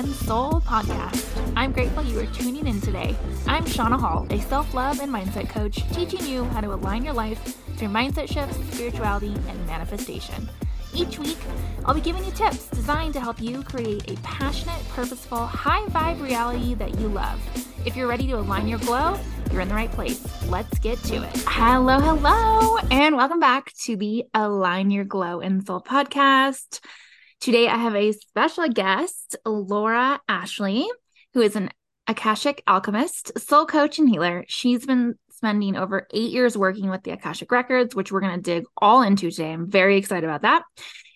and 0.00 0.14
Soul 0.14 0.62
podcast. 0.62 1.52
I'm 1.56 1.72
grateful 1.72 2.02
you 2.02 2.18
are 2.20 2.26
tuning 2.26 2.66
in 2.66 2.80
today. 2.80 3.14
I'm 3.46 3.66
Shauna 3.66 4.00
Hull, 4.00 4.26
a 4.30 4.40
self 4.40 4.72
love 4.72 4.98
and 4.98 5.12
mindset 5.12 5.50
coach, 5.50 5.86
teaching 5.92 6.24
you 6.24 6.44
how 6.44 6.62
to 6.62 6.72
align 6.72 7.04
your 7.04 7.12
life 7.12 7.38
through 7.76 7.88
mindset 7.88 8.26
shifts, 8.26 8.56
spirituality, 8.74 9.34
and 9.46 9.66
manifestation. 9.66 10.48
Each 10.94 11.18
week, 11.18 11.36
I'll 11.84 11.92
be 11.92 12.00
giving 12.00 12.24
you 12.24 12.30
tips 12.30 12.66
designed 12.68 13.12
to 13.12 13.20
help 13.20 13.42
you 13.42 13.62
create 13.62 14.10
a 14.10 14.16
passionate, 14.22 14.82
purposeful, 14.88 15.44
high 15.44 15.84
vibe 15.88 16.22
reality 16.22 16.72
that 16.76 16.98
you 16.98 17.08
love. 17.08 17.38
If 17.84 17.94
you're 17.94 18.08
ready 18.08 18.26
to 18.28 18.38
align 18.38 18.68
your 18.68 18.78
glow, 18.78 19.20
you're 19.52 19.60
in 19.60 19.68
the 19.68 19.74
right 19.74 19.92
place. 19.92 20.26
Let's 20.48 20.78
get 20.78 20.96
to 21.04 21.16
it. 21.16 21.44
Hello, 21.46 22.00
hello, 22.00 22.78
and 22.90 23.16
welcome 23.16 23.38
back 23.38 23.74
to 23.84 23.96
the 23.96 24.24
Align 24.32 24.90
Your 24.90 25.04
Glow 25.04 25.40
and 25.40 25.62
Soul 25.66 25.82
podcast. 25.82 26.80
Today, 27.40 27.68
I 27.68 27.78
have 27.78 27.96
a 27.96 28.12
special 28.12 28.68
guest, 28.68 29.34
Laura 29.46 30.20
Ashley, 30.28 30.86
who 31.32 31.40
is 31.40 31.56
an 31.56 31.70
Akashic 32.06 32.62
alchemist, 32.66 33.38
soul 33.40 33.64
coach, 33.64 33.98
and 33.98 34.06
healer. 34.06 34.44
She's 34.46 34.84
been 34.84 35.14
spending 35.30 35.74
over 35.74 36.06
eight 36.12 36.32
years 36.32 36.54
working 36.54 36.90
with 36.90 37.02
the 37.02 37.12
Akashic 37.12 37.50
Records, 37.50 37.94
which 37.94 38.12
we're 38.12 38.20
going 38.20 38.36
to 38.36 38.42
dig 38.42 38.64
all 38.76 39.00
into 39.00 39.30
today. 39.30 39.52
I'm 39.52 39.70
very 39.70 39.96
excited 39.96 40.24
about 40.24 40.42
that. 40.42 40.64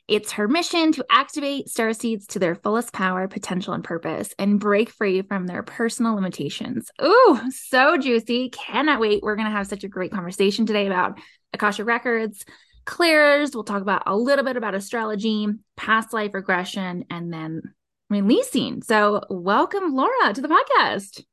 It's 0.08 0.32
her 0.32 0.48
mission 0.48 0.92
to 0.92 1.04
activate 1.10 1.68
star 1.68 1.92
seeds 1.92 2.26
to 2.28 2.38
their 2.38 2.54
fullest 2.54 2.94
power, 2.94 3.28
potential, 3.28 3.74
and 3.74 3.84
purpose 3.84 4.34
and 4.38 4.58
break 4.58 4.88
free 4.88 5.20
from 5.20 5.46
their 5.46 5.62
personal 5.62 6.14
limitations. 6.14 6.90
Ooh, 7.02 7.38
so 7.50 7.98
juicy. 7.98 8.48
Cannot 8.48 8.98
wait. 8.98 9.22
We're 9.22 9.36
going 9.36 9.48
to 9.48 9.54
have 9.54 9.66
such 9.66 9.84
a 9.84 9.88
great 9.88 10.10
conversation 10.10 10.64
today 10.64 10.86
about 10.86 11.18
Akashic 11.52 11.84
Records, 11.84 12.46
clairs. 12.84 13.54
We'll 13.54 13.64
talk 13.64 13.82
about 13.82 14.02
a 14.06 14.16
little 14.16 14.44
bit 14.44 14.56
about 14.56 14.74
astrology, 14.74 15.46
past 15.76 16.12
life 16.12 16.34
regression, 16.34 17.04
and 17.10 17.32
then 17.32 17.62
releasing. 18.10 18.82
So, 18.82 19.22
welcome, 19.28 19.94
Laura, 19.94 20.32
to 20.32 20.40
the 20.40 20.48
podcast. 20.48 21.24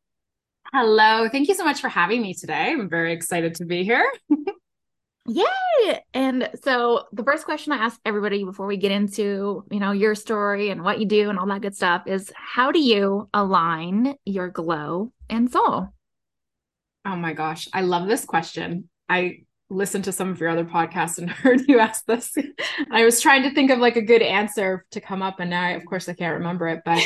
Hello. 0.74 1.28
Thank 1.30 1.50
you 1.50 1.56
so 1.56 1.66
much 1.66 1.82
for 1.82 1.90
having 1.90 2.22
me 2.22 2.34
today. 2.34 2.72
I'm 2.72 2.90
very 2.90 3.12
excited 3.14 3.56
to 3.56 3.66
be 3.66 3.84
here. 3.84 4.10
Yay! 5.28 6.00
And 6.14 6.50
so 6.64 7.06
the 7.14 7.24
first 7.24 7.46
question 7.46 7.74
I 7.74 7.78
ask 7.78 8.00
everybody 8.06 8.44
before 8.44 8.66
we 8.66 8.78
get 8.78 8.92
into, 8.92 9.64
you 9.70 9.80
know, 9.80 9.92
your 9.92 10.16
story 10.16 10.70
and 10.70 10.84
what 10.84 11.00
you 11.00 11.06
do 11.06 11.30
and 11.30 11.38
all 11.38 11.46
that 11.48 11.62
good 11.62 11.76
stuff 11.76 12.04
is 12.08 12.32
how 12.36 12.72
do 12.72 12.80
you 12.80 13.30
align 13.34 14.16
your 14.26 14.50
glow 14.50 15.12
and 15.30 15.52
soul? 15.52 15.90
Oh 17.06 17.16
my 17.16 17.34
gosh, 17.34 17.68
I 17.74 17.82
love 17.82 18.08
this 18.08 18.26
question. 18.26 18.90
I 19.10 19.44
listened 19.72 20.04
to 20.04 20.12
some 20.12 20.30
of 20.30 20.40
your 20.40 20.50
other 20.50 20.66
podcasts 20.66 21.18
and 21.18 21.30
heard 21.30 21.62
you 21.68 21.80
ask 21.80 22.06
this. 22.06 22.36
I 22.92 23.04
was 23.04 23.22
trying 23.22 23.44
to 23.44 23.52
think 23.52 23.72
of 23.72 23.80
like 23.80 23.96
a 23.96 24.02
good 24.02 24.22
answer 24.22 24.86
to 24.92 25.02
come 25.02 25.22
up, 25.22 25.40
and 25.40 25.50
now, 25.50 25.64
I, 25.64 25.70
of 25.72 25.86
course, 25.86 26.10
I 26.10 26.14
can't 26.14 26.38
remember 26.38 26.68
it. 26.68 26.82
But 26.86 26.98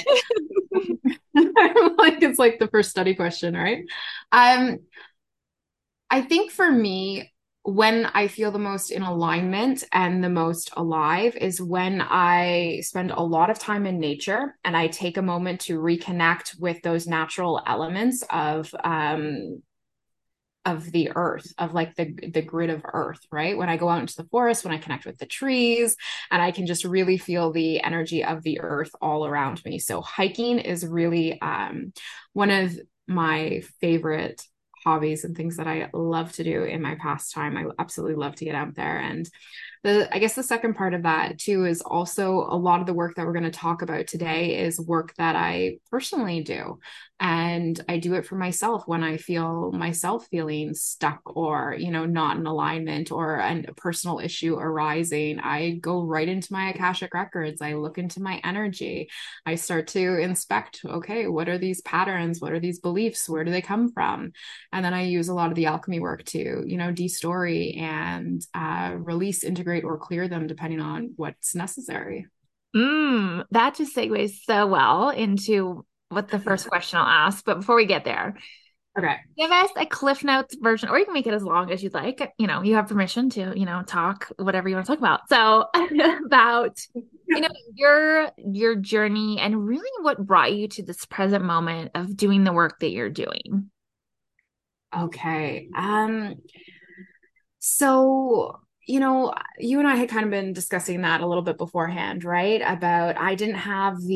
like 1.97 2.21
it's 2.21 2.39
like 2.39 2.59
the 2.59 2.69
first 2.71 2.89
study 2.89 3.15
question, 3.15 3.53
right? 3.53 3.83
Um, 4.31 4.79
I 6.09 6.21
think 6.21 6.51
for 6.51 6.69
me, 6.69 7.31
when 7.63 8.05
I 8.05 8.27
feel 8.27 8.51
the 8.51 8.59
most 8.59 8.91
in 8.91 9.01
alignment 9.01 9.83
and 9.91 10.23
the 10.23 10.29
most 10.29 10.69
alive 10.77 11.35
is 11.35 11.59
when 11.59 11.99
I 11.99 12.81
spend 12.83 13.09
a 13.09 13.21
lot 13.21 13.49
of 13.49 13.57
time 13.57 13.87
in 13.87 13.99
nature 13.99 14.55
and 14.63 14.77
I 14.77 14.87
take 14.87 15.17
a 15.17 15.23
moment 15.23 15.61
to 15.61 15.79
reconnect 15.79 16.59
with 16.59 16.83
those 16.83 17.07
natural 17.07 17.63
elements 17.65 18.23
of 18.29 18.73
um, 18.83 19.63
of 20.65 20.91
the 20.91 21.11
earth 21.15 21.53
of 21.57 21.73
like 21.73 21.95
the 21.95 22.13
the 22.33 22.41
grid 22.41 22.69
of 22.69 22.81
earth 22.85 23.19
right? 23.31 23.57
When 23.57 23.69
i 23.69 23.77
go 23.77 23.89
out 23.89 24.01
into 24.01 24.15
the 24.15 24.27
forest 24.29 24.63
when 24.63 24.73
i 24.73 24.77
connect 24.77 25.05
with 25.05 25.17
the 25.17 25.25
trees 25.25 25.95
and 26.31 26.41
i 26.41 26.51
can 26.51 26.65
just 26.65 26.83
really 26.83 27.17
feel 27.17 27.51
the 27.51 27.81
energy 27.81 28.23
of 28.23 28.43
the 28.43 28.59
earth 28.61 28.91
all 29.01 29.25
around 29.25 29.63
me. 29.65 29.79
So 29.79 30.01
hiking 30.01 30.59
is 30.59 30.85
really 30.85 31.39
um, 31.41 31.93
one 32.33 32.49
of 32.49 32.77
my 33.07 33.61
favorite 33.79 34.41
hobbies 34.83 35.23
and 35.23 35.35
things 35.35 35.57
that 35.57 35.67
i 35.67 35.89
love 35.93 36.31
to 36.33 36.43
do 36.43 36.63
in 36.63 36.81
my 36.81 36.95
pastime. 36.95 37.57
I 37.57 37.65
absolutely 37.79 38.15
love 38.15 38.35
to 38.35 38.45
get 38.45 38.55
out 38.55 38.75
there 38.75 38.97
and 38.97 39.29
the 39.85 40.13
i 40.13 40.17
guess 40.17 40.33
the 40.33 40.41
second 40.41 40.73
part 40.73 40.95
of 40.95 41.03
that 41.03 41.37
too 41.37 41.63
is 41.65 41.81
also 41.81 42.47
a 42.49 42.57
lot 42.57 42.81
of 42.81 42.87
the 42.87 42.93
work 42.93 43.15
that 43.15 43.25
we're 43.25 43.33
going 43.33 43.43
to 43.43 43.51
talk 43.51 43.83
about 43.83 44.07
today 44.07 44.57
is 44.57 44.79
work 44.79 45.13
that 45.17 45.35
i 45.35 45.77
personally 45.91 46.41
do. 46.41 46.79
And 47.19 47.79
i 47.87 47.97
do 47.97 48.15
it 48.15 48.25
for 48.25 48.35
myself 48.35 48.83
when 48.87 49.03
i 49.03 49.15
feel 49.15 49.71
myself 49.71 50.27
feeling 50.27 50.73
stuck 50.73 51.21
or 51.25 51.75
you 51.77 51.91
know 51.91 52.05
not 52.05 52.35
in 52.35 52.45
alignment 52.45 53.11
or 53.11 53.37
a 53.37 53.63
personal 53.77 54.19
issue 54.19 54.55
arising. 54.55 55.39
I 55.39 55.77
go 55.79 56.03
right 56.03 56.27
into 56.27 56.51
my 56.51 56.71
akashic 56.71 57.13
records. 57.13 57.61
I 57.61 57.73
look 57.73 57.97
into 57.97 58.21
my 58.21 58.41
energy. 58.43 59.09
I 59.45 59.55
start 59.55 59.87
to 59.89 60.17
inspect 60.19 60.81
okay 60.83 61.27
what 61.27 61.47
are 61.47 61.57
these 61.57 61.81
patterns? 61.81 62.41
What 62.41 62.51
are 62.51 62.59
these 62.59 62.79
beliefs? 62.79 63.29
Where 63.29 63.43
do 63.45 63.51
they 63.51 63.61
come 63.61 63.91
from? 63.91 64.33
And 64.73 64.83
then 64.83 64.93
i 64.93 65.03
use 65.03 65.29
a 65.29 65.33
lot 65.33 65.49
of 65.49 65.55
the 65.55 65.67
alchemy 65.67 65.99
work 65.99 66.23
to 66.25 66.63
you 66.65 66.77
know 66.77 66.91
de-story 66.91 67.75
and 67.79 68.45
uh, 68.53 68.95
release 68.97 69.43
integrate 69.43 69.74
or 69.83 69.97
clear 69.97 70.27
them 70.27 70.47
depending 70.47 70.79
on 70.79 71.13
what's 71.15 71.55
necessary 71.55 72.27
Mm, 72.75 73.45
that 73.51 73.75
just 73.75 73.95
segues 73.95 74.43
so 74.43 74.67
well 74.67 75.09
into 75.09 75.85
what 76.09 76.27
the 76.27 76.39
first 76.39 76.67
question 76.67 76.99
I'll 76.99 77.07
ask. 77.07 77.45
But 77.45 77.59
before 77.59 77.77
we 77.77 77.85
get 77.85 78.03
there, 78.03 78.35
okay, 78.99 79.15
give 79.37 79.49
us 79.49 79.69
a 79.77 79.85
Cliff 79.85 80.25
Notes 80.25 80.57
version, 80.59 80.89
or 80.89 80.99
you 80.99 81.05
can 81.05 81.13
make 81.13 81.25
it 81.25 81.33
as 81.33 81.43
long 81.43 81.71
as 81.71 81.81
you'd 81.81 81.93
like. 81.93 82.33
You 82.37 82.47
know, 82.47 82.63
you 82.63 82.75
have 82.75 82.89
permission 82.89 83.29
to, 83.31 83.57
you 83.57 83.65
know, 83.65 83.81
talk 83.83 84.29
whatever 84.37 84.67
you 84.67 84.75
want 84.75 84.87
to 84.87 84.91
talk 84.91 84.99
about. 84.99 85.29
So 85.29 85.67
about 86.25 86.77
you 87.27 87.39
know 87.39 87.47
your 87.75 88.29
your 88.37 88.75
journey 88.75 89.39
and 89.39 89.65
really 89.65 90.03
what 90.03 90.25
brought 90.25 90.53
you 90.53 90.67
to 90.67 90.83
this 90.83 91.05
present 91.05 91.45
moment 91.45 91.91
of 91.95 92.17
doing 92.17 92.43
the 92.43 92.51
work 92.51 92.79
that 92.79 92.91
you're 92.91 93.09
doing. 93.09 93.71
Okay. 94.93 95.69
Um. 95.73 96.35
So 97.59 98.59
you 98.87 98.99
know, 98.99 99.33
you 99.57 99.79
and 99.79 99.87
I 99.87 99.95
had 99.95 100.09
kind 100.09 100.25
of 100.25 100.29
been 100.29 100.53
discussing 100.53 101.01
that 101.01 101.21
a 101.21 101.27
little 101.27 101.41
bit 101.43 101.57
beforehand, 101.57 102.23
right? 102.23 102.61
About 102.63 103.17
I 103.17 103.33
didn't 103.33 103.55
have 103.55 103.99
the 103.99 104.15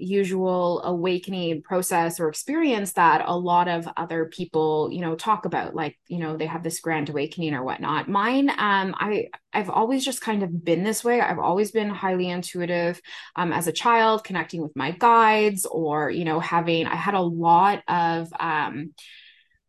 usual 0.00 0.82
awakening 0.82 1.62
process 1.62 2.18
or 2.18 2.28
experience 2.28 2.94
that 2.94 3.22
a 3.26 3.36
lot 3.36 3.68
of 3.68 3.88
other 3.96 4.24
people, 4.26 4.88
you 4.90 5.02
know, 5.02 5.14
talk 5.14 5.44
about, 5.44 5.76
like, 5.76 5.96
you 6.08 6.18
know, 6.18 6.36
they 6.36 6.46
have 6.46 6.64
this 6.64 6.80
grand 6.80 7.08
awakening 7.10 7.54
or 7.54 7.62
whatnot. 7.62 8.08
Mine, 8.08 8.50
um, 8.50 8.94
I 8.98 9.26
I've 9.52 9.70
always 9.70 10.04
just 10.04 10.20
kind 10.20 10.42
of 10.42 10.64
been 10.64 10.82
this 10.82 11.04
way. 11.04 11.20
I've 11.20 11.38
always 11.38 11.70
been 11.70 11.88
highly 11.88 12.28
intuitive 12.28 13.00
um, 13.36 13.52
as 13.52 13.68
a 13.68 13.72
child, 13.72 14.24
connecting 14.24 14.62
with 14.62 14.74
my 14.74 14.90
guides, 14.90 15.64
or 15.64 16.10
you 16.10 16.24
know, 16.24 16.40
having 16.40 16.86
I 16.86 16.96
had 16.96 17.14
a 17.14 17.20
lot 17.20 17.82
of 17.86 18.32
um 18.40 18.94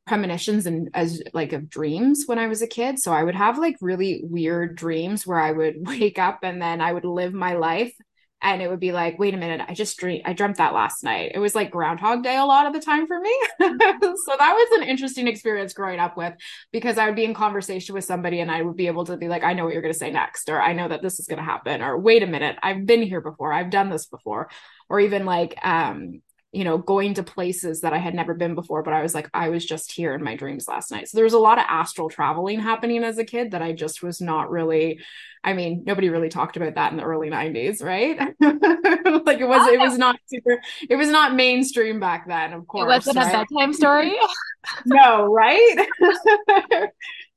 premonitions 0.09 0.65
and 0.65 0.89
as 0.93 1.21
like 1.33 1.53
of 1.53 1.69
dreams 1.69 2.23
when 2.25 2.39
I 2.39 2.47
was 2.47 2.61
a 2.61 2.67
kid. 2.67 2.99
So 2.99 3.13
I 3.13 3.23
would 3.23 3.35
have 3.35 3.59
like 3.59 3.77
really 3.79 4.21
weird 4.23 4.75
dreams 4.75 5.25
where 5.25 5.39
I 5.39 5.51
would 5.51 5.75
wake 5.87 6.19
up 6.19 6.39
and 6.43 6.61
then 6.61 6.81
I 6.81 6.91
would 6.91 7.05
live 7.05 7.33
my 7.33 7.53
life 7.53 7.93
and 8.41 8.61
it 8.61 8.69
would 8.69 8.79
be 8.79 8.93
like, 8.93 9.19
wait 9.19 9.33
a 9.33 9.37
minute, 9.37 9.61
I 9.67 9.73
just 9.73 9.97
dream 9.97 10.21
I 10.25 10.33
dreamt 10.33 10.57
that 10.57 10.73
last 10.73 11.03
night. 11.03 11.33
It 11.35 11.39
was 11.39 11.53
like 11.53 11.71
Groundhog 11.71 12.23
Day 12.23 12.37
a 12.37 12.45
lot 12.45 12.65
of 12.65 12.73
the 12.73 12.79
time 12.79 13.05
for 13.05 13.19
me. 13.19 13.37
so 13.59 13.67
that 13.67 14.53
was 14.53 14.79
an 14.79 14.87
interesting 14.87 15.27
experience 15.27 15.73
growing 15.73 15.99
up 15.99 16.17
with 16.17 16.33
because 16.71 16.97
I 16.97 17.05
would 17.05 17.15
be 17.15 17.25
in 17.25 17.33
conversation 17.33 17.93
with 17.93 18.05
somebody 18.05 18.39
and 18.39 18.49
I 18.49 18.63
would 18.63 18.77
be 18.77 18.87
able 18.87 19.05
to 19.05 19.17
be 19.17 19.27
like, 19.27 19.43
I 19.43 19.53
know 19.53 19.65
what 19.65 19.73
you're 19.73 19.81
gonna 19.83 19.93
say 19.93 20.09
next, 20.09 20.49
or 20.49 20.59
I 20.59 20.73
know 20.73 20.87
that 20.87 21.03
this 21.03 21.19
is 21.19 21.27
gonna 21.27 21.43
happen, 21.43 21.81
or 21.81 21.99
wait 21.99 22.23
a 22.23 22.27
minute, 22.27 22.57
I've 22.63 22.85
been 22.85 23.03
here 23.03 23.21
before, 23.21 23.53
I've 23.53 23.69
done 23.69 23.89
this 23.89 24.07
before. 24.07 24.49
Or 24.89 24.99
even 24.99 25.25
like 25.25 25.55
um 25.63 26.21
you 26.51 26.63
know, 26.63 26.79
going 26.79 27.13
to 27.13 27.23
places 27.23 27.81
that 27.81 27.93
I 27.93 27.99
had 27.99 28.15
never 28.15 28.33
been 28.33 28.55
before, 28.55 28.81
but 28.81 28.93
I 28.93 29.03
was 29.03 29.13
like, 29.13 29.29
I 29.33 29.49
was 29.49 29.63
just 29.63 29.91
here 29.91 30.15
in 30.15 30.23
my 30.23 30.35
dreams 30.35 30.67
last 30.67 30.89
night. 30.89 31.07
So 31.07 31.17
there 31.17 31.23
was 31.23 31.33
a 31.33 31.39
lot 31.39 31.59
of 31.59 31.65
astral 31.67 32.09
traveling 32.09 32.59
happening 32.59 33.03
as 33.03 33.19
a 33.19 33.23
kid 33.23 33.51
that 33.51 33.61
I 33.61 33.71
just 33.71 34.01
was 34.01 34.19
not 34.19 34.49
really, 34.49 34.99
I 35.43 35.53
mean, 35.53 35.83
nobody 35.85 36.09
really 36.09 36.29
talked 36.29 36.57
about 36.57 36.73
that 36.73 36.91
in 36.91 36.97
the 36.97 37.03
early 37.03 37.29
90s, 37.29 37.83
right? 37.83 38.17
like 38.41 39.39
it 39.39 39.47
was, 39.47 39.67
it 39.67 39.79
was 39.79 39.99
not 39.99 40.19
super, 40.25 40.59
it 40.89 40.95
was 40.95 41.09
not 41.09 41.35
mainstream 41.35 41.99
back 41.99 42.27
then, 42.27 42.53
of 42.53 42.65
course. 42.65 42.83
It 42.83 42.87
wasn't 42.87 43.17
right? 43.17 43.35
a 43.35 43.37
bedtime 43.37 43.73
story. 43.73 44.17
no, 44.85 45.25
right? 45.31 45.87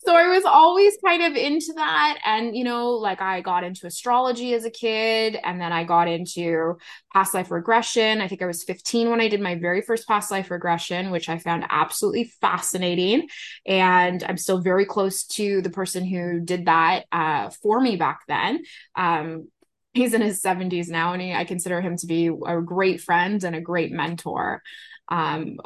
so 0.05 0.17
I 0.17 0.29
was 0.29 0.45
always 0.45 0.97
kind 1.05 1.23
of 1.23 1.37
into 1.37 1.73
that. 1.77 2.19
And, 2.25 2.57
you 2.57 2.65
know, 2.65 2.91
like 2.91 3.21
I 3.21 3.41
got 3.41 3.63
into 3.63 3.87
astrology 3.87 4.53
as 4.55 4.65
a 4.65 4.71
kid, 4.71 5.39
and 5.45 5.61
then 5.61 5.73
I 5.73 5.85
got 5.85 6.09
into 6.09 6.77
past 7.13 7.35
life 7.35 7.51
regression. 7.51 8.21
I 8.21 8.27
think 8.27 8.43
I 8.43 8.47
was 8.47 8.65
15 8.65 9.11
when 9.11 9.21
I 9.21 9.29
did 9.29 9.41
my 9.41 9.55
very 9.55 9.81
first 9.81 10.09
past 10.09 10.31
life 10.31 10.51
regression, 10.51 11.11
which 11.11 11.29
I 11.29 11.39
found 11.39 11.65
absolutely 11.71 12.33
fascinating. 12.41 13.29
And 13.67 14.25
I'm 14.25 14.39
still 14.39 14.61
very 14.61 14.87
close 14.87 15.25
to 15.25 15.63
the 15.63 15.71
person 15.71 16.05
who 16.05 16.41
did 16.41 16.67
that 16.67 17.05
uh, 17.13 17.51
for 17.63 17.81
me 17.81 17.97
back 17.97 18.21
then. 18.27 18.65
Um, 18.97 19.49
he's 19.95 20.15
in 20.15 20.23
his 20.23 20.41
70s 20.41 20.89
now, 20.89 21.13
and 21.13 21.23
he, 21.23 21.33
I 21.33 21.45
consider 21.45 21.81
him 21.81 21.97
to 21.99 22.07
be 22.07 22.27
a 22.27 22.61
great 22.61 23.01
friend 23.01 23.43
and 23.45 23.55
a 23.55 23.61
great 23.61 23.93
mentor 23.93 24.63
um, 25.09 25.59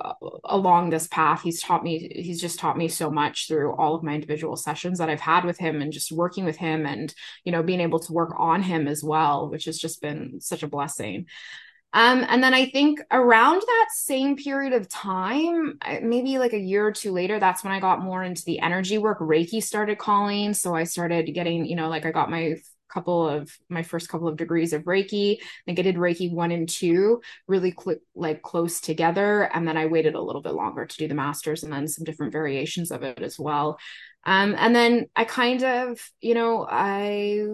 along 0.45 0.91
this 0.91 1.07
path. 1.07 1.43
He's 1.43 1.63
taught 1.63 1.85
me, 1.85 2.11
he's 2.15 2.41
just 2.41 2.59
taught 2.59 2.79
me 2.79 2.89
so 2.89 3.11
much 3.11 3.47
through 3.47 3.75
all 3.77 3.95
of 3.95 4.03
my 4.03 4.15
individual 4.15 4.57
sessions 4.57 4.99
that 4.99 5.11
I've 5.11 5.21
had 5.21 5.45
with 5.45 5.59
him 5.59 5.83
and 5.83 5.93
just 5.93 6.11
working 6.11 6.45
with 6.45 6.57
him 6.57 6.87
and, 6.87 7.15
you 7.45 7.53
know, 7.53 7.63
being 7.63 7.81
able 7.81 8.01
to 8.01 8.13
work 8.13 8.35
on 8.39 8.63
him 8.63 8.89
as 8.89 9.05
well, 9.05 9.49
which 9.49 9.67
has 9.67 9.79
just 9.79 10.01
been 10.01 10.41
such 10.41 10.63
a 10.63 10.69
blessing. 10.69 11.27
Um, 11.93 12.27
and 12.29 12.43
then 12.43 12.53
I 12.53 12.67
think 12.67 13.01
around 13.11 13.63
that 13.63 13.87
same 13.91 14.37
period 14.37 14.75
of 14.75 14.89
time, 14.89 15.79
maybe 16.03 16.39
like 16.39 16.53
a 16.53 16.59
year 16.59 16.87
or 16.87 16.93
two 16.93 17.13
later, 17.13 17.39
that's 17.39 17.65
when 17.65 17.73
I 17.73 17.81
got 17.81 18.03
more 18.03 18.23
into 18.23 18.45
the 18.45 18.59
energy 18.59 18.99
work. 18.99 19.21
Reiki 19.21 19.63
started 19.63 19.97
calling. 19.97 20.53
So 20.53 20.75
I 20.75 20.85
started 20.85 21.33
getting, 21.33 21.65
you 21.65 21.77
know, 21.77 21.89
like 21.89 22.05
I 22.05 22.11
got 22.11 22.31
my 22.31 22.57
couple 22.97 23.29
of 23.29 23.55
my 23.69 23.83
first 23.83 24.09
couple 24.09 24.27
of 24.27 24.39
degrees 24.39 24.73
of 24.73 24.85
Reiki. 24.85 25.37
I 25.37 25.45
think 25.67 25.79
I 25.79 25.83
did 25.83 25.97
Reiki 25.97 26.33
one 26.33 26.51
and 26.51 26.67
two 26.67 27.21
really 27.47 27.75
like 28.15 28.41
close 28.41 28.81
together. 28.81 29.43
And 29.53 29.69
then 29.69 29.77
I 29.77 29.85
waited 29.85 30.15
a 30.15 30.21
little 30.21 30.41
bit 30.41 30.55
longer 30.55 30.87
to 30.87 30.97
do 30.97 31.07
the 31.07 31.15
masters 31.15 31.63
and 31.63 31.71
then 31.71 31.89
some 31.89 32.05
different 32.05 32.33
variations 32.33 32.91
of 32.91 33.03
it 33.03 33.21
as 33.21 33.39
well. 33.39 33.79
Um, 34.25 34.55
and 34.59 34.75
then 34.75 35.07
I 35.15 35.25
kind 35.25 35.63
of, 35.63 36.01
you 36.23 36.35
know, 36.35 36.67
I 36.69 37.45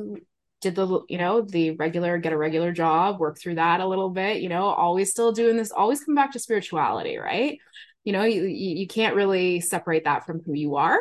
did 0.61 0.77
the 0.77 1.00
you 1.09 1.19
know 1.19 1.43
the 1.43 1.73
regular 1.73 2.19
get 2.19 2.33
a 2.33 2.37
regular 2.37 2.71
job 2.71 3.19
work 3.19 3.37
through 3.37 3.56
that 3.56 3.81
a 3.81 3.87
little 3.87 4.11
bit 4.11 4.41
you 4.41 4.49
know 4.49 4.67
always 4.67 5.11
still 5.11 5.33
doing 5.33 5.56
this 5.56 5.73
always 5.73 6.05
come 6.05 6.15
back 6.15 6.31
to 6.31 6.38
spirituality 6.38 7.17
right 7.19 7.59
you 8.05 8.12
know 8.12 8.23
you 8.23 8.45
you 8.45 8.87
can't 8.87 9.17
really 9.17 9.59
separate 9.59 10.05
that 10.05 10.25
from 10.25 10.41
who 10.47 10.55
you 10.55 10.77
are 10.77 11.00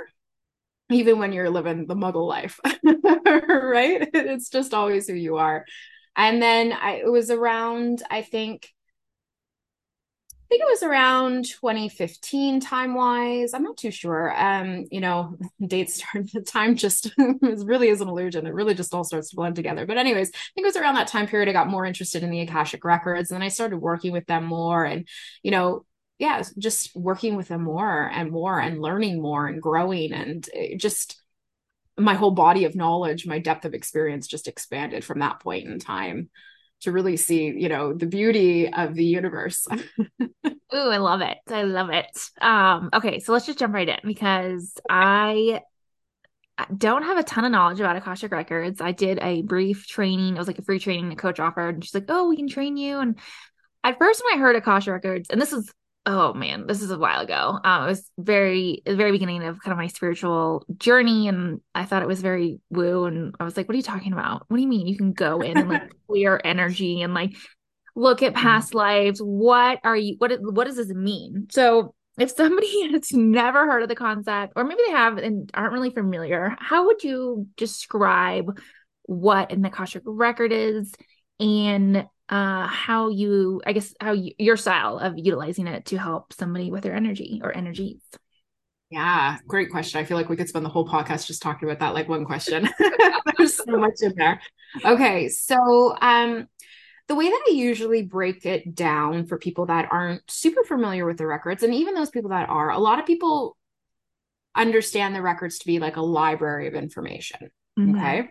even 0.94 1.20
when 1.20 1.34
you're 1.34 1.50
living 1.50 1.88
the 1.88 1.96
muggle 1.96 2.28
life 2.28 2.60
right 2.84 4.10
it's 4.14 4.50
just 4.50 4.74
always 4.74 5.08
who 5.08 5.14
you 5.14 5.38
are 5.38 5.66
and 6.16 6.42
then 6.42 6.74
I, 6.74 7.02
it 7.06 7.12
was 7.12 7.30
around 7.30 8.04
i 8.10 8.22
think 8.22 8.70
I 10.52 10.54
think 10.54 10.64
it 10.64 10.70
was 10.70 10.84
around 10.84 11.46
2015 11.46 12.60
time 12.60 12.94
wise. 12.94 13.54
I'm 13.54 13.64
not 13.64 13.78
too 13.78 13.90
sure. 13.90 14.38
Um, 14.38 14.86
you 14.92 15.00
know, 15.00 15.38
dates 15.66 15.96
start 15.96 16.30
the 16.34 16.42
time 16.42 16.76
just 16.76 17.10
really 17.40 17.88
is 17.88 18.02
an 18.02 18.10
illusion. 18.10 18.46
It 18.46 18.54
really 18.54 18.74
just 18.74 18.94
all 18.94 19.06
starts 19.06 19.30
to 19.30 19.38
blend 19.38 19.56
together. 19.56 19.86
But 19.86 19.98
anyways, 19.98 20.28
I 20.28 20.52
think 20.54 20.66
it 20.66 20.68
was 20.68 20.76
around 20.76 20.96
that 20.96 21.08
time 21.08 21.26
period 21.26 21.48
I 21.48 21.54
got 21.54 21.70
more 21.70 21.86
interested 21.86 22.22
in 22.22 22.32
the 22.32 22.42
Akashic 22.42 22.84
records 22.84 23.32
and 23.32 23.38
then 23.38 23.46
I 23.46 23.48
started 23.48 23.78
working 23.78 24.12
with 24.12 24.26
them 24.26 24.44
more 24.44 24.84
and 24.84 25.08
you 25.42 25.52
know, 25.52 25.86
yeah, 26.22 26.44
just 26.60 26.96
working 26.96 27.36
with 27.36 27.48
them 27.48 27.64
more 27.64 28.08
and 28.14 28.30
more 28.30 28.60
and 28.60 28.80
learning 28.80 29.20
more 29.20 29.48
and 29.48 29.60
growing 29.60 30.14
and 30.14 30.48
just 30.78 31.20
my 31.98 32.14
whole 32.14 32.30
body 32.30 32.66
of 32.66 32.76
knowledge, 32.76 33.26
my 33.26 33.40
depth 33.40 33.66
of 33.66 33.74
experience 33.74 34.28
just 34.28 34.48
expanded 34.48 35.04
from 35.04 35.18
that 35.20 35.40
point 35.40 35.68
in 35.68 35.80
time 35.80 36.30
to 36.82 36.92
really 36.92 37.18
see, 37.18 37.46
you 37.46 37.70
know, 37.70 37.96
the 37.96 38.06
beauty 38.06 38.72
of 38.72 38.94
the 38.94 39.04
universe. 39.04 39.68
Ooh, 40.22 40.60
I 40.74 40.98
love 40.98 41.22
it. 41.22 41.40
I 41.50 41.64
love 41.64 41.90
it. 41.90 42.16
Um, 42.40 42.92
okay, 42.94 43.20
so 43.20 43.34
let's 43.34 43.48
just 43.48 43.58
jump 43.58 43.74
right 43.74 43.90
in 43.90 44.00
because 44.04 44.78
I 44.88 45.62
don't 46.78 47.02
have 47.02 47.18
a 47.18 47.24
ton 47.24 47.46
of 47.46 47.52
knowledge 47.52 47.80
about 47.80 47.96
Akashic 47.96 48.32
Records. 48.32 48.80
I 48.80 48.92
did 48.92 49.18
a 49.24 49.42
brief 49.42 49.88
training. 49.88 50.36
It 50.36 50.38
was 50.38 50.48
like 50.48 50.60
a 50.60 50.64
free 50.64 50.78
training 50.78 51.10
the 51.10 51.16
coach 51.16 51.40
offered. 51.40 51.74
And 51.74 51.84
she's 51.84 51.96
like, 51.96 52.06
Oh, 52.10 52.30
we 52.30 52.36
can 52.36 52.48
train 52.48 52.78
you. 52.78 53.00
And 53.00 53.18
at 53.84 53.98
first 53.98 54.22
when 54.24 54.38
I 54.38 54.40
heard 54.40 54.56
Akashic 54.56 54.94
Records, 54.94 55.32
and 55.32 55.42
this 55.42 55.52
is 55.52 55.74
oh 56.06 56.34
man, 56.34 56.68
this 56.68 56.82
is 56.82 56.92
a 56.92 56.98
while 56.98 57.22
ago. 57.22 57.60
Um, 57.64 57.84
it 57.84 57.88
was 57.88 58.10
very 58.18 58.82
the 58.86 58.96
very 58.96 59.12
beginning 59.12 59.44
of 59.44 59.62
kind 59.62 59.72
of 59.72 59.78
my 59.78 59.88
spiritual 59.88 60.66
journey, 60.78 61.28
and 61.28 61.62
I 61.76 61.86
thought 61.86 62.02
it 62.02 62.08
was 62.08 62.22
very 62.22 62.60
woo. 62.70 63.06
And 63.06 63.36
I 63.40 63.44
was 63.44 63.58
like, 63.58 63.68
"What 63.68 63.74
are 63.74 63.78
you 63.78 63.84
talking 63.84 64.14
about? 64.14 64.46
What 64.48 64.58
do 64.58 64.64
you 64.64 64.70
mean 64.70 64.88
you 64.88 64.98
can 64.98 65.14
go 65.14 65.42
in 65.42 65.58
and 65.58 65.70
like 65.70 65.94
clear 66.08 66.40
energy 66.44 67.02
and 67.02 67.14
like 67.14 67.36
look 67.96 68.24
at 68.24 68.34
mm-hmm. 68.34 68.42
past 68.42 68.74
lives? 68.74 69.20
What 69.20 69.80
are 69.84 69.98
you? 69.98 70.16
What 70.18 70.32
what 70.42 70.68
does 70.68 70.78
this 70.78 70.90
mean?" 70.90 71.48
So. 71.52 71.94
If 72.20 72.32
somebody 72.32 72.92
has 72.92 73.14
never 73.14 73.66
heard 73.66 73.84
of 73.84 73.90
the 73.90 73.96
concept, 73.96 74.54
or 74.58 74.66
maybe 74.66 74.82
they 74.86 74.92
have 74.92 75.18
and 75.18 75.50
aren't 75.54 75.72
really 75.72 75.92
familiar, 75.92 76.58
how 76.60 76.88
would 76.88 77.06
you 77.06 77.48
describe 77.56 78.60
what 79.04 79.54
an 79.54 79.64
Akashic 79.64 80.04
record 80.06 80.52
is 80.52 80.92
and 81.40 82.06
uh, 82.32 82.66
how 82.66 83.10
you, 83.10 83.62
I 83.66 83.74
guess, 83.74 83.94
how 84.00 84.14
you, 84.14 84.32
your 84.40 84.58
style 84.58 84.98
of 84.98 85.18
utilizing 85.18 85.68
it 85.68 85.86
to 85.88 85.98
help 85.98 86.32
somebody 86.34 86.72
with 86.72 86.84
their 86.84 86.96
energy 86.96 87.42
or 87.44 87.56
energies. 87.56 88.02
Yeah, 88.90 89.38
great 89.48 89.70
question. 89.70 90.00
I 90.00 90.06
feel 90.06 90.18
like 90.18 90.30
we 90.30 90.36
could 90.36 90.50
spend 90.50 90.66
the 90.66 90.70
whole 90.70 90.88
podcast 90.88 91.28
just 91.28 91.42
talking 91.42 91.68
about 91.68 91.80
that, 91.80 91.94
like 91.94 92.10
one 92.10 92.26
question. 92.26 92.70
There's 93.38 93.56
so 93.56 93.78
much 93.78 94.02
in 94.02 94.14
there. 94.16 94.42
Okay, 94.84 95.30
so 95.30 95.96
um, 96.02 96.48
the 97.08 97.16
way 97.16 97.30
that 97.30 97.44
I 97.50 97.52
usually 97.52 98.04
break 98.04 98.46
it 98.46 98.74
down 98.74 99.26
for 99.28 99.38
people 99.38 99.68
that 99.68 99.90
aren't 99.92 100.30
super 100.30 100.64
familiar 100.64 101.06
with 101.06 101.18
the 101.18 101.28
records, 101.28 101.64
and 101.64 101.74
even 101.74 101.94
those 101.94 102.10
people 102.10 102.32
that 102.32 102.50
are, 102.50 102.72
a 102.72 102.80
lot 102.80 103.00
of 103.00 103.06
people 103.06 103.58
understand 104.56 105.16
the 105.16 105.22
records 105.22 105.60
to 105.60 105.66
be 105.66 105.80
like 105.80 105.98
a 105.98 106.02
library 106.02 106.68
of 106.68 106.74
information. 106.74 107.50
Mm-hmm. 107.80 107.98
Okay. 107.98 108.30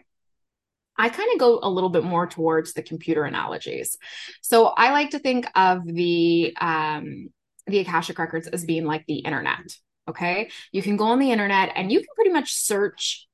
I 1.01 1.09
kind 1.09 1.33
of 1.33 1.39
go 1.39 1.59
a 1.63 1.71
little 1.71 1.89
bit 1.89 2.05
more 2.05 2.27
towards 2.27 2.75
the 2.75 2.83
computer 2.83 3.25
analogies. 3.25 3.97
So 4.43 4.67
I 4.67 4.93
like 4.93 5.11
to 5.11 5.19
think 5.19 5.47
of 5.55 5.87
the 5.87 6.55
um, 6.61 7.31
the 7.67 7.79
Akashic 7.79 8.19
records 8.19 8.49
as 8.49 8.67
being 8.67 8.85
like 8.85 9.07
the 9.07 9.21
internet. 9.21 9.75
Okay, 10.09 10.51
you 10.73 10.83
can 10.83 10.97
go 10.97 11.05
on 11.05 11.19
the 11.19 11.33
internet 11.33 11.73
and 11.75 11.91
you 11.91 12.01
can 12.01 12.09
pretty 12.15 12.33
much 12.33 12.53
search 12.53 13.27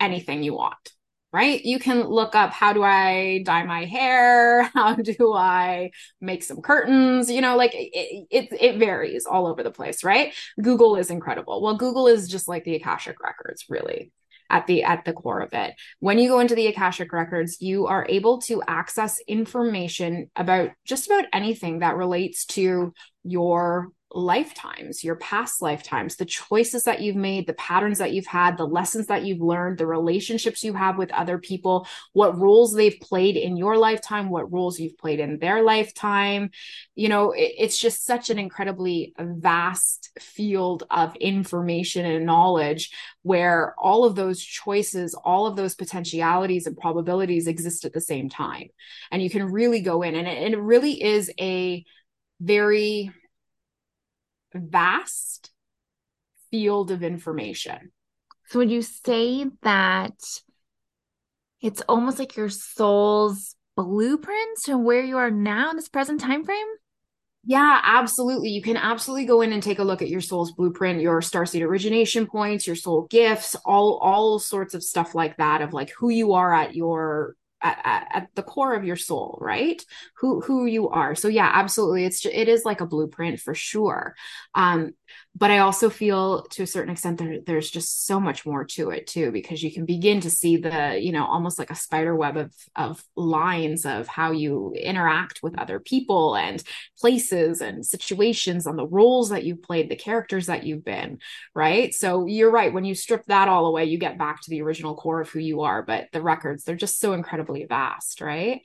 anything 0.00 0.42
you 0.42 0.54
want. 0.54 0.90
Right? 1.32 1.64
You 1.64 1.80
can 1.80 2.04
look 2.04 2.36
up 2.36 2.50
how 2.50 2.72
do 2.72 2.82
I 2.84 3.42
dye 3.44 3.64
my 3.64 3.86
hair? 3.86 4.62
How 4.74 4.94
do 4.94 5.34
I 5.34 5.90
make 6.20 6.44
some 6.44 6.62
curtains? 6.62 7.28
You 7.28 7.40
know, 7.40 7.56
like 7.56 7.72
it, 7.74 8.26
it, 8.30 8.48
it 8.52 8.78
varies 8.78 9.26
all 9.26 9.48
over 9.48 9.64
the 9.64 9.72
place, 9.72 10.04
right? 10.04 10.32
Google 10.62 10.94
is 10.94 11.10
incredible. 11.10 11.60
Well, 11.60 11.76
Google 11.76 12.06
is 12.06 12.28
just 12.28 12.46
like 12.46 12.62
the 12.62 12.76
Akashic 12.76 13.20
records, 13.20 13.64
really 13.68 14.12
at 14.50 14.66
the 14.66 14.82
at 14.84 15.04
the 15.04 15.12
core 15.12 15.40
of 15.40 15.52
it. 15.52 15.74
When 16.00 16.18
you 16.18 16.28
go 16.28 16.40
into 16.40 16.54
the 16.54 16.66
Akashic 16.66 17.12
records, 17.12 17.60
you 17.60 17.86
are 17.86 18.06
able 18.08 18.40
to 18.42 18.62
access 18.66 19.18
information 19.26 20.30
about 20.36 20.70
just 20.84 21.06
about 21.06 21.24
anything 21.32 21.80
that 21.80 21.96
relates 21.96 22.44
to 22.46 22.92
your 23.24 23.88
lifetimes, 24.14 25.02
your 25.02 25.16
past 25.16 25.60
lifetimes, 25.60 26.16
the 26.16 26.24
choices 26.24 26.84
that 26.84 27.00
you've 27.00 27.16
made, 27.16 27.46
the 27.46 27.54
patterns 27.54 27.98
that 27.98 28.12
you've 28.12 28.26
had, 28.26 28.56
the 28.56 28.66
lessons 28.66 29.08
that 29.08 29.24
you've 29.24 29.40
learned, 29.40 29.76
the 29.76 29.86
relationships 29.86 30.62
you 30.62 30.72
have 30.72 30.96
with 30.96 31.12
other 31.12 31.36
people, 31.38 31.86
what 32.12 32.38
roles 32.38 32.72
they've 32.72 33.00
played 33.00 33.36
in 33.36 33.56
your 33.56 33.76
lifetime, 33.76 34.30
what 34.30 34.52
roles 34.52 34.78
you've 34.78 34.96
played 34.96 35.18
in 35.18 35.38
their 35.38 35.62
lifetime. 35.62 36.50
You 36.94 37.08
know, 37.08 37.32
it, 37.32 37.52
it's 37.58 37.78
just 37.78 38.06
such 38.06 38.30
an 38.30 38.38
incredibly 38.38 39.14
vast 39.18 40.10
field 40.20 40.84
of 40.90 41.16
information 41.16 42.06
and 42.06 42.24
knowledge 42.24 42.92
where 43.22 43.74
all 43.78 44.04
of 44.04 44.14
those 44.14 44.40
choices, 44.40 45.14
all 45.14 45.46
of 45.46 45.56
those 45.56 45.74
potentialities 45.74 46.66
and 46.66 46.76
probabilities 46.76 47.48
exist 47.48 47.84
at 47.84 47.92
the 47.92 48.00
same 48.00 48.28
time. 48.28 48.68
And 49.10 49.22
you 49.22 49.28
can 49.28 49.50
really 49.50 49.80
go 49.80 50.02
in, 50.02 50.14
and 50.14 50.28
it, 50.28 50.38
and 50.38 50.54
it 50.54 50.60
really 50.60 51.02
is 51.02 51.32
a 51.40 51.84
very 52.40 53.10
vast 54.54 55.50
field 56.50 56.90
of 56.90 57.02
information. 57.02 57.92
So 58.46 58.58
would 58.58 58.70
you 58.70 58.82
say 58.82 59.46
that 59.62 60.14
it's 61.60 61.80
almost 61.88 62.18
like 62.18 62.36
your 62.36 62.50
soul's 62.50 63.56
blueprint 63.76 64.58
to 64.64 64.78
where 64.78 65.02
you 65.02 65.16
are 65.16 65.30
now 65.30 65.70
in 65.70 65.76
this 65.76 65.88
present 65.88 66.20
time 66.20 66.44
frame? 66.44 66.66
Yeah, 67.46 67.80
absolutely. 67.84 68.50
You 68.50 68.62
can 68.62 68.76
absolutely 68.76 69.26
go 69.26 69.42
in 69.42 69.52
and 69.52 69.62
take 69.62 69.78
a 69.78 69.84
look 69.84 70.00
at 70.00 70.08
your 70.08 70.22
soul's 70.22 70.52
blueprint, 70.52 71.02
your 71.02 71.20
starseed 71.20 71.62
origination 71.62 72.26
points, 72.26 72.66
your 72.66 72.76
soul 72.76 73.06
gifts, 73.10 73.54
all 73.66 73.98
all 73.98 74.38
sorts 74.38 74.72
of 74.72 74.82
stuff 74.82 75.14
like 75.14 75.36
that 75.36 75.60
of 75.60 75.72
like 75.74 75.90
who 75.98 76.08
you 76.08 76.32
are 76.32 76.54
at 76.54 76.74
your 76.74 77.36
at, 77.64 77.78
at, 77.84 78.08
at, 78.12 78.28
the 78.34 78.42
core 78.42 78.74
of 78.74 78.84
your 78.84 78.96
soul 78.96 79.38
right? 79.40 79.84
Who 80.18 80.40
who 80.40 80.66
you 80.66 80.90
are. 80.90 81.14
So 81.14 81.28
yeah 81.28 81.50
absolutely. 81.52 82.04
It's 82.04 82.24
it 82.24 82.48
is 82.48 82.64
like 82.64 82.80
a 82.80 82.86
blueprint 82.86 83.40
for 83.40 83.54
sure. 83.54 84.14
Um 84.54 84.92
but 85.36 85.50
I 85.50 85.58
also 85.58 85.90
feel 85.90 86.44
to 86.50 86.62
a 86.62 86.66
certain 86.66 86.92
extent 86.92 87.18
there, 87.18 87.38
there's 87.44 87.70
just 87.70 88.06
so 88.06 88.20
much 88.20 88.46
more 88.46 88.64
to 88.64 88.90
it 88.90 89.06
too, 89.06 89.32
because 89.32 89.62
you 89.62 89.72
can 89.72 89.84
begin 89.84 90.20
to 90.20 90.30
see 90.30 90.56
the, 90.56 90.98
you 91.00 91.10
know, 91.10 91.26
almost 91.26 91.58
like 91.58 91.70
a 91.70 91.74
spider 91.74 92.14
web 92.14 92.36
of, 92.36 92.54
of 92.76 93.04
lines 93.16 93.84
of 93.84 94.06
how 94.06 94.30
you 94.30 94.72
interact 94.80 95.42
with 95.42 95.58
other 95.58 95.80
people 95.80 96.36
and 96.36 96.62
places 97.00 97.60
and 97.60 97.84
situations 97.84 98.66
and 98.66 98.78
the 98.78 98.86
roles 98.86 99.30
that 99.30 99.42
you've 99.42 99.62
played, 99.62 99.90
the 99.90 99.96
characters 99.96 100.46
that 100.46 100.64
you've 100.64 100.84
been, 100.84 101.18
right? 101.52 101.92
So 101.92 102.26
you're 102.26 102.50
right. 102.52 102.72
When 102.72 102.84
you 102.84 102.94
strip 102.94 103.24
that 103.26 103.48
all 103.48 103.66
away, 103.66 103.86
you 103.86 103.98
get 103.98 104.18
back 104.18 104.40
to 104.42 104.50
the 104.50 104.62
original 104.62 104.94
core 104.94 105.20
of 105.20 105.30
who 105.30 105.40
you 105.40 105.62
are, 105.62 105.82
but 105.82 106.08
the 106.12 106.22
records, 106.22 106.62
they're 106.62 106.76
just 106.76 107.00
so 107.00 107.12
incredibly 107.12 107.64
vast, 107.64 108.20
right? 108.20 108.60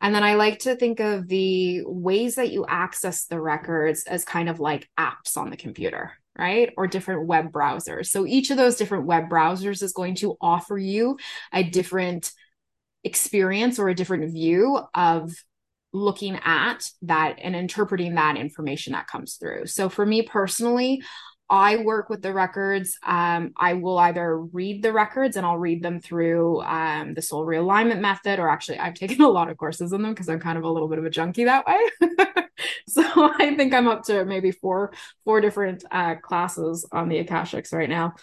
And 0.00 0.14
then 0.14 0.22
I 0.22 0.34
like 0.34 0.60
to 0.60 0.76
think 0.76 1.00
of 1.00 1.26
the 1.26 1.82
ways 1.84 2.34
that 2.36 2.52
you 2.52 2.66
access 2.68 3.24
the 3.26 3.40
records 3.40 4.04
as 4.04 4.24
kind 4.24 4.48
of 4.48 4.60
like 4.60 4.88
apps 4.98 5.36
on 5.36 5.50
the 5.50 5.56
computer, 5.56 6.12
right? 6.38 6.72
Or 6.76 6.86
different 6.86 7.26
web 7.26 7.50
browsers. 7.50 8.06
So 8.06 8.26
each 8.26 8.50
of 8.50 8.56
those 8.56 8.76
different 8.76 9.06
web 9.06 9.28
browsers 9.28 9.82
is 9.82 9.92
going 9.92 10.16
to 10.16 10.36
offer 10.40 10.76
you 10.76 11.18
a 11.52 11.62
different 11.62 12.30
experience 13.04 13.78
or 13.78 13.88
a 13.88 13.94
different 13.94 14.32
view 14.32 14.80
of 14.94 15.32
looking 15.92 16.38
at 16.44 16.90
that 17.02 17.36
and 17.40 17.56
interpreting 17.56 18.16
that 18.16 18.36
information 18.36 18.92
that 18.92 19.06
comes 19.06 19.36
through. 19.36 19.66
So 19.66 19.88
for 19.88 20.04
me 20.04 20.22
personally, 20.22 21.02
I 21.48 21.76
work 21.76 22.08
with 22.08 22.22
the 22.22 22.32
records. 22.32 22.98
Um, 23.06 23.52
I 23.56 23.74
will 23.74 23.98
either 23.98 24.38
read 24.38 24.82
the 24.82 24.92
records 24.92 25.36
and 25.36 25.46
I'll 25.46 25.58
read 25.58 25.82
them 25.82 26.00
through 26.00 26.60
um, 26.62 27.14
the 27.14 27.22
soul 27.22 27.46
realignment 27.46 28.00
method, 28.00 28.40
or 28.40 28.48
actually, 28.48 28.78
I've 28.78 28.94
taken 28.94 29.20
a 29.22 29.28
lot 29.28 29.48
of 29.48 29.56
courses 29.56 29.92
in 29.92 30.02
them 30.02 30.12
because 30.12 30.28
I'm 30.28 30.40
kind 30.40 30.58
of 30.58 30.64
a 30.64 30.70
little 30.70 30.88
bit 30.88 30.98
of 30.98 31.04
a 31.04 31.10
junkie 31.10 31.44
that 31.44 31.64
way. 31.66 32.08
so 32.88 33.02
I 33.38 33.54
think 33.54 33.74
I'm 33.74 33.88
up 33.88 34.04
to 34.04 34.24
maybe 34.24 34.50
four 34.50 34.92
four 35.24 35.40
different 35.40 35.84
uh, 35.90 36.16
classes 36.16 36.88
on 36.90 37.08
the 37.08 37.22
Akashics 37.22 37.72
right 37.72 37.88
now. 37.88 38.14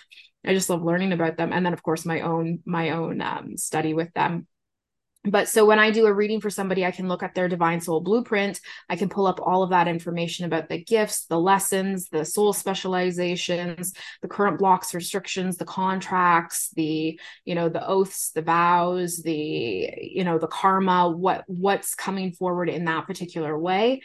I 0.45 0.53
just 0.53 0.69
love 0.69 0.83
learning 0.83 1.13
about 1.13 1.37
them, 1.37 1.53
and 1.53 1.65
then 1.65 1.73
of 1.73 1.81
course 1.81 2.05
my 2.05 2.21
own 2.21 2.59
my 2.65 2.89
own 2.89 3.21
um, 3.21 3.55
study 3.55 3.93
with 3.93 4.11
them 4.13 4.47
but 5.25 5.47
so 5.47 5.65
when 5.65 5.79
I 5.79 5.89
do 5.89 6.05
a 6.05 6.13
reading 6.13 6.41
for 6.41 6.49
somebody, 6.49 6.85
I 6.85 6.91
can 6.91 7.07
look 7.07 7.23
at 7.23 7.33
their 7.33 7.47
divine 7.47 7.79
soul 7.79 8.01
blueprint. 8.01 8.59
I 8.89 8.97
can 8.97 9.07
pull 9.07 9.25
up 9.25 9.39
all 9.41 9.63
of 9.63 9.69
that 9.69 9.87
information 9.87 10.45
about 10.45 10.67
the 10.67 10.83
gifts, 10.83 11.25
the 11.25 11.39
lessons, 11.39 12.09
the 12.09 12.25
soul 12.25 12.51
specializations, 12.51 13.93
the 14.21 14.27
current 14.27 14.59
blocks, 14.59 14.93
restrictions, 14.93 15.55
the 15.55 15.65
contracts, 15.65 16.71
the, 16.75 17.17
you 17.45 17.55
know, 17.55 17.69
the 17.69 17.87
oaths, 17.87 18.31
the 18.31 18.41
vows, 18.41 19.21
the, 19.23 19.93
you 20.01 20.25
know, 20.25 20.37
the 20.37 20.47
karma, 20.47 21.09
what, 21.09 21.45
what's 21.47 21.95
coming 21.95 22.33
forward 22.33 22.69
in 22.69 22.83
that 22.85 23.07
particular 23.07 23.57
way. 23.57 24.01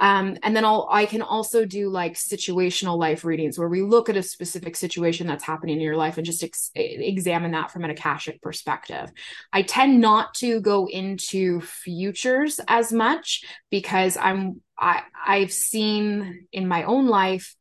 Um, 0.00 0.38
and 0.42 0.56
then 0.56 0.64
I'll 0.64 0.88
I 0.90 1.04
can 1.04 1.20
also 1.20 1.66
do 1.66 1.90
like 1.90 2.14
situational 2.14 2.98
life 2.98 3.22
readings 3.24 3.58
where 3.58 3.68
we 3.68 3.82
look 3.82 4.08
at 4.08 4.16
a 4.16 4.22
specific 4.22 4.74
situation 4.74 5.26
that's 5.26 5.44
happening 5.44 5.76
in 5.76 5.82
your 5.82 5.96
life 5.96 6.16
and 6.16 6.24
just 6.24 6.42
ex- 6.42 6.70
examine 6.74 7.52
that 7.52 7.70
from 7.70 7.84
an 7.84 7.90
akashic 7.90 8.40
perspective. 8.40 9.12
I 9.52 9.62
tend 9.62 10.00
not 10.00 10.32
to 10.36 10.60
go 10.62 10.86
into 10.86 11.60
futures 11.60 12.60
as 12.66 12.92
much 12.92 13.44
because 13.70 14.16
I'm 14.16 14.62
I 14.78 15.02
I've 15.24 15.52
seen 15.52 16.46
in 16.50 16.66
my 16.66 16.84
own 16.84 17.06
life 17.06 17.54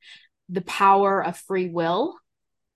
the 0.47 0.61
power 0.61 1.23
of 1.23 1.37
free 1.37 1.69
will 1.69 2.15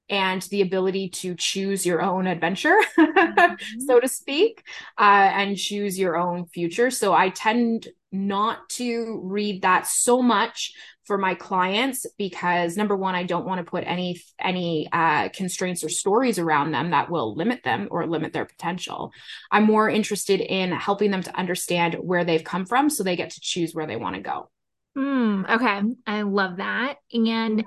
and 0.09 0.41
the 0.43 0.61
ability 0.61 1.09
to 1.09 1.33
choose 1.35 1.85
your 1.85 2.01
own 2.01 2.27
adventure, 2.27 2.77
mm-hmm. 2.99 3.79
so 3.79 3.99
to 3.99 4.07
speak, 4.07 4.61
uh, 4.97 5.01
and 5.01 5.57
choose 5.57 5.97
your 5.97 6.17
own 6.17 6.45
future. 6.45 6.91
So 6.91 7.13
I 7.13 7.29
tend 7.29 7.87
not 8.13 8.69
to 8.69 9.19
read 9.23 9.63
that 9.63 9.87
so 9.87 10.21
much 10.21 10.73
for 11.05 11.17
my 11.17 11.35
clients 11.35 12.05
because 12.17 12.77
number 12.77 12.95
one 12.95 13.15
i 13.15 13.23
don't 13.23 13.45
want 13.45 13.59
to 13.59 13.69
put 13.69 13.83
any 13.85 14.21
any 14.39 14.87
uh, 14.93 15.27
constraints 15.29 15.83
or 15.83 15.89
stories 15.89 16.39
around 16.39 16.71
them 16.71 16.91
that 16.91 17.09
will 17.09 17.35
limit 17.35 17.63
them 17.63 17.87
or 17.91 18.07
limit 18.07 18.31
their 18.31 18.45
potential. 18.45 19.11
I'm 19.51 19.65
more 19.65 19.89
interested 19.89 20.39
in 20.39 20.71
helping 20.71 21.11
them 21.11 21.23
to 21.23 21.37
understand 21.37 21.95
where 21.95 22.23
they've 22.23 22.43
come 22.43 22.65
from 22.65 22.89
so 22.89 23.03
they 23.03 23.15
get 23.15 23.31
to 23.31 23.41
choose 23.41 23.73
where 23.73 23.87
they 23.87 23.97
want 23.97 24.15
to 24.15 24.21
go. 24.21 24.49
Mm, 24.97 25.49
okay. 25.49 25.81
I 26.05 26.21
love 26.21 26.57
that. 26.57 26.97
And 27.11 27.65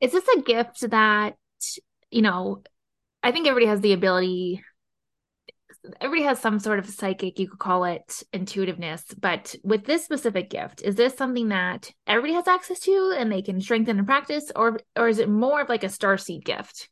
is 0.00 0.12
this 0.12 0.28
a 0.36 0.42
gift 0.42 0.90
that 0.90 1.36
you 2.10 2.22
know 2.22 2.62
i 3.22 3.32
think 3.32 3.46
everybody 3.46 3.66
has 3.66 3.80
the 3.80 3.94
ability 3.94 4.62
everybody 6.00 6.26
has 6.26 6.38
some 6.38 6.58
sort 6.58 6.78
of 6.78 6.88
psychic, 6.88 7.38
you 7.38 7.48
could 7.48 7.58
call 7.58 7.84
it 7.84 8.22
intuitiveness, 8.32 9.04
but 9.18 9.54
with 9.64 9.84
this 9.84 10.04
specific 10.04 10.50
gift, 10.50 10.82
is 10.82 10.94
this 10.94 11.16
something 11.16 11.48
that 11.48 11.90
everybody 12.06 12.34
has 12.34 12.48
access 12.48 12.78
to 12.80 13.14
and 13.16 13.30
they 13.30 13.42
can 13.42 13.60
strengthen 13.60 13.98
and 13.98 14.06
practice, 14.06 14.50
or 14.54 14.80
or 14.96 15.08
is 15.08 15.18
it 15.18 15.28
more 15.28 15.60
of 15.60 15.68
like 15.68 15.84
a 15.84 15.88
star 15.88 16.16
seed 16.18 16.44
gift? 16.44 16.88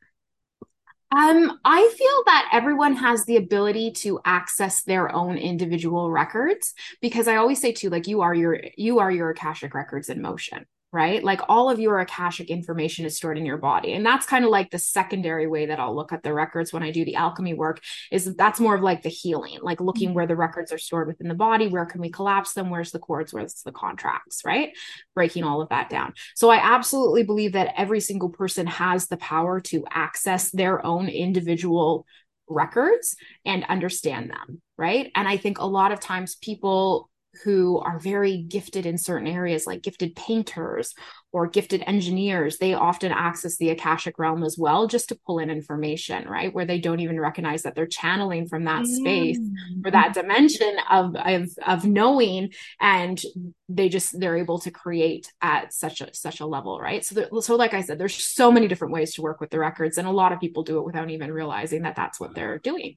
Um, 1.13 1.59
I 1.65 1.93
feel 1.99 2.23
that 2.27 2.51
everyone 2.53 2.95
has 2.97 3.25
the 3.25 3.37
ability 3.37 3.93
to 3.93 4.21
access 4.25 4.83
their 4.85 5.13
own 5.13 5.39
individual 5.39 6.09
records 6.11 6.73
because 7.01 7.27
I 7.27 7.37
always 7.37 7.61
say 7.61 7.73
too, 7.73 7.91
like 7.91 8.07
you 8.07 8.21
are 8.21 8.35
your 8.35 8.61
you 8.77 9.01
are 9.01 9.11
your 9.11 9.31
Akashic 9.31 9.75
records 9.75 10.09
in 10.09 10.23
motion 10.23 10.67
right? 10.93 11.23
Like 11.23 11.41
all 11.49 11.71
of 11.71 11.79
your 11.79 12.01
Akashic 12.01 12.51
information 12.51 13.05
is 13.07 13.17
stored 13.17 13.39
in 13.39 13.47
your 13.47 13.59
body. 13.59 13.93
And 13.93 14.05
that's 14.05 14.27
kind 14.27 14.45
of 14.45 14.51
like 14.51 14.71
the 14.71 14.79
secondary 14.79 15.47
way 15.47 15.67
that 15.67 15.79
I'll 15.79 15.95
look 15.95 16.13
at 16.13 16.23
the 16.23 16.35
records 16.35 16.73
when 16.73 16.83
I 16.83 16.91
do 16.91 17.05
the 17.05 17.15
alchemy 17.15 17.55
work 17.55 17.81
is 18.11 18.35
that's 18.35 18.59
more 18.59 18.75
of 18.75 18.83
like 18.83 19.03
the 19.03 19.09
healing, 19.09 19.59
like 19.63 19.81
looking 19.81 20.09
mm-hmm. 20.09 20.17
where 20.17 20.27
the 20.27 20.37
records 20.37 20.73
are 20.73 20.79
stored 20.79 21.07
within 21.07 21.29
the 21.29 21.35
body, 21.35 21.69
where 21.69 21.87
can 21.87 22.01
we 22.01 22.11
collapse 22.11 22.55
them, 22.55 22.71
where's 22.71 22.91
the 22.91 22.99
cords, 22.99 23.33
where's 23.33 23.63
the 23.63 23.73
contracts, 23.73 24.43
right? 24.45 24.77
Breaking 25.15 25.45
all 25.45 25.63
of 25.63 25.69
that 25.69 25.91
down. 25.91 26.15
So 26.35 26.51
I 26.51 26.57
absolutely 26.57 27.23
believe 27.23 27.53
that 27.53 27.75
every 27.77 28.01
single 28.01 28.31
person 28.31 28.67
has 28.67 29.07
the 29.07 29.17
power 29.17 29.61
to 29.61 29.85
access 29.91 30.51
their 30.51 30.85
own 30.85 31.09
individual 31.09 32.05
records 32.49 33.15
and 33.45 33.65
understand 33.69 34.31
them, 34.31 34.61
right? 34.77 35.13
And 35.15 35.29
I 35.29 35.37
think 35.37 35.59
a 35.59 35.67
lot 35.67 35.93
of 35.93 36.01
times 36.01 36.35
people 36.35 37.09
who 37.45 37.79
are 37.79 37.99
very 37.99 38.39
gifted 38.39 38.87
in 38.87 38.99
certain 38.99 39.29
areas, 39.29 39.67
like 39.67 39.83
gifted 39.83 40.17
painters 40.17 40.95
or 41.33 41.47
gifted 41.47 41.83
engineers, 41.87 42.59
they 42.59 42.75
often 42.75 43.13
access 43.13 43.57
the 43.57 43.71
Akashic 43.71 44.19
realm 44.19 44.43
as 44.43 44.57
well, 44.59 44.89
just 44.89 45.09
to 45.09 45.19
pull 45.27 45.39
in 45.39 45.49
information, 45.49 46.29
right? 46.29 46.53
Where 46.53 46.65
they 46.65 46.81
don't 46.81 47.01
even 47.01 47.21
recognize 47.21 47.63
that 47.63 47.75
they're 47.75 47.87
channeling 47.87 48.49
from 48.49 48.65
that 48.65 48.87
space 48.87 49.39
mm-hmm. 49.39 49.87
or 49.87 49.91
that 49.93 50.13
dimension 50.13 50.77
of, 50.91 51.15
of, 51.15 51.49
of 51.67 51.85
knowing. 51.85 52.53
And 52.81 53.21
they 53.69 53.89
just, 53.89 54.19
they're 54.19 54.39
able 54.39 54.59
to 54.61 54.73
create 54.73 55.33
at 55.41 55.73
such 55.73 56.01
a, 56.01 56.13
such 56.13 56.41
a 56.41 56.47
level, 56.47 56.81
right? 56.81 57.05
So, 57.05 57.15
there, 57.15 57.29
so 57.41 57.55
like 57.55 57.75
I 57.75 57.83
said, 57.83 57.99
there's 57.99 58.23
so 58.23 58.51
many 58.51 58.67
different 58.67 58.93
ways 58.93 59.15
to 59.15 59.23
work 59.23 59.41
with 59.41 59.51
the 59.51 59.59
records. 59.61 59.99
And 59.99 60.09
a 60.09 60.13
lot 60.13 60.33
of 60.33 60.41
people 60.41 60.65
do 60.65 60.79
it 60.79 60.85
without 60.85 61.11
even 61.11 61.33
realizing 61.33 61.83
that 61.83 61.95
that's 61.95 62.19
what 62.19 62.35
they're 62.35 62.59
doing. 62.59 62.97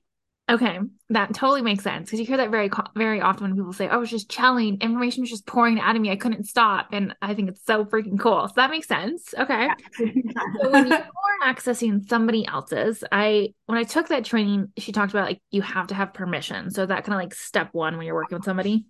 Okay, 0.50 0.78
that 1.10 1.34
totally 1.34 1.62
makes 1.62 1.86
sense 1.86 2.08
because 2.08 2.20
you 2.20 2.26
hear 2.26 2.38
that 2.38 2.52
very 2.52 2.70
very 2.96 3.22
often 3.22 3.44
when 3.44 3.56
people 3.56 3.72
say, 3.72 3.88
"Oh, 3.88 3.92
I 3.92 3.98
was 3.98 4.10
just 4.10 4.30
channeling, 4.30 4.78
information 4.82 5.22
was 5.22 5.30
just 5.30 5.46
pouring 5.46 5.80
out 5.80 5.96
of 5.96 6.02
me, 6.02 6.12
I 6.12 6.18
couldn't 6.18 6.46
stop," 6.46 6.90
and 6.92 7.16
I 7.22 7.34
think 7.34 7.50
it's 7.50 7.64
so 7.66 7.86
freaking 7.86 8.20
cool. 8.20 8.48
So 8.50 8.54
that 8.58 8.70
makes 8.70 8.88
sense. 8.88 9.34
Okay, 9.38 9.70
so 9.98 10.70
when 10.70 10.88
you're 10.88 11.06
accessing 11.46 12.08
somebody 12.10 12.46
else's, 12.46 13.06
I 13.10 13.54
when 13.68 13.78
I 13.78 13.84
took 13.84 14.10
that 14.10 14.26
training, 14.26 14.74
she 14.78 14.92
talked 14.92 15.14
about 15.14 15.28
like 15.28 15.42
you 15.52 15.62
have 15.62 15.88
to 15.88 15.96
have 15.96 16.14
permission. 16.14 16.72
So 16.72 16.86
that 16.86 17.06
kind 17.06 17.14
of 17.14 17.22
like 17.22 17.34
step 17.34 17.70
one 17.72 17.96
when 17.96 18.06
you're 18.06 18.16
working 18.16 18.38
with 18.38 18.46
somebody. 18.46 18.86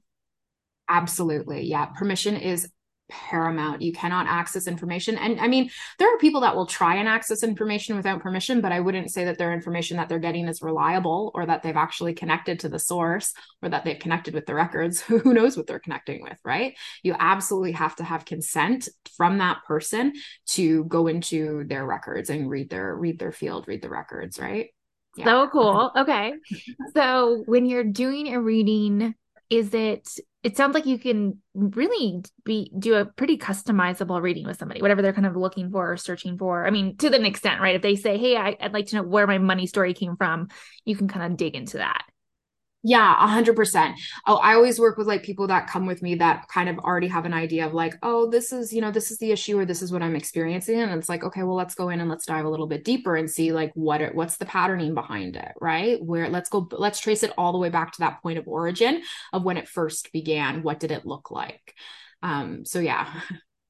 Absolutely, 0.89 1.65
yeah. 1.65 1.85
Permission 1.85 2.35
is 2.35 2.69
paramount. 3.13 3.81
You 3.81 3.93
cannot 3.93 4.27
access 4.27 4.67
information. 4.67 5.17
And 5.17 5.39
I 5.39 5.47
mean, 5.47 5.69
there 5.99 6.13
are 6.13 6.17
people 6.17 6.41
that 6.41 6.55
will 6.55 6.65
try 6.65 6.95
and 6.95 7.07
access 7.07 7.43
information 7.43 7.95
without 7.95 8.21
permission, 8.21 8.59
but 8.59 8.71
I 8.71 8.79
wouldn't 8.79 9.11
say 9.11 9.25
that 9.25 9.37
their 9.37 9.53
information 9.53 9.97
that 9.97 10.09
they're 10.09 10.19
getting 10.19 10.47
is 10.47 10.61
reliable 10.61 11.31
or 11.35 11.45
that 11.45 11.61
they've 11.61 11.75
actually 11.75 12.13
connected 12.13 12.59
to 12.61 12.69
the 12.69 12.79
source 12.79 13.33
or 13.61 13.69
that 13.69 13.85
they've 13.85 13.99
connected 13.99 14.33
with 14.33 14.45
the 14.45 14.55
records. 14.55 15.01
Who 15.01 15.33
knows 15.33 15.55
what 15.55 15.67
they're 15.67 15.79
connecting 15.79 16.23
with, 16.23 16.37
right? 16.43 16.75
You 17.03 17.15
absolutely 17.19 17.73
have 17.73 17.95
to 17.97 18.03
have 18.03 18.25
consent 18.25 18.89
from 19.15 19.37
that 19.37 19.63
person 19.67 20.13
to 20.47 20.85
go 20.85 21.07
into 21.07 21.63
their 21.65 21.85
records 21.85 22.29
and 22.29 22.49
read 22.49 22.69
their 22.69 22.95
read 22.95 23.19
their 23.19 23.31
field, 23.31 23.67
read 23.67 23.81
the 23.81 23.89
records, 23.89 24.39
right? 24.39 24.69
Yeah. 25.15 25.25
So 25.25 25.49
cool. 25.49 25.91
Okay. 25.97 26.33
so 26.95 27.43
when 27.45 27.67
you're 27.67 27.83
doing 27.83 28.33
a 28.33 28.41
reading, 28.41 29.13
is 29.49 29.73
it 29.73 30.09
it 30.43 30.57
sounds 30.57 30.73
like 30.73 30.85
you 30.85 30.99
can 30.99 31.39
really 31.53 32.21
be 32.43 32.71
do 32.77 32.95
a 32.95 33.05
pretty 33.05 33.37
customizable 33.37 34.21
reading 34.21 34.45
with 34.45 34.57
somebody 34.57 34.81
whatever 34.81 35.01
they're 35.01 35.13
kind 35.13 35.25
of 35.25 35.35
looking 35.35 35.71
for 35.71 35.93
or 35.93 35.97
searching 35.97 36.37
for. 36.37 36.65
I 36.65 36.69
mean 36.69 36.97
to 36.97 37.07
an 37.07 37.25
extent 37.25 37.61
right? 37.61 37.75
If 37.75 37.81
they 37.81 37.95
say 37.95 38.17
hey 38.17 38.35
I, 38.35 38.57
would 38.61 38.73
like 38.73 38.87
to 38.87 38.97
know 38.97 39.03
where 39.03 39.25
my 39.25 39.37
money 39.37 39.67
story 39.67 39.93
came 39.93 40.17
from 40.17 40.49
you 40.85 40.95
can 40.95 41.07
kind 41.07 41.31
of 41.31 41.37
dig 41.37 41.55
into 41.55 41.77
that 41.77 42.03
yeah, 42.85 43.13
a 43.23 43.27
hundred 43.27 43.55
percent. 43.55 43.97
Oh, 44.27 44.35
I 44.35 44.55
always 44.55 44.77
work 44.77 44.97
with 44.97 45.07
like 45.07 45.23
people 45.23 45.47
that 45.47 45.67
come 45.67 45.85
with 45.85 46.01
me 46.01 46.15
that 46.15 46.49
kind 46.49 46.67
of 46.67 46.77
already 46.79 47.07
have 47.07 47.23
an 47.23 47.33
idea 47.33 47.65
of 47.65 47.73
like, 47.73 47.95
oh, 48.03 48.29
this 48.29 48.51
is, 48.51 48.73
you 48.73 48.81
know, 48.81 48.91
this 48.91 49.09
is 49.09 49.17
the 49.19 49.31
issue 49.31 49.57
or 49.57 49.65
this 49.65 49.81
is 49.81 49.89
what 49.89 50.03
I'm 50.03 50.17
experiencing. 50.17 50.81
And 50.81 50.91
it's 50.91 51.07
like, 51.07 51.23
okay, 51.23 51.43
well, 51.43 51.55
let's 51.55 51.75
go 51.75 51.87
in 51.87 52.01
and 52.01 52.09
let's 52.09 52.25
dive 52.25 52.43
a 52.43 52.49
little 52.49 52.67
bit 52.67 52.83
deeper 52.83 53.15
and 53.15 53.31
see 53.31 53.53
like 53.53 53.71
what 53.73 54.01
it, 54.01 54.13
what's 54.13 54.35
the 54.35 54.45
patterning 54.45 54.93
behind 54.93 55.37
it, 55.37 55.53
right? 55.61 56.03
Where 56.03 56.29
let's 56.29 56.49
go, 56.49 56.67
let's 56.73 56.99
trace 56.99 57.23
it 57.23 57.31
all 57.37 57.53
the 57.53 57.57
way 57.57 57.69
back 57.69 57.93
to 57.93 57.99
that 57.99 58.21
point 58.21 58.37
of 58.37 58.49
origin 58.49 59.01
of 59.31 59.43
when 59.43 59.55
it 59.55 59.69
first 59.69 60.11
began. 60.11 60.61
What 60.61 60.81
did 60.81 60.91
it 60.91 61.05
look 61.05 61.31
like? 61.31 61.73
Um, 62.21 62.65
so 62.65 62.79
yeah. 62.79 63.09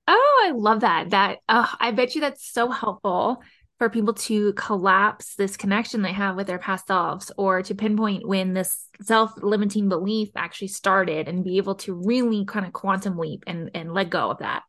Oh, 0.06 0.46
I 0.46 0.52
love 0.52 0.82
that. 0.82 1.12
That 1.12 1.38
uh, 1.48 1.66
I 1.80 1.92
bet 1.92 2.14
you 2.14 2.20
that's 2.20 2.46
so 2.52 2.70
helpful 2.70 3.42
for 3.80 3.90
people 3.90 4.14
to 4.14 4.54
collapse 4.54 5.36
this 5.36 5.58
connection 5.58 6.02
they 6.02 6.14
have 6.14 6.36
with 6.36 6.48
their 6.48 6.60
past 6.60 6.88
selves 6.88 7.32
or 7.38 7.62
to 7.62 7.76
pinpoint 7.76 8.28
when 8.28 8.54
this 8.54 8.88
self-limiting 9.02 9.90
belief 9.90 10.30
actually 10.36 10.68
started 10.68 11.28
and 11.28 11.44
be 11.44 11.58
able 11.58 11.76
to 11.76 11.94
really 11.94 12.46
kind 12.46 12.66
of 12.66 12.74
quantum 12.74 13.18
leap 13.18 13.44
and 13.48 13.72
and 13.74 13.94
let 13.94 14.10
go 14.10 14.30
of 14.30 14.40
that 14.40 14.64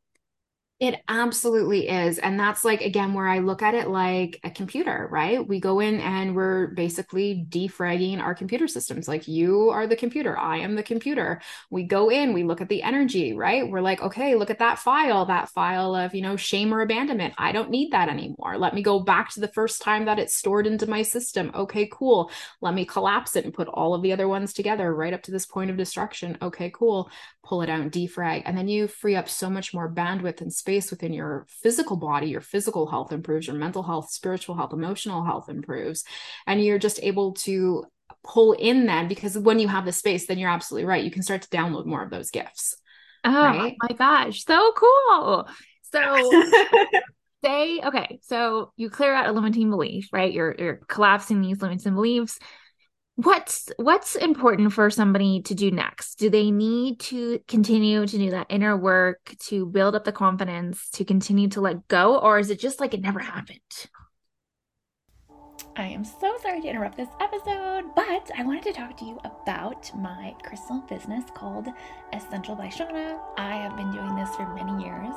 it 0.84 1.02
absolutely 1.08 1.88
is. 1.88 2.18
And 2.18 2.38
that's 2.38 2.64
like, 2.64 2.80
again, 2.80 3.14
where 3.14 3.26
I 3.26 3.38
look 3.38 3.62
at 3.62 3.74
it 3.74 3.88
like 3.88 4.40
a 4.44 4.50
computer, 4.50 5.08
right? 5.10 5.46
We 5.46 5.60
go 5.60 5.80
in 5.80 6.00
and 6.00 6.34
we're 6.34 6.68
basically 6.68 7.46
defragging 7.48 8.20
our 8.20 8.34
computer 8.34 8.68
systems. 8.68 9.08
Like, 9.08 9.26
you 9.26 9.70
are 9.70 9.86
the 9.86 9.96
computer, 9.96 10.36
I 10.36 10.58
am 10.58 10.74
the 10.74 10.82
computer. 10.82 11.40
We 11.70 11.84
go 11.84 12.10
in, 12.10 12.32
we 12.32 12.44
look 12.44 12.60
at 12.60 12.68
the 12.68 12.82
energy, 12.82 13.32
right? 13.32 13.68
We're 13.68 13.80
like, 13.80 14.02
okay, 14.02 14.34
look 14.34 14.50
at 14.50 14.58
that 14.58 14.78
file, 14.78 15.24
that 15.26 15.48
file 15.50 15.94
of, 15.94 16.14
you 16.14 16.22
know, 16.22 16.36
shame 16.36 16.74
or 16.74 16.82
abandonment. 16.82 17.34
I 17.38 17.52
don't 17.52 17.70
need 17.70 17.92
that 17.92 18.08
anymore. 18.08 18.58
Let 18.58 18.74
me 18.74 18.82
go 18.82 19.00
back 19.00 19.30
to 19.30 19.40
the 19.40 19.48
first 19.48 19.80
time 19.80 20.04
that 20.04 20.18
it's 20.18 20.36
stored 20.36 20.66
into 20.66 20.86
my 20.86 21.02
system. 21.02 21.50
Okay, 21.54 21.88
cool. 21.92 22.30
Let 22.60 22.74
me 22.74 22.84
collapse 22.84 23.36
it 23.36 23.44
and 23.44 23.54
put 23.54 23.68
all 23.68 23.94
of 23.94 24.02
the 24.02 24.12
other 24.12 24.28
ones 24.28 24.52
together 24.52 24.94
right 24.94 25.14
up 25.14 25.22
to 25.22 25.30
this 25.30 25.46
point 25.46 25.70
of 25.70 25.76
destruction. 25.76 26.36
Okay, 26.42 26.70
cool. 26.74 27.10
Pull 27.42 27.62
it 27.62 27.70
out 27.70 27.90
defrag. 27.90 28.42
And 28.44 28.56
then 28.56 28.68
you 28.68 28.88
free 28.88 29.16
up 29.16 29.28
so 29.28 29.48
much 29.48 29.74
more 29.74 29.92
bandwidth 29.92 30.40
and 30.40 30.52
space 30.52 30.73
space 30.74 30.90
within 30.90 31.12
your 31.12 31.46
physical 31.48 31.96
body, 31.96 32.28
your 32.28 32.40
physical 32.40 32.86
health 32.86 33.12
improves, 33.12 33.46
your 33.46 33.56
mental 33.56 33.82
health, 33.82 34.10
spiritual 34.10 34.56
health, 34.56 34.72
emotional 34.72 35.24
health 35.24 35.48
improves. 35.48 36.04
And 36.46 36.62
you're 36.64 36.78
just 36.78 37.00
able 37.02 37.34
to 37.34 37.84
pull 38.24 38.52
in 38.52 38.86
that 38.86 39.08
because 39.08 39.38
when 39.38 39.58
you 39.58 39.68
have 39.68 39.84
the 39.84 39.92
space, 39.92 40.26
then 40.26 40.38
you're 40.38 40.50
absolutely 40.50 40.86
right. 40.86 41.04
You 41.04 41.10
can 41.10 41.22
start 41.22 41.42
to 41.42 41.48
download 41.48 41.86
more 41.86 42.02
of 42.02 42.10
those 42.10 42.30
gifts. 42.30 42.76
Oh 43.24 43.32
right? 43.32 43.76
my 43.82 43.96
gosh, 43.96 44.44
so 44.44 44.72
cool. 44.76 45.48
So 45.92 46.42
say, 47.44 47.80
okay, 47.84 48.18
so 48.22 48.72
you 48.76 48.90
clear 48.90 49.14
out 49.14 49.28
a 49.28 49.32
limiting 49.32 49.70
belief, 49.70 50.08
right? 50.12 50.32
You're 50.32 50.54
you're 50.58 50.80
collapsing 50.88 51.40
these 51.40 51.62
limiting 51.62 51.94
beliefs 51.94 52.38
what's 53.16 53.70
what's 53.76 54.16
important 54.16 54.72
for 54.72 54.90
somebody 54.90 55.42
to 55.42 55.54
do 55.54 55.70
next? 55.70 56.16
Do 56.16 56.30
they 56.30 56.50
need 56.50 57.00
to 57.00 57.40
continue 57.46 58.06
to 58.06 58.18
do 58.18 58.30
that 58.30 58.46
inner 58.50 58.76
work 58.76 59.34
to 59.46 59.66
build 59.66 59.94
up 59.94 60.04
the 60.04 60.12
confidence 60.12 60.90
to 60.90 61.04
continue 61.04 61.48
to 61.50 61.60
let 61.60 61.86
go 61.88 62.18
or 62.18 62.38
is 62.38 62.50
it 62.50 62.58
just 62.58 62.80
like 62.80 62.94
it 62.94 63.00
never 63.00 63.20
happened 63.20 63.60
I 65.76 65.88
am 65.88 66.04
so 66.04 66.36
sorry 66.40 66.60
to 66.60 66.68
interrupt 66.68 66.96
this 66.96 67.08
episode, 67.20 67.96
but 67.96 68.30
I 68.38 68.44
wanted 68.44 68.62
to 68.64 68.72
talk 68.72 68.96
to 68.98 69.04
you 69.04 69.18
about 69.24 69.90
my 69.96 70.32
crystal 70.44 70.78
business 70.88 71.24
called 71.34 71.66
Essential 72.12 72.54
by 72.54 72.68
Shauna. 72.68 73.18
I 73.36 73.56
have 73.56 73.76
been 73.76 73.90
doing 73.90 74.14
this 74.14 74.34
for 74.36 74.46
many 74.54 74.84
years, 74.84 75.14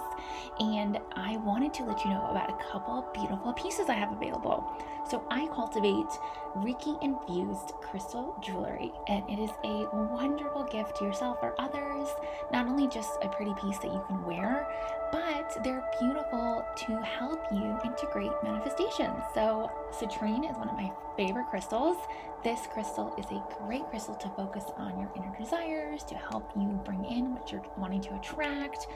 and 0.60 0.98
I 1.16 1.38
wanted 1.38 1.76
to 1.76 1.84
let 1.84 2.04
you 2.04 2.10
know 2.10 2.26
about 2.32 2.50
a 2.50 2.72
couple 2.72 3.08
beautiful 3.14 3.54
pieces 3.54 3.88
I 3.88 3.94
have 3.94 4.12
available. 4.12 4.74
So, 5.08 5.24
I 5.30 5.48
cultivate 5.48 6.10
Reiki 6.58 7.02
infused 7.04 7.74
crystal 7.80 8.36
jewelry, 8.44 8.92
and 9.08 9.24
it 9.30 9.40
is 9.40 9.52
a 9.64 9.88
wonderful 9.94 10.64
gift 10.64 10.98
to 10.98 11.06
yourself 11.06 11.38
or 11.44 11.54
others. 11.62 12.10
Not 12.52 12.68
only 12.68 12.88
just 12.88 13.12
a 13.22 13.30
pretty 13.30 13.54
piece 13.62 13.78
that 13.78 13.94
you 13.94 14.04
can 14.08 14.26
wear, 14.26 14.68
but 15.12 15.58
they're 15.64 15.84
beautiful 16.00 16.66
to 16.76 17.02
help 17.02 17.46
you 17.52 17.78
integrate 17.84 18.32
manifestation. 18.44 19.12
So, 19.34 19.72
citrine 19.92 20.50
is 20.50 20.58
one 20.58 20.70
of 20.70 20.76
my 20.76 20.92
favorite 21.16 21.48
crystals. 21.48 21.98
This 22.44 22.68
crystal 22.68 23.14
is 23.18 23.26
a 23.32 23.44
great 23.60 23.86
crystal 23.90 24.16
to 24.16 24.30
focus 24.30 24.66
on 24.78 25.00
your 25.00 25.12
inner 25.16 25.36
desires, 25.38 26.04
to 26.06 26.16
help 26.16 26.52
you 26.56 26.80
bring 26.86 27.06
in 27.06 27.34
what 27.34 27.52
you're 27.52 27.64
wanting 27.78 28.02
to 28.02 28.16
attract, 28.16 28.88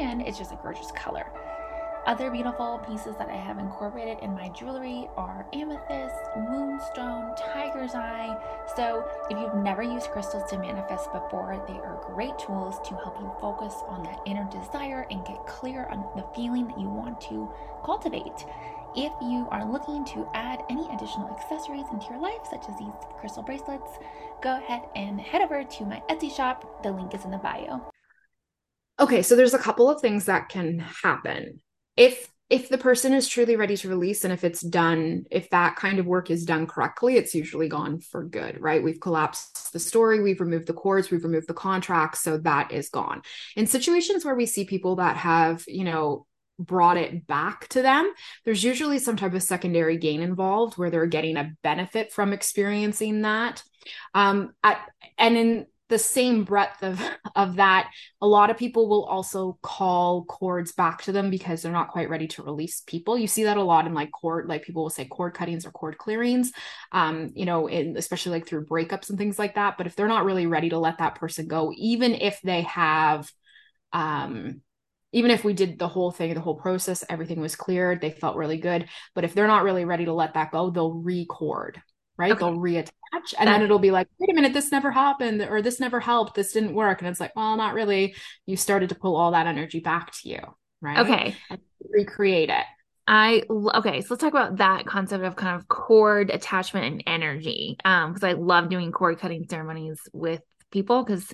and 0.00 0.22
it's 0.22 0.38
just 0.38 0.52
a 0.52 0.58
gorgeous 0.62 0.90
color. 0.92 1.26
Other 2.06 2.30
beautiful 2.30 2.78
pieces 2.88 3.16
that 3.18 3.28
I 3.28 3.36
have 3.36 3.58
incorporated 3.58 4.18
in 4.22 4.32
my 4.34 4.48
jewelry 4.50 5.08
are 5.16 5.46
amethyst, 5.52 6.14
moonstone, 6.36 7.34
tiger's 7.36 7.94
eye. 7.94 8.36
So, 8.76 9.06
if 9.28 9.38
you've 9.38 9.54
never 9.56 9.82
used 9.82 10.10
crystals 10.10 10.48
to 10.50 10.58
manifest 10.58 11.12
before, 11.12 11.62
they 11.68 11.74
are 11.74 12.02
great 12.06 12.38
tools 12.38 12.76
to 12.88 12.94
help 12.96 13.18
you 13.20 13.30
focus 13.40 13.74
on 13.88 14.02
that 14.04 14.20
inner 14.26 14.48
desire 14.50 15.06
and 15.10 15.24
get 15.26 15.46
clear 15.46 15.86
on 15.86 16.04
the 16.16 16.24
feeling 16.34 16.68
that 16.68 16.80
you 16.80 16.88
want 16.88 17.20
to 17.22 17.52
cultivate. 17.84 18.46
If 18.96 19.12
you 19.20 19.46
are 19.50 19.70
looking 19.70 20.04
to 20.06 20.26
add 20.32 20.62
any 20.70 20.88
additional 20.90 21.28
accessories 21.30 21.86
into 21.92 22.06
your 22.08 22.20
life, 22.20 22.40
such 22.50 22.68
as 22.70 22.78
these 22.78 22.88
crystal 23.18 23.42
bracelets, 23.42 23.98
go 24.42 24.56
ahead 24.56 24.82
and 24.96 25.20
head 25.20 25.42
over 25.42 25.62
to 25.62 25.84
my 25.84 26.02
Etsy 26.08 26.34
shop. 26.34 26.82
The 26.82 26.90
link 26.90 27.14
is 27.14 27.24
in 27.24 27.30
the 27.30 27.38
bio. 27.38 27.82
Okay, 28.98 29.22
so 29.22 29.36
there's 29.36 29.54
a 29.54 29.58
couple 29.58 29.90
of 29.90 30.00
things 30.00 30.24
that 30.24 30.48
can 30.48 30.78
happen 30.78 31.60
if 31.98 32.30
if 32.48 32.70
the 32.70 32.78
person 32.78 33.12
is 33.12 33.28
truly 33.28 33.56
ready 33.56 33.76
to 33.76 33.90
release 33.90 34.24
and 34.24 34.32
if 34.32 34.42
it's 34.42 34.62
done 34.62 35.26
if 35.30 35.50
that 35.50 35.76
kind 35.76 35.98
of 35.98 36.06
work 36.06 36.30
is 36.30 36.46
done 36.46 36.66
correctly 36.66 37.16
it's 37.16 37.34
usually 37.34 37.68
gone 37.68 38.00
for 38.00 38.24
good 38.24 38.58
right? 38.60 38.82
We've 38.82 39.00
collapsed 39.00 39.72
the 39.74 39.80
story 39.80 40.22
we've 40.22 40.40
removed 40.40 40.66
the 40.66 40.72
cords 40.72 41.10
we've 41.10 41.24
removed 41.24 41.48
the 41.48 41.54
contracts 41.54 42.22
so 42.22 42.38
that 42.38 42.72
is 42.72 42.88
gone. 42.88 43.20
In 43.56 43.66
situations 43.66 44.24
where 44.24 44.36
we 44.36 44.46
see 44.46 44.64
people 44.64 44.96
that 44.96 45.16
have 45.18 45.64
you 45.66 45.84
know 45.84 46.24
brought 46.60 46.96
it 46.96 47.26
back 47.26 47.68
to 47.68 47.82
them 47.82 48.12
there's 48.44 48.64
usually 48.64 48.98
some 48.98 49.16
type 49.16 49.34
of 49.34 49.42
secondary 49.42 49.98
gain 49.98 50.22
involved 50.22 50.78
where 50.78 50.90
they're 50.90 51.06
getting 51.06 51.36
a 51.36 51.52
benefit 51.62 52.12
from 52.12 52.32
experiencing 52.32 53.22
that. 53.22 53.62
Um 54.14 54.52
at, 54.62 54.80
and 55.18 55.36
in 55.36 55.66
the 55.88 55.98
same 55.98 56.44
breadth 56.44 56.82
of 56.82 57.00
of 57.34 57.56
that. 57.56 57.90
A 58.20 58.26
lot 58.26 58.50
of 58.50 58.56
people 58.56 58.88
will 58.88 59.04
also 59.04 59.58
call 59.62 60.24
cords 60.24 60.72
back 60.72 61.02
to 61.02 61.12
them 61.12 61.30
because 61.30 61.62
they're 61.62 61.72
not 61.72 61.88
quite 61.88 62.10
ready 62.10 62.26
to 62.28 62.42
release 62.42 62.82
people. 62.86 63.18
You 63.18 63.26
see 63.26 63.44
that 63.44 63.56
a 63.56 63.62
lot 63.62 63.86
in 63.86 63.94
like 63.94 64.10
cord 64.12 64.48
like 64.48 64.62
people 64.64 64.82
will 64.82 64.90
say 64.90 65.06
cord 65.06 65.34
cuttings 65.34 65.66
or 65.66 65.70
cord 65.70 65.98
clearings 65.98 66.52
um 66.92 67.30
you 67.34 67.44
know 67.44 67.66
in, 67.68 67.96
especially 67.96 68.32
like 68.32 68.46
through 68.46 68.66
breakups 68.66 69.08
and 69.08 69.18
things 69.18 69.38
like 69.38 69.54
that. 69.54 69.76
But 69.78 69.86
if 69.86 69.96
they're 69.96 70.08
not 70.08 70.24
really 70.24 70.46
ready 70.46 70.70
to 70.70 70.78
let 70.78 70.98
that 70.98 71.14
person 71.16 71.46
go 71.48 71.72
even 71.76 72.14
if 72.14 72.40
they 72.42 72.62
have 72.62 73.30
um 73.92 74.60
even 75.12 75.30
if 75.30 75.42
we 75.42 75.54
did 75.54 75.78
the 75.78 75.88
whole 75.88 76.10
thing 76.10 76.34
the 76.34 76.40
whole 76.40 76.56
process 76.56 77.02
everything 77.08 77.40
was 77.40 77.56
cleared 77.56 78.00
they 78.00 78.10
felt 78.10 78.36
really 78.36 78.58
good. 78.58 78.88
But 79.14 79.24
if 79.24 79.34
they're 79.34 79.46
not 79.46 79.64
really 79.64 79.84
ready 79.84 80.04
to 80.04 80.12
let 80.12 80.34
that 80.34 80.52
go 80.52 80.70
they'll 80.70 80.92
record 80.92 81.80
right? 82.18 82.32
Okay. 82.32 82.38
They'll 82.38 82.58
reattach 82.58 82.90
and 83.38 83.48
then 83.48 83.62
it'll 83.62 83.78
be 83.78 83.90
like, 83.90 84.08
wait 84.18 84.30
a 84.30 84.34
minute, 84.34 84.52
this 84.52 84.72
never 84.72 84.90
happened 84.90 85.40
or 85.42 85.62
this 85.62 85.80
never 85.80 86.00
helped. 86.00 86.34
This 86.34 86.52
didn't 86.52 86.74
work. 86.74 87.00
And 87.00 87.08
it's 87.08 87.20
like, 87.20 87.34
well, 87.36 87.56
not 87.56 87.74
really. 87.74 88.14
You 88.46 88.56
started 88.56 88.90
to 88.90 88.94
pull 88.94 89.16
all 89.16 89.30
that 89.30 89.46
energy 89.46 89.80
back 89.80 90.12
to 90.20 90.28
you, 90.28 90.40
right? 90.80 90.98
Okay. 90.98 91.36
And 91.48 91.60
recreate 91.88 92.50
it. 92.50 92.64
I 93.10 93.44
okay, 93.48 94.02
so 94.02 94.08
let's 94.10 94.20
talk 94.20 94.34
about 94.34 94.58
that 94.58 94.84
concept 94.84 95.24
of 95.24 95.34
kind 95.34 95.56
of 95.56 95.66
cord 95.66 96.28
attachment 96.28 96.84
and 96.84 97.02
energy. 97.06 97.78
Um, 97.82 98.12
because 98.12 98.22
I 98.22 98.32
love 98.32 98.68
doing 98.68 98.92
cord 98.92 99.18
cutting 99.18 99.46
ceremonies 99.48 99.98
with 100.12 100.42
people 100.70 101.04
because 101.04 101.32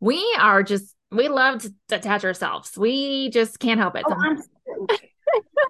we 0.00 0.36
are 0.38 0.62
just 0.62 0.94
we 1.10 1.28
love 1.28 1.62
to 1.62 1.72
attach 1.90 2.24
ourselves. 2.24 2.76
We 2.76 3.30
just 3.30 3.58
can't 3.58 3.80
help 3.80 3.96
it. 3.96 4.04
Oh, 4.06 4.86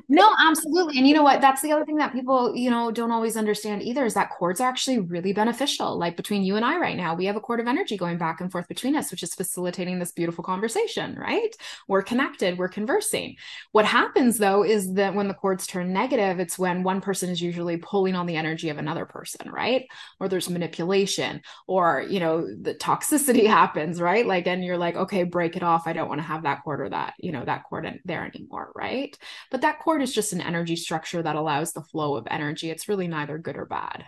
no, 0.08 0.34
absolutely. 0.38 0.98
And 0.98 1.06
you 1.06 1.14
know 1.14 1.22
what? 1.22 1.40
That's 1.40 1.62
the 1.62 1.72
other 1.72 1.84
thing 1.84 1.96
that 1.96 2.12
people, 2.12 2.54
you 2.54 2.70
know, 2.70 2.90
don't 2.90 3.10
always 3.10 3.36
understand 3.36 3.82
either 3.82 4.04
is 4.04 4.14
that 4.14 4.30
cords 4.30 4.60
are 4.60 4.68
actually 4.68 5.00
really 5.00 5.32
beneficial. 5.32 5.98
Like 5.98 6.16
between 6.16 6.42
you 6.42 6.56
and 6.56 6.64
I 6.64 6.78
right 6.78 6.96
now, 6.96 7.14
we 7.14 7.26
have 7.26 7.36
a 7.36 7.40
cord 7.40 7.60
of 7.60 7.66
energy 7.66 7.96
going 7.96 8.18
back 8.18 8.40
and 8.40 8.50
forth 8.50 8.68
between 8.68 8.96
us, 8.96 9.10
which 9.10 9.22
is 9.22 9.34
facilitating 9.34 9.98
this 9.98 10.12
beautiful 10.12 10.44
conversation, 10.44 11.16
right? 11.16 11.54
We're 11.88 12.02
connected, 12.02 12.58
we're 12.58 12.68
conversing. 12.68 13.36
What 13.72 13.84
happens 13.84 14.38
though 14.38 14.64
is 14.64 14.94
that 14.94 15.14
when 15.14 15.28
the 15.28 15.34
cords 15.34 15.66
turn 15.66 15.92
negative, 15.92 16.40
it's 16.40 16.58
when 16.58 16.82
one 16.82 17.00
person 17.00 17.30
is 17.30 17.40
usually 17.40 17.76
pulling 17.76 18.14
on 18.14 18.26
the 18.26 18.36
energy 18.36 18.68
of 18.68 18.78
another 18.78 19.06
person, 19.06 19.50
right? 19.50 19.86
Or 20.20 20.28
there's 20.28 20.50
manipulation 20.50 21.42
or, 21.66 22.04
you 22.08 22.20
know, 22.20 22.46
the 22.46 22.74
toxicity 22.74 23.46
happens, 23.58 24.00
right? 24.00 24.26
Like, 24.26 24.46
and 24.46 24.64
you're 24.64 24.78
like, 24.78 24.96
okay, 24.96 25.24
break 25.24 25.56
it 25.56 25.62
off. 25.62 25.86
I 25.86 25.92
don't 25.92 26.08
want 26.08 26.20
to 26.20 26.26
have 26.26 26.44
that 26.44 26.62
cord 26.64 26.80
or 26.80 26.88
that, 26.90 27.14
you 27.18 27.32
know, 27.32 27.44
that 27.44 27.64
cord 27.64 27.82
there 28.04 28.24
anymore, 28.24 28.72
right? 28.74 29.16
But 29.50 29.62
that 29.62 29.80
cord 29.82 30.02
is 30.02 30.14
just 30.14 30.32
an 30.32 30.40
energy 30.40 30.76
structure 30.76 31.22
that 31.22 31.36
allows 31.36 31.72
the 31.72 31.82
flow 31.82 32.16
of 32.16 32.26
energy. 32.30 32.70
It's 32.70 32.88
really 32.88 33.08
neither 33.08 33.38
good 33.38 33.56
or 33.56 33.66
bad. 33.66 34.04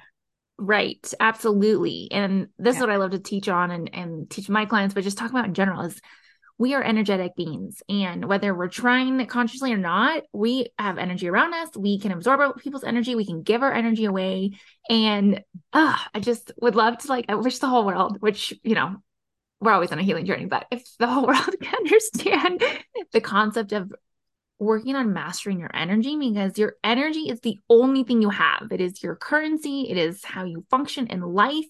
Right. 0.56 1.12
Absolutely. 1.18 2.08
And 2.12 2.48
this 2.58 2.74
yeah. 2.74 2.78
is 2.78 2.80
what 2.80 2.90
I 2.90 2.96
love 2.96 3.10
to 3.10 3.18
teach 3.18 3.48
on 3.48 3.70
and, 3.70 3.90
and 3.92 4.30
teach 4.30 4.48
my 4.48 4.66
clients, 4.66 4.94
but 4.94 5.04
just 5.04 5.18
talk 5.18 5.30
about 5.30 5.46
in 5.46 5.54
general 5.54 5.82
is 5.82 6.00
we 6.56 6.74
are 6.74 6.82
energetic 6.82 7.34
beings. 7.34 7.82
And 7.88 8.26
whether 8.26 8.54
we're 8.54 8.68
trying 8.68 9.26
consciously 9.26 9.72
or 9.72 9.76
not, 9.76 10.22
we 10.32 10.68
have 10.78 10.98
energy 10.98 11.28
around 11.28 11.52
us. 11.54 11.76
We 11.76 11.98
can 11.98 12.12
absorb 12.12 12.58
people's 12.58 12.84
energy. 12.84 13.16
We 13.16 13.26
can 13.26 13.42
give 13.42 13.62
our 13.62 13.72
energy 13.72 14.04
away. 14.04 14.52
And 14.88 15.42
uh, 15.72 15.96
I 16.14 16.20
just 16.20 16.52
would 16.60 16.76
love 16.76 16.98
to 16.98 17.08
like, 17.08 17.24
I 17.28 17.34
wish 17.34 17.58
the 17.58 17.66
whole 17.66 17.84
world, 17.84 18.18
which, 18.20 18.54
you 18.62 18.76
know, 18.76 18.96
we're 19.60 19.72
always 19.72 19.90
on 19.90 19.98
a 19.98 20.02
healing 20.02 20.26
journey, 20.26 20.44
but 20.44 20.66
if 20.70 20.84
the 20.98 21.06
whole 21.06 21.26
world 21.26 21.54
can 21.60 21.74
understand 21.74 22.62
the 23.12 23.20
concept 23.20 23.72
of 23.72 23.92
working 24.58 24.94
on 24.96 25.12
mastering 25.12 25.58
your 25.58 25.70
energy 25.74 26.16
because 26.16 26.58
your 26.58 26.74
energy 26.84 27.28
is 27.28 27.40
the 27.40 27.58
only 27.68 28.04
thing 28.04 28.22
you 28.22 28.30
have. 28.30 28.68
It 28.70 28.80
is 28.80 29.02
your 29.02 29.16
currency, 29.16 29.88
it 29.90 29.96
is 29.96 30.24
how 30.24 30.44
you 30.44 30.64
function 30.70 31.08
in 31.08 31.20
life 31.20 31.66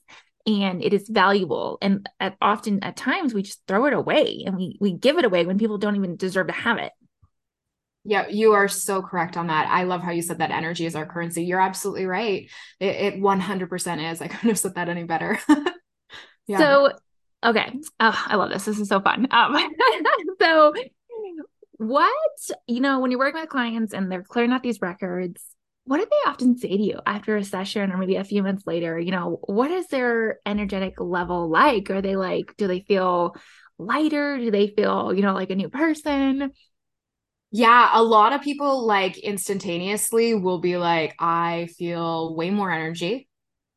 and 0.47 0.85
it 0.85 0.93
is 0.93 1.09
valuable 1.09 1.79
and 1.81 2.07
at, 2.21 2.37
often 2.43 2.85
at 2.85 2.97
times 2.97 3.33
we 3.33 3.43
just 3.43 3.63
throw 3.67 3.87
it 3.87 3.95
away 3.95 4.43
and 4.45 4.55
we 4.55 4.77
we 4.79 4.93
give 4.93 5.17
it 5.17 5.25
away 5.25 5.47
when 5.47 5.59
people 5.59 5.79
don't 5.79 5.97
even 5.97 6.17
deserve 6.17 6.49
to 6.49 6.53
have 6.53 6.79
it. 6.79 6.93
Yeah, 8.07 8.29
you 8.29 8.53
are 8.53 8.69
so 8.69 9.01
correct 9.01 9.39
on 9.39 9.47
that. 9.47 9.67
I 9.71 9.85
love 9.85 10.03
how 10.03 10.11
you 10.11 10.21
said 10.21 10.39
that 10.39 10.51
energy 10.51 10.85
is 10.85 10.95
our 10.95 11.07
currency. 11.07 11.45
You're 11.45 11.61
absolutely 11.61 12.05
right. 12.05 12.51
It, 12.79 13.15
it 13.15 13.15
100% 13.15 14.13
is. 14.13 14.21
I 14.23 14.29
couldn't 14.29 14.51
have 14.51 14.59
said 14.59 14.75
that 14.75 14.91
any 14.91 15.05
better. 15.05 15.39
yeah. 16.47 16.59
So, 16.59 16.93
okay. 17.43 17.73
Oh, 18.01 18.25
I 18.27 18.37
love 18.37 18.51
this. 18.51 18.67
This 18.67 18.79
is 18.79 18.89
so 18.89 19.01
fun. 19.01 19.27
Um, 19.31 19.57
so 20.41 20.75
what, 21.89 22.13
you 22.67 22.81
know, 22.81 23.01
when 23.01 23.11
you're 23.11 23.21
working 23.21 23.41
with 23.41 23.51
clients 23.51 23.93
and 23.93 24.11
they're 24.11 24.23
clearing 24.23 24.53
out 24.53 24.63
these 24.63 24.81
records, 24.81 25.43
what 25.85 25.99
do 25.99 26.07
they 26.11 26.31
often 26.31 26.57
say 26.57 26.69
to 26.69 26.83
you 26.83 27.01
after 27.07 27.37
a 27.37 27.45
session 27.45 27.93
or 27.93 27.99
maybe 27.99 28.17
a 28.17 28.25
few 28.25 28.43
months 28.43 28.67
later? 28.67 28.99
You 28.99 29.11
know, 29.11 29.39
what 29.45 29.71
is 29.71 29.87
their 29.89 30.39
energetic 30.47 30.99
level 30.99 31.51
like? 31.51 31.91
Are 31.91 32.01
they 32.01 32.17
like, 32.17 32.55
do 32.57 32.67
they 32.67 32.81
feel 32.81 33.37
lighter? 33.79 34.39
Do 34.39 34.51
they 34.51 34.69
feel, 34.69 35.13
you 35.15 35.23
know, 35.23 35.35
like 35.35 35.51
a 35.51 35.57
new 35.57 35.69
person? 35.69 36.53
Yeah, 37.51 37.91
a 37.93 38.03
lot 38.03 38.33
of 38.33 38.41
people 38.41 38.87
like 38.87 39.19
instantaneously 39.19 40.35
will 40.35 40.59
be 40.59 40.77
like, 40.77 41.15
I 41.19 41.69
feel 41.77 42.35
way 42.35 42.51
more 42.51 42.71
energy 42.71 43.29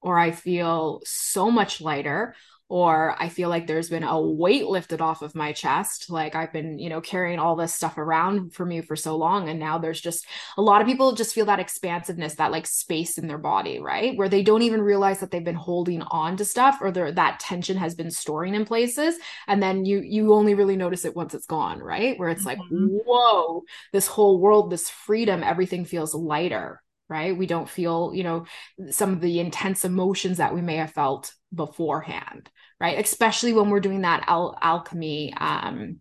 or 0.01 0.17
I 0.17 0.31
feel 0.31 1.01
so 1.05 1.51
much 1.51 1.81
lighter 1.81 2.35
or 2.69 3.15
I 3.17 3.29
feel 3.29 3.47
like 3.47 3.65
there's 3.65 3.89
been 3.89 4.03
a 4.03 4.19
weight 4.19 4.65
lifted 4.65 4.99
off 4.99 5.21
of 5.21 5.35
my 5.35 5.53
chest. 5.53 6.09
Like 6.09 6.35
I've 6.35 6.51
been, 6.51 6.79
you 6.79 6.89
know, 6.89 6.99
carrying 6.99 7.39
all 7.39 7.55
this 7.55 7.73
stuff 7.73 7.97
around 7.97 8.53
for 8.53 8.65
me 8.65 8.81
for 8.81 8.95
so 8.95 9.15
long. 9.15 9.47
And 9.47 9.59
now 9.59 9.77
there's 9.77 10.01
just 10.01 10.25
a 10.57 10.61
lot 10.61 10.81
of 10.81 10.87
people 10.87 11.13
just 11.13 11.33
feel 11.33 11.45
that 11.45 11.59
expansiveness, 11.59 12.35
that 12.35 12.51
like 12.51 12.67
space 12.67 13.17
in 13.17 13.27
their 13.27 13.37
body, 13.37 13.79
right? 13.79 14.17
Where 14.17 14.27
they 14.27 14.43
don't 14.43 14.63
even 14.63 14.81
realize 14.81 15.21
that 15.21 15.31
they've 15.31 15.43
been 15.43 15.55
holding 15.55 16.01
on 16.01 16.35
to 16.37 16.45
stuff 16.45 16.79
or 16.81 16.91
that 16.91 17.39
tension 17.39 17.77
has 17.77 17.95
been 17.95 18.11
storing 18.11 18.53
in 18.53 18.65
places. 18.65 19.15
And 19.47 19.63
then 19.63 19.85
you 19.85 20.01
you 20.01 20.33
only 20.33 20.53
really 20.53 20.75
notice 20.75 21.05
it 21.05 21.15
once 21.15 21.33
it's 21.33 21.45
gone, 21.45 21.79
right? 21.79 22.19
Where 22.19 22.29
it's 22.29 22.45
like, 22.45 22.59
mm-hmm. 22.59 22.97
whoa, 23.05 23.63
this 23.93 24.07
whole 24.07 24.39
world, 24.41 24.71
this 24.71 24.89
freedom, 24.89 25.41
everything 25.41 25.85
feels 25.85 26.13
lighter 26.13 26.81
right? 27.09 27.37
We 27.37 27.45
don't 27.47 27.69
feel, 27.69 28.11
you 28.13 28.23
know, 28.23 28.45
some 28.89 29.13
of 29.13 29.21
the 29.21 29.39
intense 29.39 29.85
emotions 29.85 30.37
that 30.37 30.53
we 30.53 30.61
may 30.61 30.75
have 30.77 30.91
felt 30.91 31.33
beforehand, 31.53 32.49
right? 32.79 32.99
Especially 32.99 33.53
when 33.53 33.69
we're 33.69 33.79
doing 33.79 34.01
that 34.01 34.25
al- 34.27 34.57
alchemy, 34.61 35.33
um, 35.37 35.97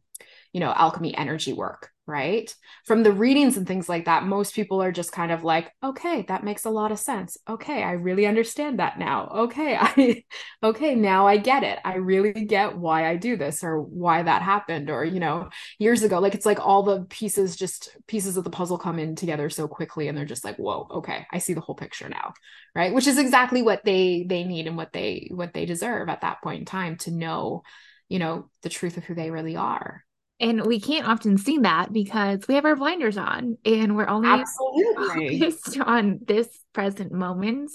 you 0.52 0.60
know, 0.60 0.72
alchemy 0.72 1.16
energy 1.16 1.52
work, 1.52 1.90
right? 2.06 2.54
From 2.84 3.02
the 3.02 3.12
readings 3.12 3.56
and 3.56 3.66
things 3.66 3.88
like 3.88 4.04
that, 4.04 4.24
most 4.24 4.54
people 4.54 4.82
are 4.82 4.92
just 4.92 5.12
kind 5.12 5.32
of 5.32 5.44
like, 5.44 5.72
okay, 5.82 6.24
that 6.28 6.44
makes 6.44 6.64
a 6.64 6.70
lot 6.70 6.92
of 6.92 6.98
sense. 6.98 7.36
Okay, 7.48 7.82
I 7.82 7.92
really 7.92 8.26
understand 8.26 8.78
that 8.78 8.98
now. 8.98 9.28
Okay, 9.34 9.76
I 9.80 10.24
okay, 10.62 10.94
now 10.94 11.26
I 11.26 11.36
get 11.36 11.62
it. 11.62 11.78
I 11.84 11.96
really 11.96 12.32
get 12.32 12.76
why 12.78 13.08
I 13.08 13.16
do 13.16 13.36
this 13.36 13.64
or 13.64 13.80
why 13.80 14.22
that 14.22 14.42
happened 14.42 14.90
or, 14.90 15.04
you 15.04 15.20
know, 15.20 15.48
years 15.78 16.02
ago. 16.02 16.20
Like 16.20 16.34
it's 16.34 16.46
like 16.46 16.60
all 16.60 16.82
the 16.82 17.04
pieces 17.06 17.56
just 17.56 17.96
pieces 18.06 18.36
of 18.36 18.44
the 18.44 18.50
puzzle 18.50 18.78
come 18.78 18.98
in 18.98 19.16
together 19.16 19.50
so 19.50 19.68
quickly 19.68 20.08
and 20.08 20.16
they're 20.16 20.24
just 20.24 20.44
like, 20.44 20.56
"Whoa, 20.56 20.86
okay, 20.90 21.26
I 21.32 21.38
see 21.38 21.54
the 21.54 21.60
whole 21.60 21.74
picture 21.74 22.08
now." 22.08 22.34
Right? 22.74 22.94
Which 22.94 23.06
is 23.06 23.18
exactly 23.18 23.62
what 23.62 23.84
they 23.84 24.24
they 24.28 24.44
need 24.44 24.66
and 24.66 24.76
what 24.76 24.92
they 24.92 25.28
what 25.32 25.52
they 25.54 25.66
deserve 25.66 26.08
at 26.08 26.20
that 26.22 26.42
point 26.42 26.60
in 26.60 26.64
time 26.66 26.96
to 26.98 27.10
know, 27.10 27.62
you 28.08 28.18
know, 28.18 28.50
the 28.62 28.68
truth 28.68 28.96
of 28.96 29.04
who 29.04 29.14
they 29.14 29.30
really 29.30 29.56
are. 29.56 30.04
And 30.38 30.66
we 30.66 30.80
can't 30.80 31.08
often 31.08 31.38
see 31.38 31.58
that 31.58 31.92
because 31.92 32.46
we 32.46 32.56
have 32.56 32.66
our 32.66 32.76
blinders 32.76 33.16
on 33.16 33.56
and 33.64 33.96
we're 33.96 34.08
only 34.08 34.28
Absolutely. 34.28 35.38
focused 35.40 35.80
on 35.80 36.20
this 36.26 36.48
present 36.74 37.10
moment. 37.10 37.70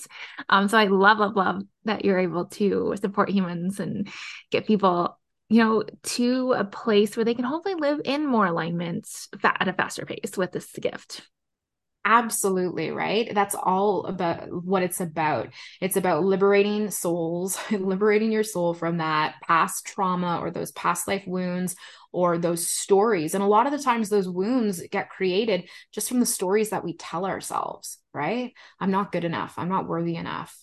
Um, 0.48 0.68
so 0.68 0.78
I 0.78 0.86
love, 0.86 1.18
love, 1.18 1.36
love 1.36 1.64
that 1.86 2.06
you're 2.06 2.20
able 2.20 2.46
to 2.46 2.96
support 3.02 3.30
humans 3.30 3.80
and 3.80 4.08
get 4.52 4.68
people, 4.68 5.18
you 5.50 5.64
know, 5.64 5.84
to 6.04 6.54
a 6.54 6.64
place 6.64 7.18
where 7.18 7.26
they 7.26 7.34
can 7.34 7.46
hopefully 7.46 7.76
live 7.76 8.00
in 8.06 8.28
more 8.28 8.46
alignment 8.46 9.08
at 9.44 9.68
a 9.68 9.74
faster 9.74 10.06
pace 10.06 10.38
with 10.38 10.52
this 10.52 10.72
gift. 10.74 11.28
Absolutely, 12.04 12.90
right? 12.90 13.32
That's 13.34 13.54
all 13.54 14.06
about 14.08 14.52
what 14.52 14.82
it's 14.82 15.00
about. 15.00 15.50
It's 15.80 15.98
about 15.98 16.24
liberating 16.24 16.90
souls, 16.90 17.60
liberating 17.72 18.32
your 18.32 18.44
soul 18.44 18.74
from 18.74 18.98
that 18.98 19.36
past 19.44 19.86
trauma 19.86 20.40
or 20.42 20.50
those 20.50 20.72
past 20.72 21.08
life 21.08 21.24
wounds 21.28 21.76
or 22.12 22.40
those 22.40 22.68
stories. 22.68 23.36
And 23.36 23.44
a 23.44 23.48
lot 23.48 23.68
of 23.68 23.72
the 23.72 23.84
times, 23.84 24.10
those 24.10 24.28
wounds 24.28 24.82
get 24.92 25.12
created 25.12 25.70
just 25.92 26.10
from 26.10 26.20
the 26.20 26.26
stories 26.26 26.72
that 26.72 26.84
we 26.84 26.98
tell 26.98 27.26
ourselves, 27.26 28.00
right? 28.16 28.52
I'm 28.80 28.92
not 28.92 29.12
good 29.12 29.24
enough. 29.24 29.54
I'm 29.58 29.70
not 29.70 29.88
worthy 29.88 30.16
enough. 30.16 30.58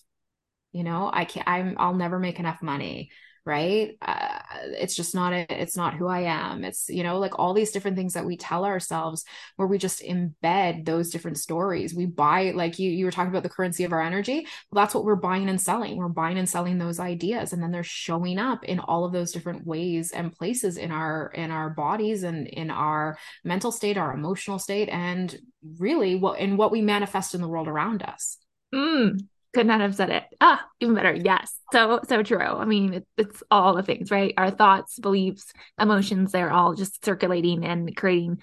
You 0.73 0.83
know, 0.83 1.09
I 1.11 1.25
can't, 1.25 1.47
I'm, 1.47 1.75
I'll 1.79 1.95
never 1.95 2.19
make 2.19 2.39
enough 2.39 2.61
money 2.61 3.11
right? 3.45 3.97
Uh, 4.01 4.39
it's 4.77 4.95
just 4.95 5.15
not 5.15 5.33
a, 5.33 5.45
it's 5.49 5.77
not 5.77 5.93
who 5.93 6.07
i 6.07 6.21
am. 6.21 6.63
It's 6.63 6.89
you 6.89 7.03
know 7.03 7.19
like 7.19 7.37
all 7.39 7.53
these 7.53 7.71
different 7.71 7.97
things 7.97 8.13
that 8.13 8.25
we 8.25 8.37
tell 8.37 8.65
ourselves 8.65 9.25
where 9.55 9.67
we 9.67 9.77
just 9.77 10.01
embed 10.01 10.85
those 10.85 11.09
different 11.09 11.37
stories. 11.37 11.93
We 11.93 12.05
buy 12.05 12.51
like 12.51 12.79
you 12.79 12.91
you 12.91 13.05
were 13.05 13.11
talking 13.11 13.31
about 13.31 13.43
the 13.43 13.49
currency 13.49 13.83
of 13.83 13.93
our 13.93 14.01
energy. 14.01 14.47
Well, 14.71 14.83
that's 14.83 14.93
what 14.93 15.05
we're 15.05 15.15
buying 15.15 15.49
and 15.49 15.61
selling. 15.61 15.97
We're 15.97 16.09
buying 16.09 16.37
and 16.37 16.49
selling 16.49 16.77
those 16.77 16.99
ideas 16.99 17.53
and 17.53 17.61
then 17.61 17.71
they're 17.71 17.83
showing 17.83 18.39
up 18.39 18.63
in 18.63 18.79
all 18.79 19.05
of 19.05 19.13
those 19.13 19.31
different 19.31 19.65
ways 19.65 20.11
and 20.11 20.31
places 20.31 20.77
in 20.77 20.91
our 20.91 21.31
in 21.35 21.51
our 21.51 21.69
bodies 21.69 22.23
and 22.23 22.47
in 22.47 22.69
our 22.69 23.17
mental 23.43 23.71
state 23.71 23.97
our 23.97 24.13
emotional 24.13 24.59
state 24.59 24.89
and 24.89 25.37
really 25.77 26.15
what 26.15 26.39
in 26.39 26.57
what 26.57 26.71
we 26.71 26.81
manifest 26.81 27.35
in 27.35 27.41
the 27.41 27.47
world 27.47 27.67
around 27.67 28.03
us. 28.03 28.37
Mm, 28.73 29.27
could 29.53 29.65
not 29.65 29.81
have 29.81 29.95
said 29.95 30.09
it. 30.09 30.23
Ah, 30.39 30.63
even 30.79 30.95
better. 30.95 31.13
Yes. 31.13 31.57
So, 31.71 32.01
so 32.07 32.23
true. 32.23 32.39
I 32.39 32.65
mean, 32.65 32.93
it, 32.93 33.07
it's 33.17 33.41
all 33.49 33.75
the 33.75 33.83
things, 33.83 34.11
right? 34.11 34.33
Our 34.37 34.51
thoughts, 34.51 34.99
beliefs, 34.99 35.51
emotions, 35.79 36.31
they're 36.31 36.51
all 36.51 36.75
just 36.75 37.03
circulating 37.03 37.65
and 37.65 37.95
creating, 37.95 38.41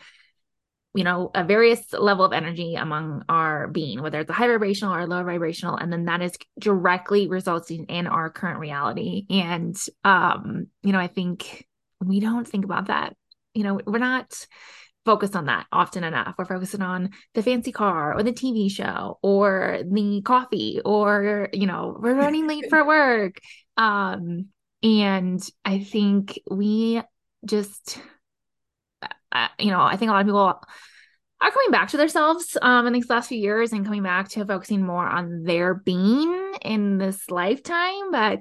you 0.94 1.04
know, 1.04 1.30
a 1.34 1.44
various 1.44 1.92
level 1.92 2.24
of 2.24 2.32
energy 2.32 2.74
among 2.74 3.24
our 3.28 3.68
being, 3.68 4.02
whether 4.02 4.20
it's 4.20 4.30
a 4.30 4.32
high 4.32 4.48
vibrational 4.48 4.94
or 4.94 5.06
low 5.06 5.22
vibrational. 5.22 5.76
And 5.76 5.92
then 5.92 6.06
that 6.06 6.22
is 6.22 6.32
directly 6.58 7.28
resulting 7.28 7.84
in 7.84 8.06
our 8.06 8.30
current 8.30 8.58
reality. 8.58 9.26
And, 9.30 9.76
um, 10.04 10.66
you 10.82 10.92
know, 10.92 10.98
I 10.98 11.06
think 11.06 11.66
we 12.04 12.20
don't 12.20 12.48
think 12.48 12.64
about 12.64 12.86
that. 12.88 13.16
You 13.54 13.62
know, 13.62 13.80
we're 13.86 13.98
not, 13.98 14.46
focused 15.06 15.34
on 15.34 15.46
that 15.46 15.66
often 15.72 16.04
enough. 16.04 16.34
We're 16.36 16.44
focusing 16.44 16.82
on 16.82 17.10
the 17.34 17.42
fancy 17.42 17.72
car 17.72 18.14
or 18.14 18.22
the 18.22 18.32
TV 18.32 18.70
show 18.70 19.18
or 19.22 19.78
the 19.90 20.20
coffee 20.22 20.80
or, 20.84 21.48
you 21.52 21.66
know, 21.66 21.96
we're 21.98 22.14
running 22.14 22.46
late 22.46 22.68
for 22.68 22.84
work. 22.86 23.38
Um, 23.78 24.48
and 24.82 25.40
I 25.64 25.78
think 25.78 26.38
we 26.50 27.00
just, 27.44 27.98
uh, 29.32 29.48
you 29.58 29.70
know, 29.70 29.80
I 29.80 29.96
think 29.96 30.10
a 30.10 30.12
lot 30.12 30.20
of 30.20 30.26
people 30.26 30.60
are 31.40 31.50
coming 31.50 31.70
back 31.70 31.88
to 31.90 31.96
themselves 31.96 32.58
um, 32.60 32.86
in 32.86 32.92
these 32.92 33.08
last 33.08 33.28
few 33.28 33.38
years 33.38 33.72
and 33.72 33.84
coming 33.84 34.02
back 34.02 34.28
to 34.30 34.44
focusing 34.44 34.84
more 34.84 35.06
on 35.06 35.44
their 35.44 35.74
being 35.74 36.54
in 36.62 36.98
this 36.98 37.30
lifetime, 37.30 38.10
but 38.10 38.40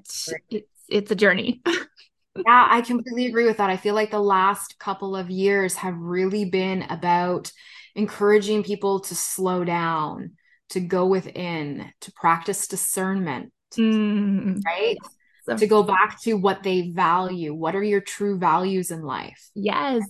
it's 0.50 0.74
it's 0.90 1.12
a 1.12 1.16
journey. 1.16 1.62
Yeah, 2.36 2.68
I 2.70 2.82
completely 2.82 3.28
agree 3.28 3.46
with 3.46 3.58
that. 3.58 3.70
I 3.70 3.78
feel 3.78 3.96
like 3.96 4.12
the 4.12 4.20
last 4.20 4.78
couple 4.78 5.16
of 5.16 5.30
years 5.30 5.76
have 5.76 5.98
really 5.98 6.46
been 6.46 6.84
about 6.84 7.52
encouraging 7.96 8.64
people 8.64 9.00
to 9.02 9.16
slow 9.16 9.64
down, 9.64 10.32
to 10.70 10.82
go 10.82 11.06
within, 11.06 11.92
to 12.02 12.12
practice 12.12 12.68
discernment, 12.68 13.54
mm. 13.76 14.62
right? 14.66 14.98
So- 15.46 15.56
to 15.56 15.68
go 15.68 15.84
back 15.84 16.20
to 16.24 16.34
what 16.34 16.64
they 16.64 16.90
value. 16.90 17.54
What 17.54 17.76
are 17.76 17.84
your 17.84 18.02
true 18.02 18.38
values 18.38 18.92
in 18.92 19.04
life? 19.04 19.50
Yes. 19.54 20.04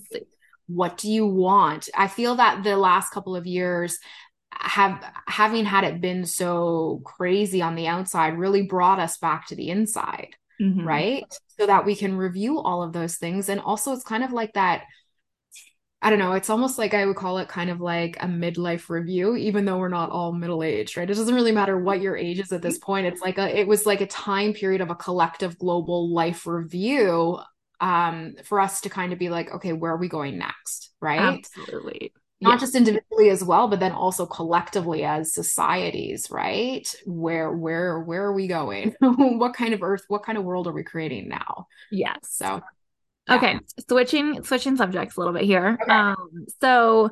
What 0.67 0.97
do 0.97 1.11
you 1.11 1.27
want? 1.27 1.89
I 1.95 2.07
feel 2.07 2.35
that 2.35 2.63
the 2.63 2.77
last 2.77 3.11
couple 3.11 3.35
of 3.35 3.45
years 3.45 3.99
have 4.51 5.03
having 5.27 5.65
had 5.65 5.83
it 5.83 5.99
been 6.01 6.25
so 6.25 7.01
crazy 7.03 7.61
on 7.61 7.75
the 7.75 7.87
outside 7.87 8.39
really 8.39 8.63
brought 8.63 8.99
us 8.99 9.17
back 9.17 9.47
to 9.47 9.55
the 9.55 9.69
inside 9.69 10.29
mm-hmm. 10.61 10.85
right? 10.85 11.23
So 11.59 11.65
that 11.65 11.85
we 11.85 11.95
can 11.95 12.17
review 12.17 12.59
all 12.59 12.83
of 12.83 12.93
those 12.93 13.15
things. 13.15 13.49
And 13.49 13.59
also, 13.59 13.93
it's 13.93 14.03
kind 14.03 14.23
of 14.23 14.31
like 14.31 14.53
that. 14.53 14.83
I 16.01 16.09
don't 16.09 16.19
know. 16.19 16.33
It's 16.33 16.51
almost 16.51 16.77
like 16.77 16.93
I 16.93 17.05
would 17.05 17.15
call 17.15 17.39
it 17.39 17.47
kind 17.47 17.69
of 17.69 17.81
like 17.81 18.17
a 18.19 18.27
midlife 18.27 18.89
review, 18.89 19.35
even 19.35 19.65
though 19.65 19.79
we're 19.79 19.89
not 19.89 20.11
all 20.11 20.33
middle 20.33 20.61
aged, 20.61 20.97
right? 20.97 21.09
It 21.09 21.13
doesn't 21.15 21.33
really 21.33 21.51
matter 21.51 21.79
what 21.79 22.01
your 22.01 22.15
age 22.15 22.39
is 22.39 22.51
at 22.51 22.61
this 22.61 22.77
point. 22.77 23.07
It's 23.07 23.21
like 23.21 23.39
a, 23.39 23.59
it 23.59 23.67
was 23.67 23.87
like 23.87 24.01
a 24.01 24.07
time 24.07 24.53
period 24.53 24.81
of 24.81 24.91
a 24.91 24.95
collective 24.95 25.57
global 25.57 26.13
life 26.13 26.45
review 26.45 27.39
um, 27.81 28.35
for 28.43 28.59
us 28.59 28.81
to 28.81 28.89
kind 28.89 29.13
of 29.13 29.19
be 29.19 29.29
like, 29.29 29.51
okay, 29.51 29.73
where 29.73 29.93
are 29.93 29.97
we 29.97 30.07
going 30.07 30.37
next? 30.37 30.91
Right. 31.01 31.19
Absolutely 31.19 32.13
not 32.41 32.51
yeah. 32.51 32.57
just 32.57 32.75
individually 32.75 33.29
as 33.29 33.43
well 33.43 33.67
but 33.67 33.79
then 33.79 33.91
also 33.91 34.25
collectively 34.25 35.03
as 35.03 35.33
societies 35.33 36.29
right? 36.29 36.93
Where 37.05 37.51
where 37.51 37.99
where 37.99 38.23
are 38.23 38.33
we 38.33 38.47
going? 38.47 38.95
What 39.01 39.53
kind 39.53 39.73
of 39.73 39.83
earth 39.83 40.03
what 40.07 40.23
kind 40.23 40.37
of 40.37 40.43
world 40.43 40.67
are 40.67 40.73
we 40.73 40.83
creating 40.83 41.29
now? 41.29 41.67
Yes. 41.91 42.17
So 42.23 42.61
yeah. 43.27 43.35
okay 43.35 43.59
switching 43.87 44.43
switching 44.43 44.77
subjects 44.77 45.15
a 45.15 45.19
little 45.19 45.33
bit 45.33 45.43
here. 45.43 45.77
Okay. 45.81 45.91
um 45.91 46.45
so 46.61 47.09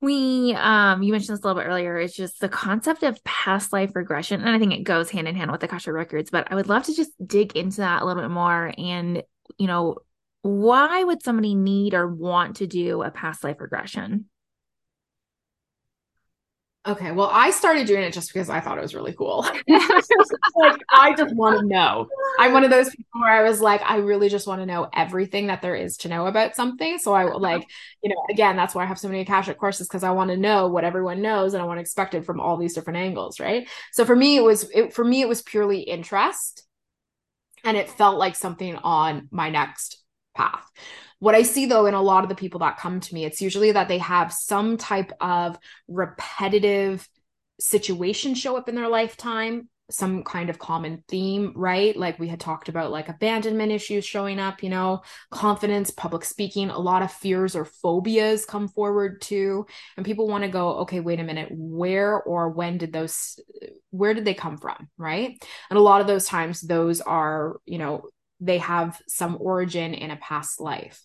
we 0.00 0.54
um 0.54 1.02
you 1.02 1.12
mentioned 1.12 1.36
this 1.36 1.44
a 1.44 1.46
little 1.46 1.62
bit 1.62 1.68
earlier. 1.68 1.96
It's 1.98 2.14
just 2.14 2.40
the 2.40 2.48
concept 2.48 3.04
of 3.04 3.22
past 3.24 3.72
life 3.72 3.94
regression 3.94 4.40
and 4.40 4.50
i 4.50 4.58
think 4.58 4.72
it 4.72 4.84
goes 4.84 5.10
hand 5.10 5.26
in 5.26 5.34
hand 5.34 5.50
with 5.50 5.60
the 5.60 5.66
akashic 5.66 5.92
records 5.92 6.30
but 6.30 6.46
i 6.50 6.54
would 6.54 6.68
love 6.68 6.84
to 6.84 6.94
just 6.94 7.10
dig 7.26 7.56
into 7.56 7.78
that 7.78 8.02
a 8.02 8.04
little 8.04 8.22
bit 8.22 8.30
more 8.30 8.72
and 8.78 9.22
you 9.58 9.66
know 9.66 9.96
why 10.42 11.02
would 11.02 11.22
somebody 11.22 11.54
need 11.54 11.94
or 11.94 12.06
want 12.06 12.56
to 12.56 12.66
do 12.66 13.02
a 13.02 13.10
past 13.10 13.42
life 13.42 13.60
regression 13.60 14.26
Okay, 16.84 17.12
well, 17.12 17.30
I 17.32 17.52
started 17.52 17.86
doing 17.86 18.02
it 18.02 18.12
just 18.12 18.32
because 18.32 18.50
I 18.50 18.58
thought 18.58 18.76
it 18.76 18.80
was 18.80 18.92
really 18.92 19.12
cool. 19.12 19.42
like, 19.68 20.80
I 20.90 21.14
just 21.16 21.32
want 21.36 21.60
to 21.60 21.64
know. 21.64 22.08
I'm 22.40 22.52
one 22.52 22.64
of 22.64 22.70
those 22.70 22.90
people 22.90 23.20
where 23.20 23.30
I 23.30 23.48
was 23.48 23.60
like, 23.60 23.80
I 23.88 23.98
really 23.98 24.28
just 24.28 24.48
want 24.48 24.62
to 24.62 24.66
know 24.66 24.88
everything 24.92 25.46
that 25.46 25.62
there 25.62 25.76
is 25.76 25.96
to 25.98 26.08
know 26.08 26.26
about 26.26 26.56
something. 26.56 26.98
So 26.98 27.12
I 27.12 27.24
uh-huh. 27.24 27.38
like, 27.38 27.68
you 28.02 28.10
know, 28.10 28.16
again, 28.28 28.56
that's 28.56 28.74
why 28.74 28.82
I 28.82 28.86
have 28.86 28.98
so 28.98 29.06
many 29.06 29.20
Akashic 29.20 29.58
courses 29.58 29.86
because 29.86 30.02
I 30.02 30.10
want 30.10 30.32
to 30.32 30.36
know 30.36 30.66
what 30.66 30.82
everyone 30.82 31.22
knows 31.22 31.54
and 31.54 31.62
I 31.62 31.66
want 31.66 31.76
to 31.76 31.82
expect 31.82 32.14
it 32.14 32.24
from 32.24 32.40
all 32.40 32.56
these 32.56 32.74
different 32.74 32.96
angles, 32.96 33.38
right? 33.38 33.68
So 33.92 34.04
for 34.04 34.16
me, 34.16 34.36
it 34.36 34.42
was 34.42 34.68
it, 34.74 34.92
for 34.92 35.04
me 35.04 35.20
it 35.20 35.28
was 35.28 35.40
purely 35.40 35.82
interest, 35.82 36.64
and 37.62 37.76
it 37.76 37.90
felt 37.90 38.18
like 38.18 38.34
something 38.34 38.74
on 38.74 39.28
my 39.30 39.50
next 39.50 40.02
path. 40.34 40.68
What 41.22 41.36
I 41.36 41.42
see 41.42 41.66
though 41.66 41.86
in 41.86 41.94
a 41.94 42.02
lot 42.02 42.24
of 42.24 42.28
the 42.28 42.34
people 42.34 42.58
that 42.60 42.78
come 42.78 42.98
to 42.98 43.14
me, 43.14 43.24
it's 43.24 43.40
usually 43.40 43.70
that 43.70 43.86
they 43.86 43.98
have 43.98 44.32
some 44.32 44.76
type 44.76 45.12
of 45.20 45.56
repetitive 45.86 47.08
situation 47.60 48.34
show 48.34 48.56
up 48.56 48.68
in 48.68 48.74
their 48.74 48.88
lifetime 48.88 49.68
some 49.90 50.24
kind 50.24 50.50
of 50.50 50.58
common 50.58 51.04
theme, 51.06 51.52
right? 51.54 51.96
Like 51.96 52.18
we 52.18 52.26
had 52.26 52.40
talked 52.40 52.68
about 52.68 52.90
like 52.90 53.08
abandonment 53.08 53.70
issues 53.70 54.04
showing 54.04 54.38
up, 54.38 54.62
you 54.62 54.70
know, 54.70 55.02
confidence, 55.30 55.90
public 55.90 56.24
speaking, 56.24 56.70
a 56.70 56.78
lot 56.78 57.02
of 57.02 57.12
fears 57.12 57.54
or 57.54 57.64
phobias 57.66 58.44
come 58.44 58.68
forward 58.68 59.20
too. 59.20 59.66
And 59.96 60.06
people 60.06 60.26
want 60.28 60.44
to 60.44 60.50
go, 60.50 60.78
okay, 60.80 61.00
wait 61.00 61.20
a 61.20 61.24
minute, 61.24 61.48
where 61.50 62.20
or 62.20 62.48
when 62.48 62.78
did 62.78 62.92
those 62.92 63.38
where 63.90 64.14
did 64.14 64.24
they 64.24 64.34
come 64.34 64.56
from, 64.56 64.88
right? 64.96 65.40
And 65.70 65.78
a 65.78 65.82
lot 65.82 66.00
of 66.00 66.06
those 66.06 66.26
times 66.26 66.62
those 66.62 67.00
are, 67.00 67.60
you 67.66 67.78
know, 67.78 68.08
they 68.40 68.58
have 68.58 69.00
some 69.06 69.36
origin 69.40 69.94
in 69.94 70.10
a 70.10 70.16
past 70.16 70.60
life. 70.60 71.00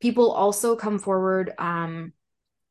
People 0.00 0.30
also 0.30 0.76
come 0.76 0.98
forward 0.98 1.52
um 1.58 2.12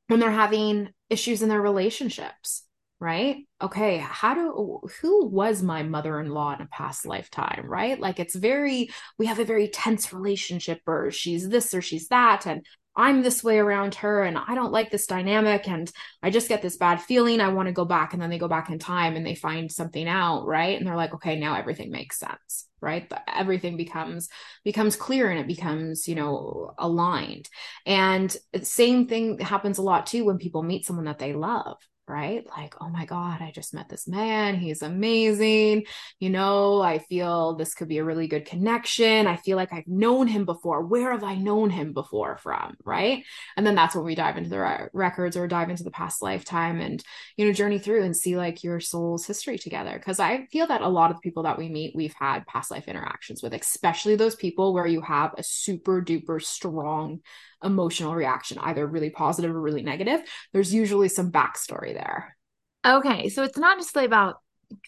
when 0.07 0.19
they're 0.19 0.31
having 0.31 0.89
issues 1.09 1.41
in 1.41 1.49
their 1.49 1.61
relationships 1.61 2.63
right? 2.99 3.45
Okay, 3.61 3.97
how 3.97 4.33
do 4.33 4.81
who 5.01 5.27
was 5.27 5.61
my 5.61 5.83
mother-in-law 5.83 6.55
in 6.55 6.61
a 6.61 6.67
past 6.67 7.05
lifetime, 7.05 7.65
right? 7.67 7.99
Like 7.99 8.19
it's 8.19 8.35
very 8.35 8.89
we 9.19 9.27
have 9.27 9.39
a 9.39 9.45
very 9.45 9.67
tense 9.67 10.11
relationship 10.13 10.81
or 10.87 11.11
she's 11.11 11.47
this 11.47 11.73
or 11.73 11.81
she's 11.81 12.07
that 12.07 12.47
and 12.47 12.65
I'm 12.95 13.21
this 13.21 13.43
way 13.43 13.59
around 13.59 13.93
her 13.95 14.23
and 14.23 14.35
I 14.39 14.55
don't 14.55 14.71
like 14.71 14.89
this 14.89 15.05
dynamic 15.05 15.67
and 15.67 15.91
I 16.23 16.31
just 16.31 16.49
get 16.49 16.63
this 16.63 16.77
bad 16.77 16.99
feeling 16.99 17.39
I 17.39 17.49
want 17.49 17.67
to 17.67 17.71
go 17.71 17.85
back 17.85 18.13
and 18.13 18.21
then 18.21 18.31
they 18.31 18.39
go 18.39 18.47
back 18.47 18.71
in 18.71 18.79
time 18.79 19.15
and 19.15 19.23
they 19.23 19.35
find 19.35 19.71
something 19.71 20.07
out, 20.07 20.47
right? 20.47 20.75
And 20.77 20.87
they're 20.87 20.95
like, 20.95 21.13
"Okay, 21.13 21.39
now 21.39 21.55
everything 21.55 21.91
makes 21.91 22.17
sense." 22.17 22.67
Right? 22.81 23.11
Everything 23.27 23.77
becomes 23.77 24.29
becomes 24.63 24.95
clear 24.95 25.29
and 25.29 25.39
it 25.39 25.47
becomes, 25.47 26.07
you 26.07 26.15
know, 26.15 26.73
aligned. 26.77 27.49
And 27.85 28.35
same 28.61 29.07
thing 29.07 29.39
happens 29.39 29.77
a 29.77 29.83
lot 29.83 30.05
too 30.05 30.25
when 30.25 30.37
people 30.37 30.63
meet 30.63 30.85
someone 30.85 31.05
that 31.05 31.19
they 31.19 31.33
love, 31.33 31.77
right? 32.07 32.47
Like, 32.57 32.75
oh 32.79 32.89
my 32.89 33.05
God, 33.05 33.41
I 33.41 33.51
just 33.51 33.73
met 33.73 33.89
this 33.89 34.07
man. 34.07 34.55
He's 34.55 34.81
amazing. 34.81 35.83
You 36.19 36.29
know, 36.29 36.81
I 36.81 36.99
feel 36.99 37.55
this 37.55 37.73
could 37.73 37.89
be 37.89 37.97
a 37.97 38.03
really 38.03 38.27
good 38.27 38.45
connection. 38.45 39.27
I 39.27 39.35
feel 39.35 39.57
like 39.57 39.73
I've 39.73 39.87
known 39.87 40.27
him 40.27 40.45
before. 40.45 40.85
Where 40.85 41.11
have 41.11 41.23
I 41.23 41.35
known 41.35 41.69
him 41.69 41.91
before 41.91 42.37
from? 42.37 42.75
Right. 42.85 43.25
And 43.57 43.67
then 43.67 43.75
that's 43.75 43.93
when 43.93 44.05
we 44.05 44.15
dive 44.15 44.37
into 44.37 44.49
the 44.49 44.59
re- 44.59 44.87
records 44.93 45.35
or 45.35 45.47
dive 45.47 45.69
into 45.69 45.83
the 45.83 45.91
past 45.91 46.21
lifetime 46.21 46.79
and, 46.79 47.03
you 47.35 47.45
know, 47.45 47.51
journey 47.51 47.77
through 47.77 48.03
and 48.03 48.15
see 48.15 48.37
like 48.37 48.63
your 48.63 48.79
soul's 48.79 49.27
history 49.27 49.57
together. 49.57 50.01
Cause 50.03 50.19
I 50.21 50.45
feel 50.45 50.67
that 50.67 50.81
a 50.81 50.87
lot 50.87 51.11
of 51.11 51.19
people 51.19 51.43
that 51.43 51.57
we 51.57 51.67
meet, 51.67 51.93
we've 51.95 52.15
had 52.17 52.47
past 52.47 52.66
life 52.71 52.87
interactions 52.87 53.41
with, 53.41 53.53
especially 53.53 54.15
those 54.15 54.35
people 54.35 54.73
where 54.73 54.87
you 54.87 55.01
have 55.01 55.33
a 55.37 55.43
super 55.43 56.01
duper 56.01 56.41
strong 56.41 57.19
emotional 57.63 58.15
reaction, 58.15 58.57
either 58.59 58.85
really 58.85 59.09
positive 59.09 59.55
or 59.55 59.61
really 59.61 59.83
negative, 59.83 60.21
there's 60.53 60.73
usually 60.73 61.09
some 61.09 61.31
backstory 61.31 61.93
there. 61.93 62.37
Okay. 62.85 63.29
So 63.29 63.43
it's 63.43 63.57
not 63.57 63.77
just 63.77 63.95
about 63.95 64.37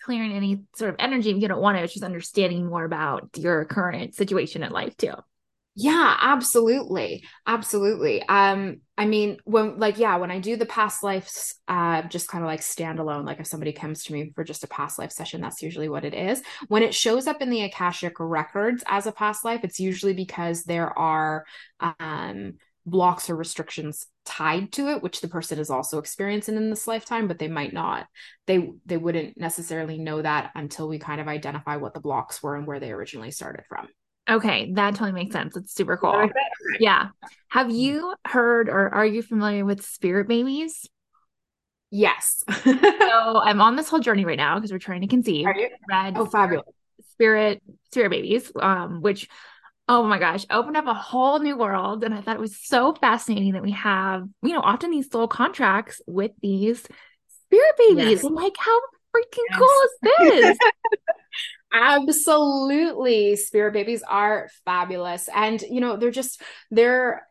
clearing 0.04 0.34
any 0.34 0.64
sort 0.76 0.90
of 0.90 0.98
energy 1.00 1.30
if 1.30 1.42
you 1.42 1.48
don't 1.48 1.62
want 1.62 1.78
to, 1.78 1.84
it's 1.84 1.94
just 1.94 2.04
understanding 2.04 2.66
more 2.66 2.84
about 2.84 3.30
your 3.38 3.66
current 3.66 4.14
situation 4.16 4.64
in 4.64 4.72
life 4.72 4.96
too. 4.98 5.14
Yeah, 5.76 6.18
absolutely. 6.20 7.24
Absolutely. 7.48 8.22
Um, 8.28 8.82
I 8.98 9.06
mean, 9.06 9.38
when 9.46 9.80
like, 9.80 9.98
yeah, 9.98 10.18
when 10.18 10.30
I 10.32 10.40
do 10.40 10.58
the 10.58 10.66
past 10.66 11.04
lives, 11.04 11.56
uh, 11.70 12.02
just 12.04 12.28
kind 12.28 12.44
of 12.44 12.48
like 12.50 12.60
standalone, 12.60 13.26
like 13.26 13.40
if 13.40 13.48
somebody 13.48 13.72
comes 13.72 14.04
to 14.04 14.14
me 14.14 14.34
for 14.36 14.44
just 14.44 14.66
a 14.66 14.68
past 14.68 15.00
life 15.00 15.12
session, 15.14 15.40
that's 15.40 15.62
usually 15.62 15.88
what 15.88 16.04
it 16.04 16.14
is. 16.14 16.42
When 16.68 16.84
it 16.84 16.94
shows 16.94 17.28
up 17.28 17.42
in 17.42 17.50
the 17.50 17.62
Akashic 17.62 18.16
records 18.20 18.84
as 18.88 19.08
a 19.08 19.14
past 19.14 19.46
life, 19.46 19.62
it's 19.64 19.80
usually 19.80 20.14
because 20.14 20.64
there 20.64 20.98
are 20.98 21.46
um 22.00 22.56
blocks 22.86 23.30
or 23.30 23.36
restrictions 23.36 24.08
tied 24.26 24.72
to 24.72 24.88
it 24.88 25.04
which 25.04 25.22
the 25.22 25.28
person 25.28 25.60
is 25.60 25.70
also 25.70 26.00
experiencing 26.00 26.56
in 26.56 26.70
this 26.72 26.88
lifetime 26.88 27.28
but 27.28 27.38
they 27.38 27.48
might 27.48 27.72
not 27.74 28.08
they 28.48 28.72
they 28.86 28.98
wouldn't 28.98 29.38
necessarily 29.38 30.00
know 30.00 30.22
that 30.22 30.50
until 30.56 30.88
we 30.88 30.98
kind 30.98 31.22
of 31.22 31.28
identify 31.28 31.76
what 31.76 31.94
the 31.94 32.00
blocks 32.00 32.42
were 32.42 32.56
and 32.56 32.66
where 32.66 32.80
they 32.80 32.92
originally 32.92 33.30
started 33.32 33.64
from 33.70 33.88
Okay, 34.30 34.72
that 34.74 34.92
totally 34.92 35.12
makes 35.12 35.34
sense. 35.34 35.56
It's 35.56 35.74
super 35.74 35.98
cool. 35.98 36.30
Yeah. 36.80 37.10
Have 37.50 37.72
you 37.72 38.14
heard 38.26 38.70
or 38.70 38.90
are 38.90 39.06
you 39.06 39.22
familiar 39.22 39.66
with 39.66 39.84
spirit 39.84 40.28
babies? 40.28 40.88
Yes. 41.92 42.44
so 42.64 42.72
I'm 43.40 43.62
on 43.62 43.76
this 43.76 43.90
whole 43.90 44.00
journey 44.00 44.26
right 44.26 44.38
now 44.38 44.56
because 44.56 44.72
we're 44.72 44.80
trying 44.80 45.02
to 45.02 45.08
conceive. 45.08 45.48
Are 45.48 45.56
you? 45.56 45.70
Red 45.90 46.14
oh, 46.18 46.26
fabulous. 46.26 46.66
Spirit 47.12 47.62
spirit 47.92 48.12
babies, 48.12 48.52
um, 48.60 49.02
which 49.02 49.28
oh 49.90 50.04
my 50.04 50.20
gosh, 50.20 50.46
opened 50.52 50.78
up 50.78 50.86
a 50.86 50.94
whole 50.94 51.40
new 51.40 51.58
world. 51.58 52.04
And 52.04 52.14
I 52.14 52.22
thought 52.22 52.36
it 52.36 52.42
was 52.42 52.56
so 52.56 52.94
fascinating 52.94 53.54
that 53.54 53.64
we 53.64 53.72
have, 53.72 54.24
you 54.44 54.54
know, 54.54 54.62
often 54.62 54.92
these 54.92 55.10
soul 55.10 55.28
contracts 55.28 56.00
with 56.06 56.32
these 56.42 56.86
spirit 57.44 57.76
babies. 57.78 58.22
Yes. 58.22 58.24
Like, 58.24 58.54
how 58.58 58.80
freaking 59.16 59.44
yes. 59.50 59.58
cool 59.58 59.68
is 59.84 59.92
this? 60.02 60.58
Absolutely. 61.72 63.36
Spirit 63.36 63.74
babies 63.74 64.04
are 64.08 64.50
fabulous. 64.66 65.30
And, 65.34 65.62
you 65.62 65.82
know, 65.82 65.98
they're 65.98 66.12
just, 66.12 66.42
they're, 66.72 67.28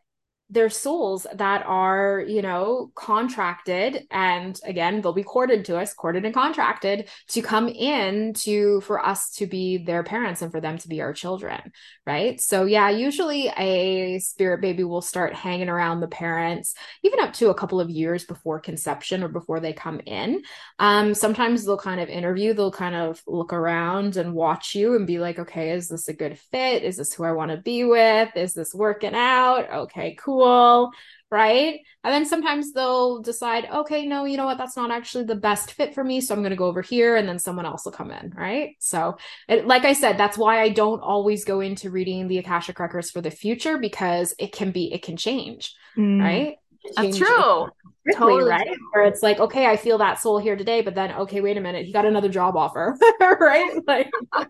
they're 0.49 0.69
souls 0.69 1.27
that 1.35 1.63
are, 1.65 2.23
you 2.27 2.41
know, 2.41 2.91
contracted 2.95 4.07
and 4.09 4.59
again, 4.65 5.01
they'll 5.01 5.13
be 5.13 5.23
courted 5.23 5.65
to 5.65 5.77
us, 5.77 5.93
courted 5.93 6.25
and 6.25 6.33
contracted 6.33 7.07
to 7.27 7.41
come 7.41 7.67
in 7.67 8.33
to 8.33 8.81
for 8.81 9.05
us 9.05 9.31
to 9.35 9.45
be 9.45 9.77
their 9.77 10.03
parents 10.03 10.41
and 10.41 10.51
for 10.51 10.59
them 10.59 10.77
to 10.79 10.87
be 10.87 11.01
our 11.01 11.13
children, 11.13 11.71
right? 12.07 12.41
So 12.41 12.65
yeah, 12.65 12.89
usually 12.89 13.47
a 13.57 14.17
spirit 14.19 14.61
baby 14.61 14.83
will 14.83 15.01
start 15.01 15.35
hanging 15.35 15.69
around 15.69 15.99
the 15.99 16.07
parents 16.07 16.73
even 17.03 17.19
up 17.19 17.33
to 17.33 17.49
a 17.49 17.55
couple 17.55 17.79
of 17.79 17.91
years 17.91 18.25
before 18.25 18.59
conception 18.59 19.23
or 19.23 19.27
before 19.27 19.59
they 19.59 19.73
come 19.73 20.01
in. 20.07 20.41
Um, 20.79 21.13
sometimes 21.13 21.63
they'll 21.63 21.77
kind 21.77 22.01
of 22.01 22.09
interview, 22.09 22.53
they'll 22.53 22.71
kind 22.71 22.95
of 22.95 23.21
look 23.27 23.53
around 23.53 24.17
and 24.17 24.33
watch 24.33 24.73
you 24.73 24.95
and 24.95 25.05
be 25.05 25.19
like, 25.19 25.37
okay, 25.37 25.71
is 25.71 25.89
this 25.89 26.07
a 26.07 26.13
good 26.13 26.39
fit? 26.39 26.83
Is 26.83 26.97
this 26.97 27.13
who 27.13 27.23
I 27.23 27.33
want 27.33 27.51
to 27.51 27.57
be 27.57 27.83
with? 27.83 28.35
Is 28.35 28.55
this 28.55 28.73
working 28.73 29.13
out? 29.13 29.69
Okay, 29.71 30.17
cool 30.19 30.38
cool, 30.39 30.91
right? 31.31 31.79
And 32.03 32.13
then 32.13 32.25
sometimes 32.25 32.73
they'll 32.73 33.21
decide, 33.21 33.67
okay, 33.71 34.05
no, 34.05 34.25
you 34.25 34.37
know 34.37 34.45
what, 34.45 34.57
that's 34.57 34.77
not 34.77 34.91
actually 34.91 35.25
the 35.25 35.35
best 35.35 35.71
fit 35.73 35.93
for 35.93 36.03
me, 36.03 36.21
so 36.21 36.33
I'm 36.33 36.41
going 36.41 36.51
to 36.51 36.55
go 36.55 36.65
over 36.65 36.81
here, 36.81 37.15
and 37.15 37.27
then 37.27 37.39
someone 37.39 37.65
else 37.65 37.85
will 37.85 37.91
come 37.91 38.11
in, 38.11 38.33
right? 38.35 38.75
So, 38.79 39.17
it, 39.47 39.67
like 39.67 39.85
I 39.85 39.93
said, 39.93 40.17
that's 40.17 40.37
why 40.37 40.61
I 40.61 40.69
don't 40.69 41.01
always 41.01 41.45
go 41.45 41.59
into 41.59 41.89
reading 41.89 42.27
the 42.27 42.37
Akashic 42.37 42.79
records 42.79 43.11
for 43.11 43.21
the 43.21 43.31
future 43.31 43.77
because 43.77 44.33
it 44.39 44.51
can 44.51 44.71
be, 44.71 44.93
it 44.93 45.03
can 45.03 45.17
change, 45.17 45.75
mm. 45.97 46.21
right? 46.21 46.55
That's 46.95 47.17
true. 47.17 47.67
totally 48.13 48.49
right. 48.49 48.67
Where 48.93 49.03
it's 49.03 49.21
like, 49.21 49.39
okay, 49.39 49.65
I 49.65 49.75
feel 49.75 49.97
that 49.99 50.19
soul 50.19 50.39
here 50.39 50.55
today, 50.55 50.81
but 50.81 50.95
then 50.95 51.11
okay, 51.11 51.41
wait 51.41 51.57
a 51.57 51.61
minute, 51.61 51.85
he 51.85 51.91
got 51.91 52.05
another 52.05 52.29
job 52.29 52.55
offer, 52.55 52.97
right? 53.19 53.81
Like, 53.85 54.09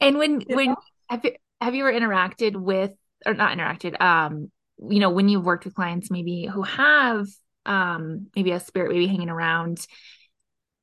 and 0.00 0.18
when 0.18 0.40
when 0.48 0.74
have 1.08 1.24
you, 1.24 1.32
have 1.60 1.74
you 1.74 1.86
ever 1.86 1.98
interacted 1.98 2.56
with 2.56 2.92
or 3.26 3.34
not 3.34 3.56
interacted 3.56 4.00
um 4.00 4.50
you 4.88 5.00
know 5.00 5.10
when 5.10 5.28
you've 5.28 5.44
worked 5.44 5.64
with 5.64 5.74
clients 5.74 6.10
maybe 6.10 6.46
who 6.46 6.62
have 6.62 7.26
um 7.66 8.26
maybe 8.34 8.50
a 8.52 8.60
spirit 8.60 8.90
baby 8.90 9.06
hanging 9.06 9.30
around. 9.30 9.86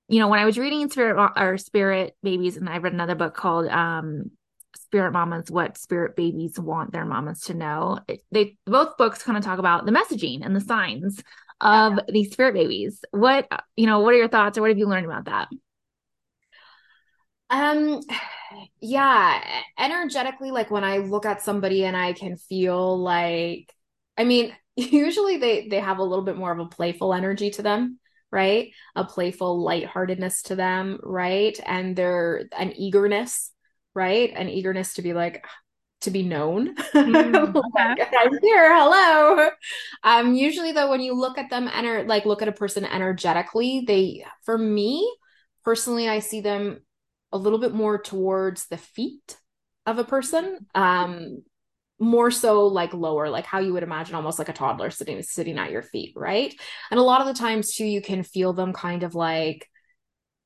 You 0.07 0.19
know 0.19 0.27
when 0.27 0.39
i 0.39 0.45
was 0.45 0.57
reading 0.57 0.89
spirit 0.89 1.31
or 1.37 1.57
spirit 1.59 2.15
babies 2.23 2.57
and 2.57 2.67
i 2.67 2.77
read 2.77 2.93
another 2.93 3.13
book 3.13 3.35
called 3.35 3.67
um 3.67 4.31
spirit 4.75 5.11
mamas 5.11 5.51
what 5.51 5.77
spirit 5.77 6.15
babies 6.15 6.59
want 6.59 6.91
their 6.91 7.05
mamas 7.05 7.41
to 7.41 7.53
know 7.53 7.99
it, 8.07 8.21
they 8.31 8.57
both 8.65 8.97
books 8.97 9.21
kind 9.21 9.37
of 9.37 9.43
talk 9.43 9.59
about 9.59 9.85
the 9.85 9.91
messaging 9.91 10.43
and 10.43 10.55
the 10.55 10.61
signs 10.61 11.21
of 11.61 11.93
yeah. 11.93 12.03
these 12.09 12.31
spirit 12.31 12.53
babies. 12.53 13.03
What 13.11 13.47
you 13.75 13.85
know 13.85 13.99
what 13.99 14.13
are 14.13 14.17
your 14.17 14.27
thoughts 14.27 14.57
or 14.57 14.61
what 14.61 14.69
have 14.69 14.77
you 14.77 14.87
learned 14.87 15.05
about 15.05 15.25
that 15.25 15.49
um 17.49 18.01
yeah, 18.81 19.43
energetically 19.77 20.51
like 20.51 20.71
when 20.71 20.83
I 20.83 20.97
look 20.97 21.25
at 21.25 21.41
somebody 21.41 21.85
and 21.85 21.95
I 21.95 22.13
can 22.13 22.37
feel 22.37 22.97
like 23.01 23.73
I 24.17 24.23
mean, 24.23 24.55
usually 24.75 25.37
they 25.37 25.67
they 25.67 25.79
have 25.79 25.99
a 25.99 26.03
little 26.03 26.25
bit 26.25 26.37
more 26.37 26.51
of 26.51 26.59
a 26.59 26.65
playful 26.67 27.13
energy 27.13 27.49
to 27.51 27.61
them, 27.61 27.99
right? 28.31 28.71
A 28.95 29.05
playful 29.05 29.63
lightheartedness 29.63 30.43
to 30.43 30.55
them, 30.55 30.99
right? 31.03 31.57
And 31.65 31.95
they're 31.95 32.45
an 32.57 32.73
eagerness, 32.75 33.51
right? 33.93 34.31
An 34.35 34.49
eagerness 34.49 34.95
to 34.95 35.01
be 35.01 35.13
like 35.13 35.45
to 36.01 36.11
be 36.11 36.23
known. 36.23 36.75
Mm, 36.75 37.55
okay. 37.77 38.07
I'm 38.17 38.39
here. 38.41 38.73
Hello. 38.73 39.49
Um, 40.03 40.33
usually 40.33 40.71
though, 40.71 40.89
when 40.89 41.01
you 41.01 41.13
look 41.13 41.37
at 41.37 41.49
them 41.49 41.69
enter 41.73 42.03
like 42.03 42.25
look 42.25 42.41
at 42.41 42.47
a 42.47 42.53
person 42.53 42.85
energetically, 42.85 43.83
they 43.85 44.25
for 44.45 44.57
me 44.57 45.13
personally, 45.65 46.07
I 46.07 46.19
see 46.19 46.41
them 46.41 46.79
a 47.31 47.37
little 47.37 47.59
bit 47.59 47.73
more 47.73 48.01
towards 48.01 48.67
the 48.67 48.77
feet 48.77 49.37
of 49.85 49.97
a 49.97 50.03
person 50.03 50.65
um 50.75 51.41
more 51.99 52.31
so 52.31 52.67
like 52.67 52.93
lower 52.93 53.29
like 53.29 53.45
how 53.45 53.59
you 53.59 53.73
would 53.73 53.83
imagine 53.83 54.15
almost 54.15 54.39
like 54.39 54.49
a 54.49 54.53
toddler 54.53 54.89
sitting 54.89 55.21
sitting 55.21 55.57
at 55.57 55.71
your 55.71 55.81
feet 55.81 56.13
right? 56.15 56.55
And 56.91 56.99
a 56.99 57.03
lot 57.03 57.21
of 57.21 57.27
the 57.27 57.33
times 57.33 57.75
too 57.75 57.85
you 57.85 58.01
can 58.01 58.23
feel 58.23 58.53
them 58.53 58.71
kind 58.71 59.03
of 59.03 59.15
like 59.15 59.67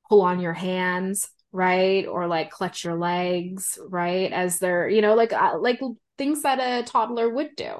pull 0.08 0.22
on 0.22 0.40
your 0.40 0.52
hands 0.52 1.28
right? 1.52 2.06
Or 2.06 2.26
like 2.26 2.50
clutch 2.50 2.84
your 2.84 2.96
legs 2.96 3.78
right? 3.88 4.32
As 4.32 4.58
they're 4.58 4.88
you 4.88 5.00
know 5.00 5.14
like 5.14 5.32
uh, 5.32 5.58
like 5.58 5.80
things 6.18 6.42
that 6.42 6.58
a 6.58 6.84
toddler 6.84 7.28
would 7.28 7.54
do. 7.56 7.72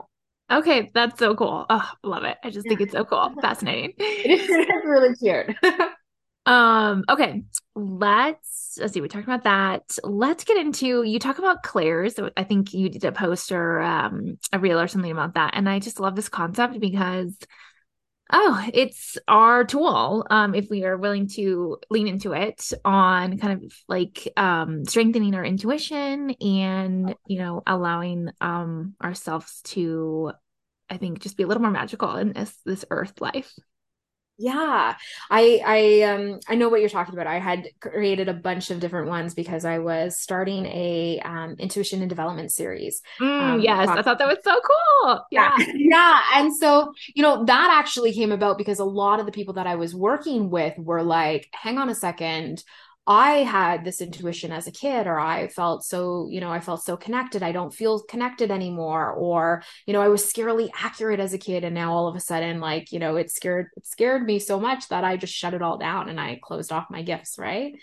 Okay 0.50 0.90
that's 0.94 1.18
so 1.18 1.34
cool. 1.34 1.66
Oh 1.68 1.90
love 2.04 2.22
it. 2.24 2.38
I 2.44 2.50
just 2.50 2.68
think 2.68 2.80
it's 2.80 2.92
so 2.92 3.04
cool. 3.04 3.32
Fascinating. 3.42 3.94
It 3.98 4.40
is 4.40 4.48
really 4.84 5.14
cute 5.16 5.56
Um, 6.46 7.04
okay, 7.08 7.42
let's 7.74 8.76
let's 8.78 8.92
see. 8.92 9.00
We 9.00 9.08
talked 9.08 9.24
about 9.24 9.44
that. 9.44 9.98
Let's 10.02 10.44
get 10.44 10.58
into 10.58 11.02
you 11.02 11.18
talk 11.18 11.38
about 11.38 11.62
clairs. 11.62 12.16
I 12.36 12.44
think 12.44 12.74
you 12.74 12.88
did 12.88 13.04
a 13.04 13.12
post 13.12 13.50
or 13.52 13.80
um, 13.80 14.38
a 14.52 14.58
reel 14.58 14.78
or 14.80 14.88
something 14.88 15.10
about 15.10 15.34
that, 15.34 15.52
and 15.54 15.68
I 15.68 15.78
just 15.78 16.00
love 16.00 16.16
this 16.16 16.28
concept 16.28 16.78
because 16.80 17.36
oh, 18.32 18.68
it's 18.72 19.16
our 19.28 19.64
tool. 19.64 20.26
Um, 20.30 20.54
if 20.54 20.68
we 20.70 20.84
are 20.84 20.96
willing 20.96 21.28
to 21.28 21.78
lean 21.90 22.08
into 22.08 22.32
it 22.32 22.72
on 22.84 23.38
kind 23.38 23.64
of 23.64 23.72
like 23.88 24.28
um 24.36 24.84
strengthening 24.84 25.34
our 25.34 25.44
intuition 25.44 26.30
and 26.40 27.14
you 27.26 27.38
know 27.38 27.62
allowing 27.66 28.30
um 28.40 28.94
ourselves 29.02 29.62
to, 29.64 30.32
I 30.90 30.98
think, 30.98 31.20
just 31.20 31.36
be 31.36 31.42
a 31.44 31.46
little 31.46 31.62
more 31.62 31.70
magical 31.70 32.16
in 32.16 32.32
this 32.34 32.54
this 32.66 32.84
earth 32.90 33.20
life. 33.20 33.52
Yeah, 34.36 34.96
I 35.30 35.60
I 35.64 36.02
um 36.02 36.40
I 36.48 36.56
know 36.56 36.68
what 36.68 36.80
you're 36.80 36.88
talking 36.88 37.14
about. 37.14 37.28
I 37.28 37.38
had 37.38 37.68
created 37.80 38.28
a 38.28 38.34
bunch 38.34 38.70
of 38.70 38.80
different 38.80 39.06
ones 39.08 39.32
because 39.32 39.64
I 39.64 39.78
was 39.78 40.18
starting 40.18 40.66
a 40.66 41.20
um, 41.24 41.54
intuition 41.60 42.00
and 42.00 42.08
development 42.08 42.50
series. 42.50 43.00
Mm, 43.20 43.40
um, 43.40 43.60
yes, 43.60 43.88
I 43.88 44.02
thought 44.02 44.18
that 44.18 44.26
was 44.26 44.38
so 44.42 44.58
cool. 44.60 45.24
Yeah. 45.30 45.52
yeah, 45.56 45.66
yeah, 45.76 46.20
and 46.34 46.56
so 46.56 46.92
you 47.14 47.22
know 47.22 47.44
that 47.44 47.70
actually 47.80 48.12
came 48.12 48.32
about 48.32 48.58
because 48.58 48.80
a 48.80 48.84
lot 48.84 49.20
of 49.20 49.26
the 49.26 49.32
people 49.32 49.54
that 49.54 49.68
I 49.68 49.76
was 49.76 49.94
working 49.94 50.50
with 50.50 50.76
were 50.78 51.04
like, 51.04 51.48
"Hang 51.52 51.78
on 51.78 51.88
a 51.88 51.94
second, 51.94 52.64
I 53.06 53.42
had 53.42 53.84
this 53.84 54.00
intuition 54.00 54.50
as 54.50 54.66
a 54.66 54.72
kid, 54.72 55.06
or 55.06 55.20
I 55.20 55.48
felt 55.48 55.84
so, 55.84 56.26
you 56.30 56.40
know, 56.40 56.50
I 56.50 56.60
felt 56.60 56.82
so 56.82 56.96
connected. 56.96 57.42
I 57.42 57.52
don't 57.52 57.74
feel 57.74 58.02
connected 58.02 58.50
anymore. 58.50 59.12
Or, 59.12 59.62
you 59.86 59.92
know, 59.92 60.00
I 60.00 60.08
was 60.08 60.24
scarily 60.24 60.70
accurate 60.74 61.20
as 61.20 61.34
a 61.34 61.38
kid. 61.38 61.64
And 61.64 61.74
now 61.74 61.92
all 61.92 62.08
of 62.08 62.16
a 62.16 62.20
sudden, 62.20 62.60
like, 62.60 62.92
you 62.92 62.98
know, 62.98 63.16
it 63.16 63.30
scared, 63.30 63.68
it 63.76 63.86
scared 63.86 64.24
me 64.24 64.38
so 64.38 64.58
much 64.58 64.88
that 64.88 65.04
I 65.04 65.18
just 65.18 65.34
shut 65.34 65.52
it 65.52 65.60
all 65.60 65.76
down 65.76 66.08
and 66.08 66.18
I 66.18 66.40
closed 66.42 66.72
off 66.72 66.90
my 66.90 67.02
gifts. 67.02 67.38
Right. 67.38 67.74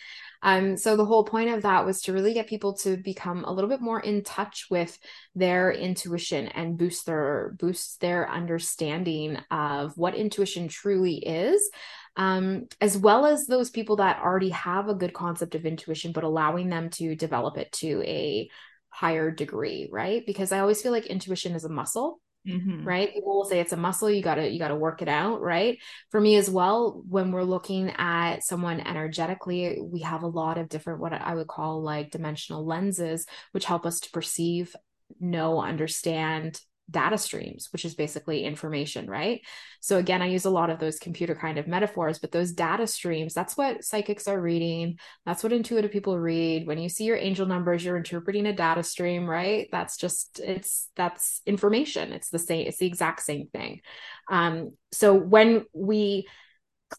Um, 0.43 0.75
so 0.75 0.97
the 0.97 1.05
whole 1.05 1.23
point 1.23 1.51
of 1.51 1.61
that 1.61 1.85
was 1.85 2.01
to 2.01 2.13
really 2.13 2.33
get 2.33 2.47
people 2.47 2.73
to 2.77 2.97
become 2.97 3.43
a 3.43 3.51
little 3.51 3.69
bit 3.69 3.81
more 3.81 3.99
in 3.99 4.23
touch 4.23 4.67
with 4.71 4.97
their 5.35 5.71
intuition 5.71 6.47
and 6.47 6.77
boost 6.77 7.05
their 7.05 7.55
boost 7.59 8.01
their 8.01 8.29
understanding 8.29 9.37
of 9.51 9.95
what 9.97 10.15
intuition 10.15 10.67
truly 10.67 11.17
is 11.17 11.69
um, 12.15 12.67
as 12.79 12.97
well 12.97 13.25
as 13.25 13.45
those 13.45 13.69
people 13.69 13.97
that 13.97 14.21
already 14.21 14.49
have 14.49 14.89
a 14.89 14.95
good 14.95 15.13
concept 15.13 15.55
of 15.55 15.65
intuition, 15.65 16.11
but 16.11 16.23
allowing 16.23 16.69
them 16.69 16.89
to 16.91 17.15
develop 17.15 17.57
it 17.57 17.71
to 17.73 18.01
a 18.03 18.49
higher 18.89 19.31
degree, 19.31 19.89
right? 19.91 20.25
Because 20.25 20.51
I 20.51 20.59
always 20.59 20.81
feel 20.81 20.91
like 20.91 21.05
intuition 21.05 21.53
is 21.53 21.63
a 21.63 21.69
muscle. 21.69 22.19
Mm-hmm. 22.47 22.87
right 22.87 23.13
people 23.13 23.35
will 23.35 23.45
say 23.45 23.59
it's 23.59 23.71
a 23.71 23.77
muscle 23.77 24.09
you 24.09 24.23
gotta 24.23 24.49
you 24.49 24.57
gotta 24.57 24.73
work 24.73 25.03
it 25.03 25.07
out 25.07 25.41
right 25.41 25.77
for 26.09 26.19
me 26.19 26.37
as 26.37 26.49
well 26.49 27.03
when 27.07 27.31
we're 27.31 27.43
looking 27.43 27.91
at 27.99 28.43
someone 28.43 28.79
energetically 28.79 29.79
we 29.79 29.99
have 29.99 30.23
a 30.23 30.27
lot 30.27 30.57
of 30.57 30.67
different 30.67 31.01
what 31.01 31.13
i 31.13 31.35
would 31.35 31.45
call 31.45 31.83
like 31.83 32.09
dimensional 32.09 32.65
lenses 32.65 33.27
which 33.51 33.65
help 33.65 33.85
us 33.85 33.99
to 33.99 34.09
perceive 34.09 34.75
know 35.19 35.61
understand 35.61 36.59
data 36.89 37.17
streams, 37.17 37.69
which 37.71 37.85
is 37.85 37.95
basically 37.95 38.43
information, 38.43 39.09
right? 39.09 39.41
So 39.79 39.97
again, 39.97 40.21
I 40.21 40.27
use 40.27 40.45
a 40.45 40.49
lot 40.49 40.69
of 40.69 40.79
those 40.79 40.99
computer 40.99 41.35
kind 41.35 41.57
of 41.57 41.67
metaphors, 41.67 42.19
but 42.19 42.31
those 42.31 42.51
data 42.51 42.85
streams, 42.87 43.33
that's 43.33 43.55
what 43.55 43.83
psychics 43.83 44.27
are 44.27 44.39
reading. 44.39 44.99
That's 45.25 45.43
what 45.43 45.53
intuitive 45.53 45.91
people 45.91 46.19
read. 46.19 46.67
When 46.67 46.79
you 46.79 46.89
see 46.89 47.05
your 47.05 47.17
angel 47.17 47.45
numbers, 47.45 47.83
you're 47.83 47.97
interpreting 47.97 48.45
a 48.45 48.53
data 48.53 48.83
stream, 48.83 49.25
right? 49.25 49.67
That's 49.71 49.97
just 49.97 50.39
it's 50.39 50.89
that's 50.95 51.41
information. 51.45 52.11
It's 52.13 52.29
the 52.29 52.39
same, 52.39 52.67
it's 52.67 52.77
the 52.77 52.87
exact 52.87 53.21
same 53.21 53.47
thing. 53.47 53.81
Um, 54.29 54.73
so 54.91 55.13
when 55.13 55.65
we 55.73 56.27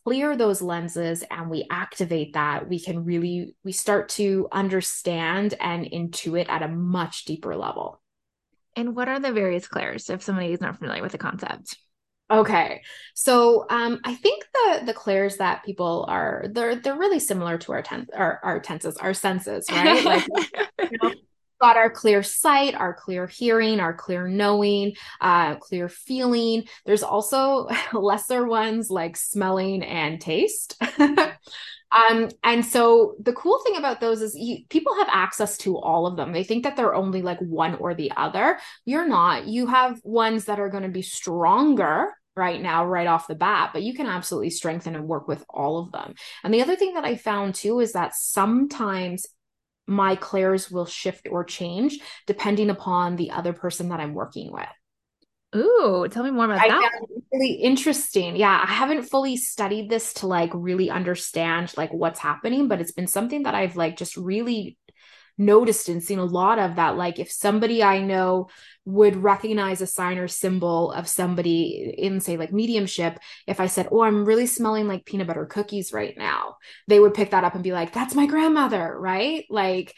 clear 0.04 0.36
those 0.36 0.62
lenses 0.62 1.22
and 1.30 1.50
we 1.50 1.66
activate 1.70 2.32
that 2.32 2.68
we 2.68 2.80
can 2.80 3.04
really 3.04 3.54
we 3.62 3.72
start 3.72 4.08
to 4.08 4.48
understand 4.50 5.54
and 5.60 5.84
intuit 5.84 6.48
at 6.48 6.62
a 6.62 6.68
much 6.68 7.26
deeper 7.26 7.54
level 7.54 8.01
and 8.76 8.94
what 8.96 9.08
are 9.08 9.20
the 9.20 9.32
various 9.32 9.68
clairs 9.68 10.10
if 10.10 10.22
somebody 10.22 10.52
is 10.52 10.60
not 10.60 10.78
familiar 10.78 11.02
with 11.02 11.12
the 11.12 11.18
concept? 11.18 11.76
Okay. 12.30 12.82
So 13.14 13.66
um, 13.68 14.00
I 14.04 14.14
think 14.14 14.44
the 14.52 14.82
the 14.86 14.94
clairs 14.94 15.36
that 15.36 15.64
people 15.64 16.06
are 16.08 16.46
they're 16.50 16.76
they're 16.76 16.96
really 16.96 17.20
similar 17.20 17.58
to 17.58 17.72
our 17.72 17.82
ten 17.82 18.06
our, 18.14 18.40
our 18.42 18.60
tenses, 18.60 18.96
our 18.96 19.14
senses, 19.14 19.66
right? 19.70 20.04
Like 20.78 20.90
you 20.90 20.98
know, 21.02 21.12
got 21.62 21.76
our 21.76 21.90
clear 21.90 22.22
sight, 22.22 22.74
our 22.74 22.92
clear 22.92 23.26
hearing, 23.26 23.80
our 23.80 23.94
clear 23.94 24.26
knowing, 24.26 24.94
uh, 25.20 25.54
clear 25.56 25.88
feeling. 25.88 26.64
There's 26.84 27.04
also 27.04 27.68
lesser 27.92 28.46
ones 28.46 28.90
like 28.90 29.16
smelling 29.16 29.82
and 29.82 30.20
taste. 30.20 30.82
Um, 31.92 32.30
and 32.42 32.64
so 32.64 33.16
the 33.20 33.34
cool 33.34 33.60
thing 33.64 33.76
about 33.76 34.00
those 34.00 34.22
is 34.22 34.34
you, 34.34 34.58
people 34.70 34.96
have 34.96 35.08
access 35.10 35.58
to 35.58 35.76
all 35.76 36.06
of 36.06 36.16
them. 36.16 36.32
They 36.32 36.44
think 36.44 36.64
that 36.64 36.76
they're 36.76 36.94
only 36.94 37.22
like 37.22 37.38
one 37.40 37.74
or 37.74 37.94
the 37.94 38.12
other. 38.16 38.58
You're 38.84 39.06
not. 39.06 39.46
You 39.46 39.66
have 39.66 40.00
ones 40.02 40.46
that 40.46 40.58
are 40.58 40.70
going 40.70 40.84
to 40.84 40.88
be 40.88 41.02
stronger 41.02 42.08
right 42.34 42.60
now, 42.60 42.86
right 42.86 43.06
off 43.06 43.26
the 43.26 43.34
bat, 43.34 43.70
but 43.74 43.82
you 43.82 43.94
can 43.94 44.06
absolutely 44.06 44.50
strengthen 44.50 44.96
and 44.96 45.06
work 45.06 45.28
with 45.28 45.44
all 45.50 45.78
of 45.78 45.92
them. 45.92 46.14
And 46.42 46.54
the 46.54 46.62
other 46.62 46.76
thing 46.76 46.94
that 46.94 47.04
I 47.04 47.16
found 47.16 47.54
too 47.54 47.80
is 47.80 47.92
that 47.92 48.14
sometimes 48.14 49.26
my 49.86 50.16
clairs 50.16 50.70
will 50.70 50.86
shift 50.86 51.28
or 51.30 51.44
change 51.44 51.98
depending 52.26 52.70
upon 52.70 53.16
the 53.16 53.32
other 53.32 53.52
person 53.52 53.90
that 53.90 54.00
I'm 54.00 54.14
working 54.14 54.50
with. 54.50 54.68
Ooh, 55.54 56.06
tell 56.10 56.22
me 56.22 56.30
more 56.30 56.46
about 56.46 56.62
I 56.62 56.68
that. 56.68 56.90
really 57.32 57.52
interesting. 57.54 58.36
Yeah, 58.36 58.64
I 58.66 58.72
haven't 58.72 59.02
fully 59.04 59.36
studied 59.36 59.90
this 59.90 60.14
to 60.14 60.26
like 60.26 60.50
really 60.54 60.90
understand 60.90 61.72
like 61.76 61.92
what's 61.92 62.20
happening, 62.20 62.68
but 62.68 62.80
it's 62.80 62.92
been 62.92 63.06
something 63.06 63.42
that 63.42 63.54
I've 63.54 63.76
like 63.76 63.96
just 63.96 64.16
really 64.16 64.78
noticed 65.44 65.88
and 65.88 66.02
seen 66.02 66.18
a 66.18 66.24
lot 66.24 66.58
of 66.58 66.76
that 66.76 66.96
like 66.96 67.18
if 67.18 67.30
somebody 67.30 67.82
i 67.82 68.00
know 68.00 68.48
would 68.84 69.16
recognize 69.16 69.80
a 69.80 69.86
sign 69.86 70.18
or 70.18 70.26
symbol 70.26 70.90
of 70.92 71.06
somebody 71.06 71.94
in 71.96 72.20
say 72.20 72.36
like 72.36 72.52
mediumship 72.52 73.18
if 73.46 73.60
i 73.60 73.66
said 73.66 73.88
oh 73.92 74.02
i'm 74.02 74.24
really 74.24 74.46
smelling 74.46 74.88
like 74.88 75.04
peanut 75.04 75.26
butter 75.26 75.46
cookies 75.46 75.92
right 75.92 76.18
now 76.18 76.56
they 76.88 76.98
would 76.98 77.14
pick 77.14 77.30
that 77.30 77.44
up 77.44 77.54
and 77.54 77.62
be 77.62 77.72
like 77.72 77.92
that's 77.92 78.14
my 78.14 78.26
grandmother 78.26 78.96
right? 78.98 79.44
Like 79.50 79.96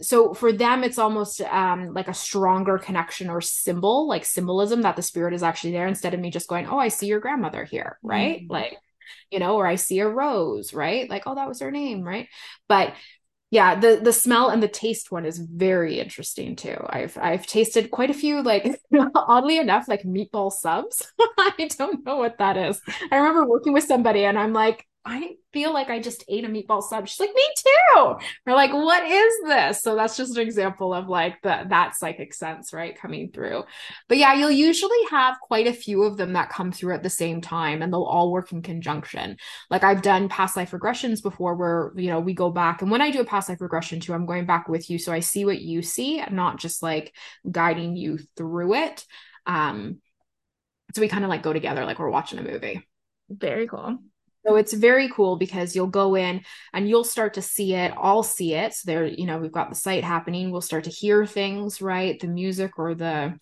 so 0.00 0.34
for 0.34 0.52
them 0.52 0.84
it's 0.84 0.98
almost 0.98 1.40
um 1.42 1.92
like 1.92 2.08
a 2.08 2.14
stronger 2.14 2.78
connection 2.78 3.30
or 3.30 3.40
symbol 3.40 4.08
like 4.08 4.24
symbolism 4.24 4.82
that 4.82 4.96
the 4.96 5.02
spirit 5.02 5.34
is 5.34 5.42
actually 5.42 5.72
there 5.72 5.86
instead 5.86 6.14
of 6.14 6.20
me 6.20 6.30
just 6.30 6.48
going 6.48 6.66
oh 6.66 6.78
i 6.78 6.88
see 6.88 7.06
your 7.06 7.20
grandmother 7.20 7.64
here 7.64 7.98
right? 8.02 8.40
Mm-hmm. 8.40 8.52
like 8.52 8.76
you 9.30 9.38
know 9.38 9.56
or 9.56 9.66
i 9.66 9.74
see 9.76 9.98
a 10.00 10.08
rose 10.08 10.72
right? 10.72 11.08
Like 11.08 11.24
oh 11.26 11.34
that 11.34 11.48
was 11.48 11.60
her 11.60 11.70
name 11.70 12.02
right? 12.02 12.28
But 12.68 12.94
yeah 13.54 13.76
the 13.76 14.00
the 14.02 14.12
smell 14.12 14.48
and 14.48 14.60
the 14.60 14.66
taste 14.68 15.12
one 15.12 15.24
is 15.24 15.38
very 15.38 16.00
interesting 16.00 16.56
too. 16.56 16.76
I've 16.88 17.16
i've 17.22 17.46
tasted 17.46 17.92
quite 17.92 18.10
a 18.10 18.14
few 18.14 18.42
like 18.42 18.80
oddly 19.14 19.58
enough 19.58 19.86
like 19.86 20.02
meatball 20.02 20.50
subs. 20.50 21.12
I 21.38 21.68
don't 21.78 22.04
know 22.04 22.16
what 22.16 22.38
that 22.38 22.56
is. 22.56 22.80
I 23.12 23.16
remember 23.16 23.46
working 23.46 23.72
with 23.72 23.84
somebody 23.84 24.24
and 24.24 24.36
i'm 24.36 24.52
like 24.52 24.84
I 25.06 25.32
feel 25.52 25.74
like 25.74 25.90
I 25.90 26.00
just 26.00 26.24
ate 26.28 26.44
a 26.44 26.48
meatball 26.48 26.82
sub. 26.82 27.06
She's 27.06 27.20
like, 27.20 27.34
me 27.34 27.46
too. 27.56 28.16
We're 28.46 28.54
like, 28.54 28.72
what 28.72 29.04
is 29.04 29.34
this? 29.44 29.82
So 29.82 29.94
that's 29.94 30.16
just 30.16 30.36
an 30.36 30.42
example 30.42 30.94
of 30.94 31.08
like 31.08 31.42
the 31.42 31.64
that 31.68 31.94
psychic 31.94 32.32
sense, 32.32 32.72
right, 32.72 32.98
coming 32.98 33.30
through. 33.30 33.64
But 34.08 34.16
yeah, 34.16 34.32
you'll 34.32 34.50
usually 34.50 34.96
have 35.10 35.36
quite 35.42 35.66
a 35.66 35.74
few 35.74 36.04
of 36.04 36.16
them 36.16 36.32
that 36.32 36.48
come 36.48 36.72
through 36.72 36.94
at 36.94 37.02
the 37.02 37.10
same 37.10 37.42
time 37.42 37.82
and 37.82 37.92
they'll 37.92 38.02
all 38.02 38.32
work 38.32 38.50
in 38.52 38.62
conjunction. 38.62 39.36
Like 39.68 39.84
I've 39.84 40.00
done 40.00 40.30
past 40.30 40.56
life 40.56 40.70
regressions 40.70 41.22
before 41.22 41.54
where, 41.54 41.92
you 41.96 42.08
know, 42.08 42.20
we 42.20 42.32
go 42.32 42.50
back 42.50 42.80
and 42.80 42.90
when 42.90 43.02
I 43.02 43.10
do 43.10 43.20
a 43.20 43.26
past 43.26 43.50
life 43.50 43.60
regression 43.60 44.00
too, 44.00 44.14
I'm 44.14 44.26
going 44.26 44.46
back 44.46 44.68
with 44.68 44.88
you. 44.88 44.98
So 44.98 45.12
I 45.12 45.20
see 45.20 45.44
what 45.44 45.60
you 45.60 45.82
see 45.82 46.20
and 46.20 46.34
not 46.34 46.58
just 46.58 46.82
like 46.82 47.14
guiding 47.50 47.94
you 47.94 48.18
through 48.38 48.74
it. 48.74 49.04
Um, 49.44 50.00
so 50.94 51.02
we 51.02 51.08
kind 51.08 51.24
of 51.24 51.30
like 51.30 51.42
go 51.42 51.52
together 51.52 51.84
like 51.84 51.98
we're 51.98 52.08
watching 52.08 52.38
a 52.38 52.42
movie. 52.42 52.88
Very 53.28 53.66
cool. 53.66 53.98
So 54.46 54.56
it's 54.56 54.72
very 54.74 55.08
cool 55.08 55.36
because 55.36 55.74
you'll 55.74 55.86
go 55.86 56.14
in 56.16 56.42
and 56.72 56.88
you'll 56.88 57.04
start 57.04 57.34
to 57.34 57.42
see 57.42 57.74
it. 57.74 57.92
I'll 57.96 58.22
see 58.22 58.54
it. 58.54 58.74
So 58.74 58.82
there, 58.86 59.06
you 59.06 59.26
know, 59.26 59.38
we've 59.38 59.52
got 59.52 59.70
the 59.70 59.76
sight 59.76 60.04
happening. 60.04 60.50
We'll 60.50 60.60
start 60.60 60.84
to 60.84 60.90
hear 60.90 61.24
things, 61.24 61.80
right? 61.80 62.20
The 62.20 62.26
music 62.26 62.78
or 62.78 62.94
the 62.94 63.38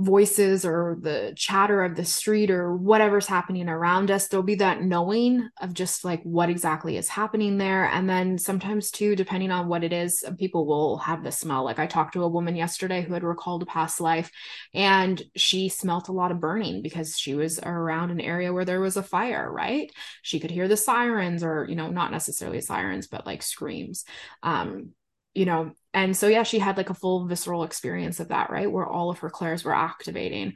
voices 0.00 0.64
or 0.64 0.96
the 1.02 1.34
chatter 1.36 1.84
of 1.84 1.94
the 1.94 2.04
street 2.04 2.50
or 2.50 2.74
whatever's 2.74 3.26
happening 3.26 3.68
around 3.68 4.10
us 4.10 4.28
there'll 4.28 4.42
be 4.42 4.54
that 4.54 4.82
knowing 4.82 5.46
of 5.60 5.74
just 5.74 6.04
like 6.04 6.22
what 6.22 6.48
exactly 6.48 6.96
is 6.96 7.08
happening 7.08 7.58
there. 7.58 7.84
And 7.84 8.08
then 8.08 8.38
sometimes 8.38 8.90
too 8.90 9.14
depending 9.14 9.50
on 9.50 9.68
what 9.68 9.84
it 9.84 9.92
is 9.92 10.24
people 10.38 10.66
will 10.66 10.96
have 10.98 11.22
the 11.22 11.30
smell. 11.30 11.64
Like 11.64 11.78
i 11.78 11.86
talked 11.86 12.14
to 12.14 12.22
a 12.22 12.28
woman 12.28 12.56
yesterday 12.56 13.02
who 13.02 13.12
had 13.12 13.22
recalled 13.22 13.62
a 13.62 13.66
past 13.66 14.00
life 14.00 14.30
and 14.72 15.22
she 15.36 15.68
smelt 15.68 16.08
a 16.08 16.12
lot 16.12 16.30
of 16.30 16.40
burning 16.40 16.80
because 16.80 17.18
she 17.18 17.34
was 17.34 17.58
around 17.58 18.10
an 18.10 18.20
area 18.20 18.52
where 18.52 18.64
there 18.64 18.80
was 18.80 18.96
a 18.96 19.02
fire 19.02 19.52
right? 19.52 19.92
She 20.22 20.40
could 20.40 20.50
hear 20.50 20.66
the 20.66 20.78
sirens 20.78 21.44
or 21.44 21.66
you 21.68 21.76
know 21.76 21.90
not 21.90 22.10
necessarily 22.10 22.62
sirens 22.62 23.06
but 23.06 23.26
like 23.26 23.42
screams. 23.42 24.06
Um 24.42 24.94
you 25.34 25.44
know 25.44 25.72
and 25.94 26.16
so 26.16 26.26
yeah 26.26 26.42
she 26.42 26.58
had 26.58 26.76
like 26.76 26.90
a 26.90 26.94
full 26.94 27.26
visceral 27.26 27.64
experience 27.64 28.20
of 28.20 28.28
that 28.28 28.50
right 28.50 28.70
where 28.70 28.86
all 28.86 29.10
of 29.10 29.18
her 29.18 29.30
clairs 29.30 29.64
were 29.64 29.74
activating. 29.74 30.54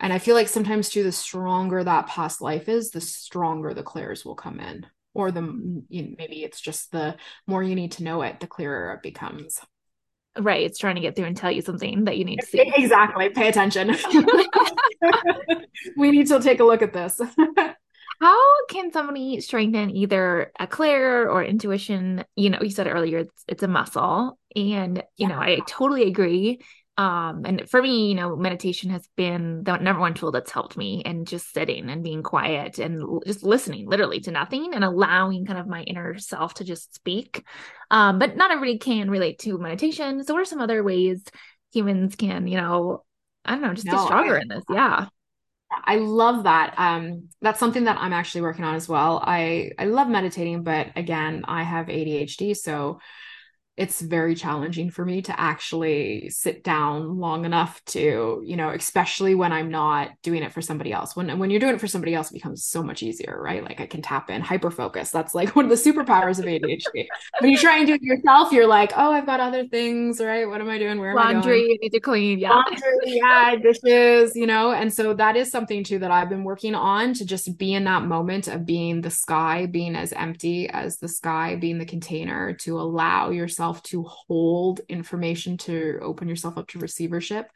And 0.00 0.12
i 0.12 0.18
feel 0.18 0.34
like 0.34 0.48
sometimes 0.48 0.88
too 0.88 1.02
the 1.02 1.12
stronger 1.12 1.82
that 1.84 2.08
past 2.08 2.40
life 2.40 2.68
is 2.68 2.90
the 2.90 3.00
stronger 3.00 3.72
the 3.74 3.82
clairs 3.82 4.24
will 4.24 4.34
come 4.34 4.58
in 4.58 4.86
or 5.14 5.30
the 5.30 5.42
you 5.88 6.02
know, 6.02 6.14
maybe 6.18 6.42
it's 6.42 6.60
just 6.60 6.90
the 6.90 7.16
more 7.46 7.62
you 7.62 7.74
need 7.74 7.92
to 7.92 8.04
know 8.04 8.22
it 8.22 8.40
the 8.40 8.46
clearer 8.46 8.94
it 8.94 9.02
becomes. 9.02 9.60
Right 10.38 10.64
it's 10.64 10.78
trying 10.78 10.94
to 10.96 11.02
get 11.02 11.14
through 11.14 11.26
and 11.26 11.36
tell 11.36 11.52
you 11.52 11.62
something 11.62 12.06
that 12.06 12.16
you 12.16 12.24
need 12.24 12.40
to 12.40 12.46
see. 12.46 12.72
Exactly 12.74 13.28
pay 13.28 13.48
attention. 13.48 13.94
We 15.96 16.10
need 16.10 16.26
to 16.28 16.40
take 16.40 16.60
a 16.60 16.64
look 16.64 16.82
at 16.82 16.92
this 16.92 17.20
how 18.22 18.66
can 18.66 18.92
somebody 18.92 19.40
strengthen 19.40 19.90
either 19.90 20.52
a 20.60 20.68
clair 20.68 21.28
or 21.28 21.42
intuition? 21.42 22.24
You 22.36 22.50
know 22.50 22.60
you 22.62 22.70
said 22.70 22.86
earlier 22.86 23.18
it's, 23.18 23.44
it's 23.48 23.62
a 23.64 23.68
muscle 23.68 24.38
and 24.54 24.98
you 25.16 25.26
yeah. 25.26 25.28
know 25.28 25.40
i 25.40 25.58
totally 25.66 26.04
agree. 26.04 26.60
Um 26.96 27.42
and 27.44 27.68
for 27.68 27.82
me 27.82 28.10
you 28.10 28.14
know 28.14 28.36
meditation 28.36 28.90
has 28.90 29.08
been 29.16 29.64
the 29.64 29.76
number 29.78 30.00
one 30.00 30.14
tool 30.14 30.30
that's 30.30 30.52
helped 30.52 30.76
me 30.76 31.02
and 31.04 31.26
just 31.26 31.52
sitting 31.52 31.90
and 31.90 32.04
being 32.04 32.22
quiet 32.22 32.78
and 32.78 33.02
just 33.26 33.42
listening 33.42 33.88
literally 33.88 34.20
to 34.20 34.30
nothing 34.30 34.72
and 34.72 34.84
allowing 34.84 35.44
kind 35.44 35.58
of 35.58 35.66
my 35.66 35.82
inner 35.82 36.16
self 36.18 36.54
to 36.54 36.64
just 36.64 36.94
speak. 36.94 37.44
Um 37.90 38.20
but 38.20 38.36
not 38.36 38.52
everybody 38.52 38.78
can 38.78 39.10
relate 39.10 39.40
to 39.40 39.58
meditation. 39.58 40.22
So 40.22 40.34
what 40.34 40.42
are 40.42 40.44
some 40.44 40.60
other 40.60 40.84
ways 40.84 41.24
humans 41.72 42.14
can 42.14 42.46
you 42.46 42.58
know 42.58 43.02
i 43.44 43.52
don't 43.52 43.62
know 43.62 43.74
just 43.74 43.86
no, 43.86 43.94
get 43.94 44.04
stronger 44.04 44.36
I, 44.36 44.42
in 44.42 44.48
this? 44.48 44.64
Yeah 44.70 45.06
I 45.84 45.96
love 45.96 46.44
that. 46.44 46.74
Um, 46.76 47.28
that's 47.40 47.58
something 47.60 47.84
that 47.84 47.98
I'm 47.98 48.12
actually 48.12 48.42
working 48.42 48.64
on 48.64 48.74
as 48.74 48.88
well. 48.88 49.22
I 49.24 49.72
I 49.78 49.86
love 49.86 50.08
meditating, 50.08 50.62
but 50.64 50.88
again, 50.96 51.44
I 51.46 51.62
have 51.62 51.88
ADHD, 51.88 52.54
so 52.54 53.00
it's 53.82 54.00
very 54.00 54.36
challenging 54.36 54.90
for 54.92 55.04
me 55.04 55.22
to 55.22 55.40
actually 55.40 56.30
sit 56.30 56.62
down 56.62 57.18
long 57.18 57.44
enough 57.44 57.84
to, 57.86 58.40
you 58.46 58.54
know, 58.54 58.70
especially 58.70 59.34
when 59.34 59.50
I'm 59.52 59.72
not 59.72 60.10
doing 60.22 60.44
it 60.44 60.52
for 60.52 60.62
somebody 60.62 60.92
else. 60.92 61.16
When 61.16 61.36
when 61.40 61.50
you're 61.50 61.58
doing 61.58 61.74
it 61.74 61.80
for 61.80 61.88
somebody 61.88 62.14
else, 62.14 62.30
it 62.30 62.34
becomes 62.34 62.64
so 62.64 62.80
much 62.80 63.02
easier, 63.02 63.36
right? 63.42 63.64
Like 63.64 63.80
I 63.80 63.86
can 63.86 64.00
tap 64.00 64.30
in, 64.30 64.40
hyper 64.40 64.70
focus. 64.70 65.10
That's 65.10 65.34
like 65.34 65.56
one 65.56 65.64
of 65.64 65.70
the 65.70 65.74
superpowers 65.90 66.38
of 66.38 66.44
ADHD. 66.44 67.08
when 67.40 67.50
you 67.50 67.58
try 67.58 67.78
and 67.78 67.88
do 67.88 67.94
it 67.94 68.02
yourself, 68.02 68.52
you're 68.52 68.68
like, 68.68 68.92
oh, 68.96 69.10
I've 69.10 69.26
got 69.26 69.40
other 69.40 69.66
things, 69.66 70.20
right? 70.20 70.48
What 70.48 70.60
am 70.60 70.70
I 70.70 70.78
doing? 70.78 71.00
Where 71.00 71.16
laundry, 71.16 71.62
am 71.62 71.70
I 71.72 71.78
need 71.82 71.90
to 71.90 72.00
clean, 72.00 72.38
yeah, 72.38 72.50
laundry, 72.50 72.82
yeah, 73.06 73.56
dishes, 73.56 74.36
you 74.36 74.46
know. 74.46 74.70
And 74.70 74.94
so 74.94 75.12
that 75.14 75.36
is 75.36 75.50
something 75.50 75.82
too 75.82 75.98
that 75.98 76.12
I've 76.12 76.28
been 76.28 76.44
working 76.44 76.76
on 76.76 77.14
to 77.14 77.26
just 77.26 77.58
be 77.58 77.74
in 77.74 77.82
that 77.84 78.04
moment 78.04 78.46
of 78.46 78.64
being 78.64 79.00
the 79.00 79.10
sky, 79.10 79.66
being 79.66 79.96
as 79.96 80.12
empty 80.12 80.68
as 80.68 80.98
the 80.98 81.08
sky, 81.08 81.56
being 81.56 81.78
the 81.78 81.84
container 81.84 82.52
to 82.60 82.78
allow 82.78 83.30
yourself 83.30 83.71
yourself 83.72 83.82
to 83.84 84.02
hold 84.02 84.80
information 84.88 85.56
to 85.56 85.98
open 86.02 86.28
yourself 86.28 86.58
up 86.58 86.68
to 86.68 86.78
receivership. 86.78 87.50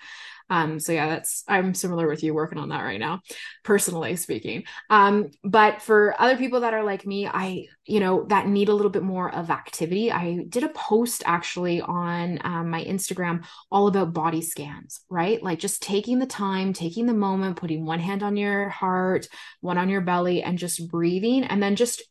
Um, 0.49 0.79
so 0.79 0.93
yeah, 0.93 1.09
that's 1.09 1.43
I'm 1.49 1.75
similar 1.75 2.07
with 2.07 2.23
you 2.23 2.33
working 2.33 2.59
on 2.59 2.69
that 2.69 2.85
right 2.85 3.01
now, 3.01 3.21
personally 3.65 4.15
speaking. 4.15 4.63
Um, 4.89 5.31
but 5.43 5.83
for 5.83 6.15
other 6.21 6.37
people 6.37 6.61
that 6.61 6.73
are 6.73 6.85
like 6.85 7.05
me, 7.05 7.27
I, 7.27 7.67
you 7.85 7.99
know, 7.99 8.27
that 8.29 8.47
need 8.47 8.69
a 8.69 8.73
little 8.73 8.93
bit 8.93 9.03
more 9.03 9.35
of 9.35 9.51
activity. 9.51 10.13
I 10.13 10.45
did 10.49 10.63
a 10.63 10.69
post 10.69 11.25
actually 11.27 11.81
on 11.81 12.39
um, 12.45 12.71
my 12.71 12.85
Instagram 12.85 13.45
all 13.73 13.89
about 13.89 14.13
body 14.13 14.41
scans, 14.41 15.01
right? 15.11 15.43
Like 15.43 15.59
just 15.59 15.83
taking 15.83 16.21
the 16.21 16.27
time, 16.27 16.73
taking 16.73 17.07
the 17.07 17.15
moment, 17.15 17.57
putting 17.57 17.85
one 17.85 18.01
hand 18.01 18.23
on 18.23 18.37
your 18.37 18.69
heart, 18.69 19.27
one 19.61 19.79
on 19.79 19.89
your 19.89 20.03
belly, 20.03 20.45
and 20.45 20.59
just 20.59 20.89
breathing, 20.89 21.43
and 21.43 21.61
then 21.61 21.75
just 21.75 22.03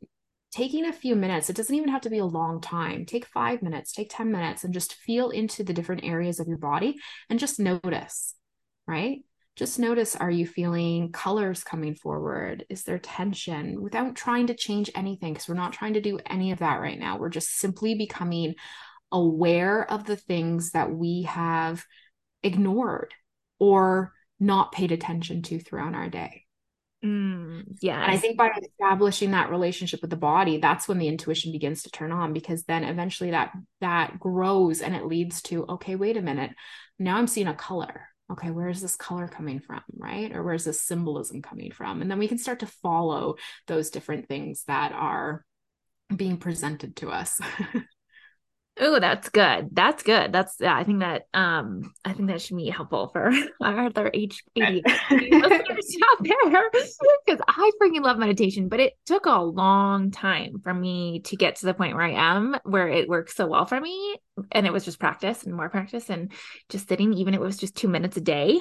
taking 0.56 0.86
a 0.86 0.94
few 0.94 1.18
minutes, 1.18 1.50
it 1.50 1.56
doesn't 1.56 1.76
even 1.76 1.90
have 1.90 2.02
to 2.02 2.10
be 2.10 2.20
a 2.20 2.26
long 2.26 2.62
time. 2.62 3.06
Take 3.06 3.26
five 3.26 3.62
minutes, 3.62 3.92
take 3.92 4.10
10 4.10 4.32
minutes, 4.32 4.64
and 4.64 4.74
just 4.74 4.94
feel 4.94 5.30
into 5.30 5.66
the 5.66 5.74
different 5.74 6.06
areas 6.06 6.40
of 6.40 6.48
your 6.48 6.58
body 6.58 6.96
and 7.30 7.38
just 7.38 7.60
notice, 7.60 8.34
right? 8.88 9.20
Just 9.58 9.80
notice 9.80 10.16
are 10.16 10.32
you 10.32 10.48
feeling 10.48 11.12
colors 11.12 11.64
coming 11.64 11.94
forward? 11.94 12.66
Is 12.70 12.84
there 12.84 13.00
tension 13.00 13.82
without 13.82 14.16
trying 14.16 14.48
to 14.48 14.56
change 14.56 14.90
anything? 14.96 15.34
Because 15.34 15.50
we're 15.50 15.56
not 15.56 15.74
trying 15.74 15.96
to 15.96 16.02
do 16.02 16.20
any 16.26 16.54
of 16.54 16.60
that 16.60 16.80
right 16.80 17.00
now. 17.00 17.18
We're 17.18 17.30
just 17.30 17.58
simply 17.58 17.96
becoming 17.96 18.56
aware 19.12 19.90
of 19.92 20.06
the 20.06 20.18
things 20.18 20.72
that 20.72 20.90
we 20.90 21.24
have 21.24 21.84
ignored 22.44 23.14
or 23.60 24.14
not 24.40 24.72
paid 24.72 24.94
attention 24.94 25.42
to 25.44 25.60
throughout 25.60 25.96
our 25.96 26.10
day. 26.10 26.45
Mm, 27.06 27.78
yeah. 27.82 28.02
And 28.02 28.12
I 28.12 28.18
think 28.18 28.38
by 28.38 28.50
establishing 28.50 29.32
that 29.32 29.52
relationship 29.52 30.02
with 30.02 30.10
the 30.10 30.16
body, 30.16 30.58
that's 30.58 30.88
when 30.88 30.98
the 30.98 31.08
intuition 31.08 31.52
begins 31.52 31.84
to 31.84 31.92
turn 31.92 32.12
on 32.12 32.34
because 32.34 32.64
then 32.64 32.84
eventually 32.84 33.32
that 33.32 33.52
that 33.82 34.20
grows 34.20 34.82
and 34.82 34.96
it 34.96 35.06
leads 35.06 35.42
to, 35.44 35.66
okay, 35.70 35.96
wait 35.96 36.18
a 36.18 36.22
minute. 36.22 36.52
Now 36.98 37.18
I'm 37.18 37.28
seeing 37.28 37.48
a 37.48 37.54
color. 37.54 38.08
Okay, 38.32 38.50
where 38.50 38.70
is 38.70 38.82
this 38.82 38.96
color 38.96 39.28
coming 39.28 39.60
from? 39.60 39.82
Right. 39.96 40.36
Or 40.36 40.42
where's 40.42 40.64
this 40.64 40.82
symbolism 40.82 41.44
coming 41.44 41.72
from? 41.72 42.02
And 42.02 42.10
then 42.10 42.18
we 42.18 42.28
can 42.28 42.40
start 42.40 42.62
to 42.62 42.68
follow 42.68 43.36
those 43.68 43.92
different 43.92 44.28
things 44.28 44.64
that 44.64 44.92
are 44.94 45.46
being 46.16 46.38
presented 46.38 46.96
to 46.98 47.10
us. 47.10 47.40
Oh, 48.78 49.00
that's 49.00 49.30
good. 49.30 49.70
That's 49.72 50.04
good. 50.04 50.34
That's 50.34 50.58
yeah. 50.60 50.76
I 50.76 50.84
think 50.84 51.00
that 51.00 51.28
um 51.34 51.94
I 52.04 52.12
think 52.12 52.28
that 52.30 52.42
should 52.42 52.58
be 52.58 52.70
helpful 52.70 53.08
for 53.08 53.32
our 53.62 53.86
other 53.86 54.12
H 54.14 54.44
listeners 54.56 54.84
out 55.12 56.24
there 56.24 56.70
because 56.72 57.42
I 57.48 57.72
freaking 57.82 58.04
love 58.04 58.18
meditation, 58.18 58.68
but 58.68 58.82
it 58.82 58.94
took 59.06 59.28
a 59.28 59.42
long 59.42 60.12
time 60.12 60.60
for 60.62 60.74
me 60.74 61.22
to 61.22 61.38
get 61.38 61.56
to 61.58 61.68
the 61.68 61.74
point 61.74 61.96
where 61.96 62.06
I 62.06 62.36
am 62.36 62.58
where 62.64 62.90
it 62.90 63.08
works 63.08 63.36
so 63.36 63.48
well 63.48 63.66
for 63.66 63.80
me, 63.80 64.18
and 64.52 64.68
it 64.68 64.74
was 64.74 64.84
just 64.84 65.00
practice 65.00 65.44
and 65.44 65.56
more 65.56 65.70
practice 65.70 66.10
and 66.10 66.34
just 66.68 66.90
sitting, 66.90 67.14
even 67.14 67.34
if 67.34 67.40
it 67.40 67.44
was 67.44 67.58
just 67.58 67.76
two 67.76 67.88
minutes 67.88 68.18
a 68.18 68.22
day. 68.22 68.60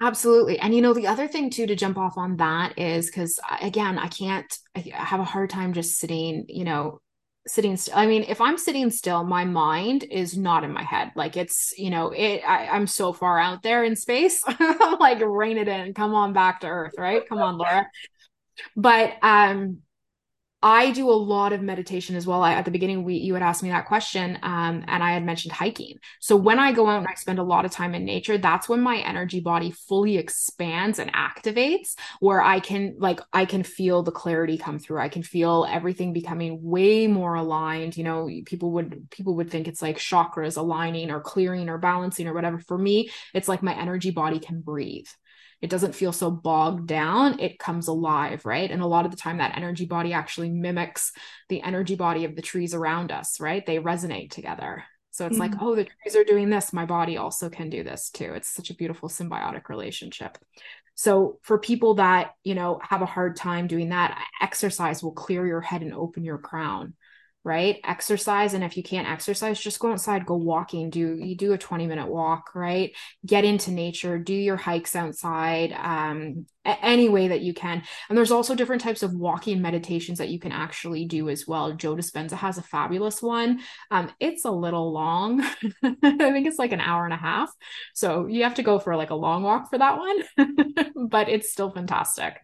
Absolutely. 0.00 0.58
And 0.58 0.74
you 0.74 0.82
know, 0.82 0.92
the 0.92 1.06
other 1.06 1.28
thing 1.28 1.50
too 1.50 1.66
to 1.66 1.76
jump 1.76 1.98
off 1.98 2.16
on 2.16 2.36
that 2.38 2.78
is 2.78 3.06
because 3.06 3.38
again, 3.60 3.98
I 3.98 4.08
can't, 4.08 4.52
I 4.74 4.80
have 4.92 5.20
a 5.20 5.24
hard 5.24 5.50
time 5.50 5.72
just 5.72 5.98
sitting, 5.98 6.46
you 6.48 6.64
know, 6.64 7.00
sitting 7.46 7.76
still 7.76 7.94
i 7.96 8.06
mean 8.06 8.24
if 8.26 8.40
i'm 8.40 8.56
sitting 8.56 8.90
still 8.90 9.22
my 9.22 9.44
mind 9.44 10.04
is 10.10 10.36
not 10.36 10.64
in 10.64 10.72
my 10.72 10.82
head. 10.82 11.12
Like 11.14 11.36
it's 11.36 11.74
you 11.76 11.90
know 11.90 12.10
it 12.10 12.42
I, 12.46 12.76
am 12.76 12.86
so 12.86 13.12
far 13.12 13.38
out 13.38 13.62
there 13.62 13.84
in 13.84 13.96
space 13.96 14.42
like 15.00 15.20
rein 15.20 15.58
it 15.58 15.68
in. 15.68 15.94
Come 15.94 16.14
on 16.14 16.32
back 16.32 16.60
to 16.60 16.66
earth 16.66 16.94
right? 16.98 17.26
Come 17.28 17.38
on 17.38 17.58
laura. 17.58 17.86
But 18.76 19.14
um 19.22 19.78
I 20.64 20.92
do 20.92 21.10
a 21.10 21.12
lot 21.12 21.52
of 21.52 21.60
meditation 21.60 22.16
as 22.16 22.26
well. 22.26 22.42
I, 22.42 22.54
at 22.54 22.64
the 22.64 22.70
beginning, 22.70 23.04
we 23.04 23.16
you 23.16 23.34
had 23.34 23.42
asked 23.42 23.62
me 23.62 23.68
that 23.68 23.84
question, 23.84 24.38
um, 24.42 24.82
and 24.88 25.02
I 25.02 25.12
had 25.12 25.22
mentioned 25.22 25.52
hiking. 25.52 25.98
So 26.20 26.36
when 26.36 26.58
I 26.58 26.72
go 26.72 26.86
out 26.86 27.00
and 27.00 27.06
I 27.06 27.12
spend 27.16 27.38
a 27.38 27.42
lot 27.42 27.66
of 27.66 27.70
time 27.70 27.94
in 27.94 28.06
nature, 28.06 28.38
that's 28.38 28.66
when 28.66 28.80
my 28.80 28.96
energy 28.96 29.40
body 29.40 29.72
fully 29.72 30.16
expands 30.16 30.98
and 30.98 31.12
activates, 31.12 31.96
where 32.18 32.40
I 32.40 32.60
can 32.60 32.94
like 32.98 33.20
I 33.30 33.44
can 33.44 33.62
feel 33.62 34.02
the 34.02 34.10
clarity 34.10 34.56
come 34.56 34.78
through. 34.78 35.00
I 35.00 35.10
can 35.10 35.22
feel 35.22 35.66
everything 35.68 36.14
becoming 36.14 36.62
way 36.62 37.08
more 37.08 37.34
aligned. 37.34 37.98
You 37.98 38.04
know, 38.04 38.30
people 38.46 38.72
would 38.72 39.10
people 39.10 39.34
would 39.36 39.50
think 39.50 39.68
it's 39.68 39.82
like 39.82 39.98
chakras 39.98 40.56
aligning 40.56 41.10
or 41.10 41.20
clearing 41.20 41.68
or 41.68 41.76
balancing 41.76 42.26
or 42.26 42.32
whatever. 42.32 42.58
For 42.58 42.78
me, 42.78 43.10
it's 43.34 43.48
like 43.48 43.62
my 43.62 43.78
energy 43.78 44.12
body 44.12 44.38
can 44.38 44.62
breathe 44.62 45.08
it 45.60 45.70
doesn't 45.70 45.94
feel 45.94 46.12
so 46.12 46.30
bogged 46.30 46.86
down 46.86 47.40
it 47.40 47.58
comes 47.58 47.88
alive 47.88 48.44
right? 48.44 48.70
And 48.70 48.82
a 48.82 48.86
lot 48.86 49.04
of 49.04 49.10
the 49.10 49.16
time 49.16 49.38
that 49.38 49.56
energy 49.56 49.86
body 49.86 50.12
actually 50.12 50.50
mimics 50.50 51.12
the 51.48 51.62
energy 51.62 51.96
body 51.96 52.24
of 52.24 52.36
the 52.36 52.42
trees 52.42 52.74
around 52.74 53.12
us 53.12 53.40
right? 53.40 53.64
They 53.64 53.78
resonate 53.78 54.30
together. 54.30 54.84
So 55.10 55.26
it's 55.26 55.38
mm-hmm. 55.38 55.52
like 55.52 55.62
oh 55.62 55.74
the 55.74 55.84
trees 55.84 56.16
are 56.16 56.24
doing 56.24 56.50
this 56.50 56.72
my 56.72 56.86
body 56.86 57.16
also 57.16 57.48
can 57.48 57.70
do 57.70 57.84
this 57.84 58.10
too. 58.10 58.32
It's 58.34 58.48
such 58.48 58.70
a 58.70 58.74
beautiful 58.74 59.08
symbiotic 59.08 59.68
relationship. 59.68 60.38
So 60.94 61.38
for 61.42 61.58
people 61.58 61.94
that 61.94 62.34
you 62.44 62.54
know 62.54 62.80
have 62.82 63.02
a 63.02 63.06
hard 63.06 63.36
time 63.36 63.66
doing 63.66 63.90
that 63.90 64.18
exercise 64.40 65.02
will 65.02 65.12
clear 65.12 65.46
your 65.46 65.60
head 65.60 65.82
and 65.82 65.94
open 65.94 66.24
your 66.24 66.38
crown 66.38 66.94
right? 67.44 67.78
Exercise 67.84 68.54
and 68.54 68.64
if 68.64 68.76
you 68.76 68.82
can't 68.82 69.08
exercise 69.08 69.60
just 69.60 69.78
go 69.78 69.92
outside 69.92 70.24
go 70.26 70.36
walking 70.36 70.90
do 70.90 71.16
you 71.16 71.36
do 71.36 71.52
a 71.52 71.58
20 71.58 71.86
minute 71.86 72.08
walk 72.08 72.54
right? 72.54 72.92
Get 73.26 73.44
into 73.44 73.70
nature 73.70 74.18
do 74.18 74.34
your 74.34 74.56
hikes 74.56 74.96
outside 74.96 75.72
um 75.72 76.46
any 76.64 77.10
way 77.10 77.28
that 77.28 77.42
you 77.42 77.52
can. 77.52 77.82
And 78.08 78.16
there's 78.16 78.30
also 78.30 78.54
different 78.54 78.80
types 78.80 79.02
of 79.02 79.12
walking 79.14 79.60
meditations 79.60 80.16
that 80.18 80.30
you 80.30 80.38
can 80.40 80.50
actually 80.52 81.04
do 81.04 81.28
as 81.28 81.46
well. 81.46 81.74
Joe 81.74 81.94
dispenza 81.94 82.32
has 82.32 82.56
a 82.56 82.62
fabulous 82.62 83.20
one. 83.22 83.60
Um 83.90 84.10
it's 84.20 84.44
a 84.44 84.50
little 84.50 84.92
long. 84.92 85.42
I 85.82 85.94
think 86.02 86.46
it's 86.46 86.58
like 86.58 86.72
an 86.72 86.80
hour 86.80 87.04
and 87.04 87.12
a 87.14 87.18
half. 87.18 87.50
So 87.92 88.26
you 88.26 88.44
have 88.44 88.54
to 88.54 88.62
go 88.62 88.78
for 88.78 88.96
like 88.96 89.10
a 89.10 89.14
long 89.14 89.42
walk 89.42 89.68
for 89.70 89.78
that 89.78 89.98
one 89.98 90.24
but 91.08 91.28
it's 91.28 91.50
still 91.52 91.70
fantastic. 91.70 92.34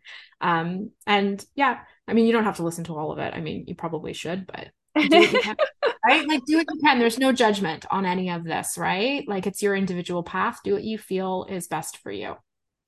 Um 0.41 0.91
and 1.07 1.45
yeah 1.55 1.81
I 2.09 2.13
mean, 2.13 2.27
you 2.27 2.33
don't 2.33 2.45
have 2.45 2.57
to 2.57 2.65
listen 2.65 2.85
to 2.85 2.97
all 2.97 3.13
of 3.13 3.19
it. 3.19 3.35
I 3.35 3.41
mean, 3.41 3.65
you 3.67 3.75
probably 3.75 4.13
should, 4.13 4.47
but 4.47 4.69
can, 5.11 5.57
right? 6.07 6.27
Like 6.27 6.45
do 6.45 6.57
what 6.57 6.67
you 6.73 6.81
can. 6.83 6.99
There's 6.99 7.19
no 7.19 7.33
judgment 7.33 7.87
on 7.91 8.05
any 8.05 8.31
of 8.31 8.45
this, 8.45 8.77
right? 8.77 9.27
Like 9.29 9.47
it's 9.47 9.63
your 9.63 9.77
individual 9.77 10.23
path. 10.23 10.61
Do 10.65 10.75
what 10.75 10.85
you 10.85 10.99
feel 10.99 11.47
is 11.49 11.69
best 11.69 11.99
for 11.99 12.11
you. 12.11 12.37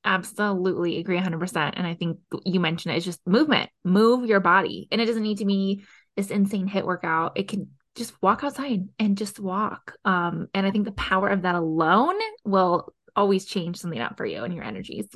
Absolutely 0.04 0.98
agree 0.98 1.18
100%. 1.18 1.72
And 1.76 1.86
I 1.86 1.94
think 1.94 2.18
you 2.44 2.58
mentioned 2.58 2.92
it, 2.92 2.96
it's 2.96 3.06
just 3.06 3.24
movement, 3.26 3.70
move 3.84 4.26
your 4.26 4.40
body. 4.40 4.88
And 4.90 5.00
it 5.00 5.06
doesn't 5.06 5.22
need 5.22 5.38
to 5.38 5.44
be 5.44 5.84
this 6.16 6.30
insane 6.30 6.68
HIIT 6.68 6.84
workout. 6.84 7.32
It 7.36 7.48
can 7.48 7.68
just 7.94 8.20
walk 8.22 8.42
outside 8.42 8.88
and 8.98 9.16
just 9.16 9.38
walk. 9.38 9.94
Um, 10.04 10.48
and 10.54 10.66
I 10.66 10.70
think 10.70 10.86
the 10.86 10.92
power 10.92 11.28
of 11.28 11.42
that 11.42 11.54
alone 11.54 12.16
will 12.44 12.92
always 13.14 13.44
change 13.44 13.76
something 13.76 14.00
up 14.00 14.16
for 14.16 14.26
you 14.26 14.42
and 14.42 14.54
your 14.54 14.64
energies. 14.64 15.06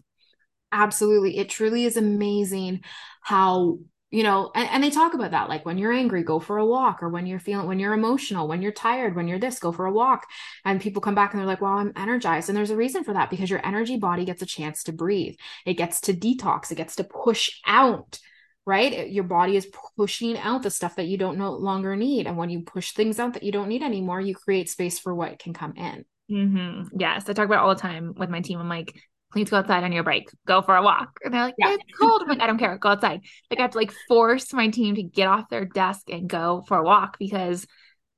Absolutely. 0.73 1.39
It 1.39 1.49
truly 1.49 1.85
is 1.85 1.97
amazing 1.97 2.83
how 3.23 3.79
you 4.11 4.23
know 4.23 4.53
and, 4.55 4.69
and, 4.71 4.85
they 4.85 4.91
talk 4.91 5.14
about 5.14 5.33
that 5.33 5.49
like 5.49 5.67
when 5.67 5.79
you're 5.79 5.93
angry 5.93 6.23
go 6.23 6.39
for 6.39 6.59
a 6.59 6.64
walk 6.64 7.03
or 7.03 7.09
when 7.09 7.27
you're 7.27 7.41
feeling 7.41 7.67
when 7.67 7.81
you're 7.81 7.93
emotional 7.93 8.47
when 8.47 8.62
you're 8.62 8.71
tired 8.71 9.17
when 9.17 9.27
you're 9.27 9.39
this 9.39 9.59
go 9.59 9.73
for 9.73 9.87
a 9.87 9.93
walk. 9.93 10.27
And 10.64 10.81
people 10.81 11.03
come 11.03 11.14
back 11.14 11.33
and 11.33 11.41
they're 11.41 11.47
like 11.47 11.61
well 11.61 11.73
i'm 11.73 11.93
energized. 11.97 12.49
And 12.49 12.57
there's 12.57 12.71
a 12.71 12.77
reason 12.77 13.05
for 13.05 13.14
that 13.14 13.31
because 13.31 13.51
your 13.51 13.64
energy 13.67 13.97
body 13.97 14.25
gets 14.25 14.43
a 14.43 14.47
chance 14.47 14.85
to 14.85 14.93
breathe. 14.93 15.35
It 15.64 15.75
gets 15.75 16.01
to 16.03 16.14
detox. 16.14 16.71
It 16.71 16.77
gets 16.77 16.97
to 16.97 17.05
push 17.05 17.51
out 17.67 18.19
right? 18.67 19.11
Your 19.11 19.25
body 19.25 19.57
is 19.57 19.69
pushing 19.97 20.37
out 20.37 20.62
the 20.64 20.71
stuff 20.71 20.97
that 20.97 21.07
you 21.07 21.17
don't 21.17 21.39
no 21.39 21.53
longer 21.53 21.95
need. 21.95 22.27
And 22.27 22.37
when 22.37 22.51
you 22.51 22.62
push 22.62 22.93
things 22.93 23.21
out 23.21 23.35
that 23.35 23.45
you 23.45 23.53
don't 23.53 23.69
need 23.69 23.83
anymore 23.83 24.21
you 24.21 24.35
create 24.35 24.69
space 24.69 24.99
for 24.99 25.14
what 25.14 25.39
can 25.39 25.55
come 25.55 25.75
in. 25.77 26.05
Mm-hmm. 26.29 26.99
yes. 26.99 27.29
I 27.29 27.33
talk 27.33 27.47
about 27.47 27.62
all 27.62 27.73
the 27.73 27.81
time 27.81 28.12
with 28.17 28.29
my 28.29 28.41
team. 28.41 28.59
I'm 28.59 28.69
like 28.69 29.01
please 29.33 29.51
go 29.51 29.59
outside 29.59 29.85
on 29.85 29.93
your 29.93 30.05
break. 30.05 30.29
Go 30.47 30.62
for 30.62 30.77
a 30.77 30.83
walk. 30.83 31.18
And 31.24 31.33
they're 31.33 31.43
like, 31.43 31.55
yeah. 31.59 31.74
it's 31.74 31.99
cold. 31.99 32.22
I'm 32.22 32.29
like, 32.29 32.41
I 32.41 32.47
don't 32.47 32.59
care. 32.59 32.79
Go 32.79 32.91
outside. 32.91 33.20
Like 33.51 33.59
I 33.59 33.62
have 33.62 33.72
to 33.72 33.79
like 33.79 33.93
force 34.09 34.53
my 34.53 34.68
team 34.68 34.95
to 34.95 35.03
get 35.03 35.29
off 35.29 35.49
their 35.49 35.64
desk 35.64 36.09
and 36.11 36.29
go 36.29 36.64
for 36.66 36.79
a 36.79 36.85
walk 36.85 37.18
because, 37.18 37.66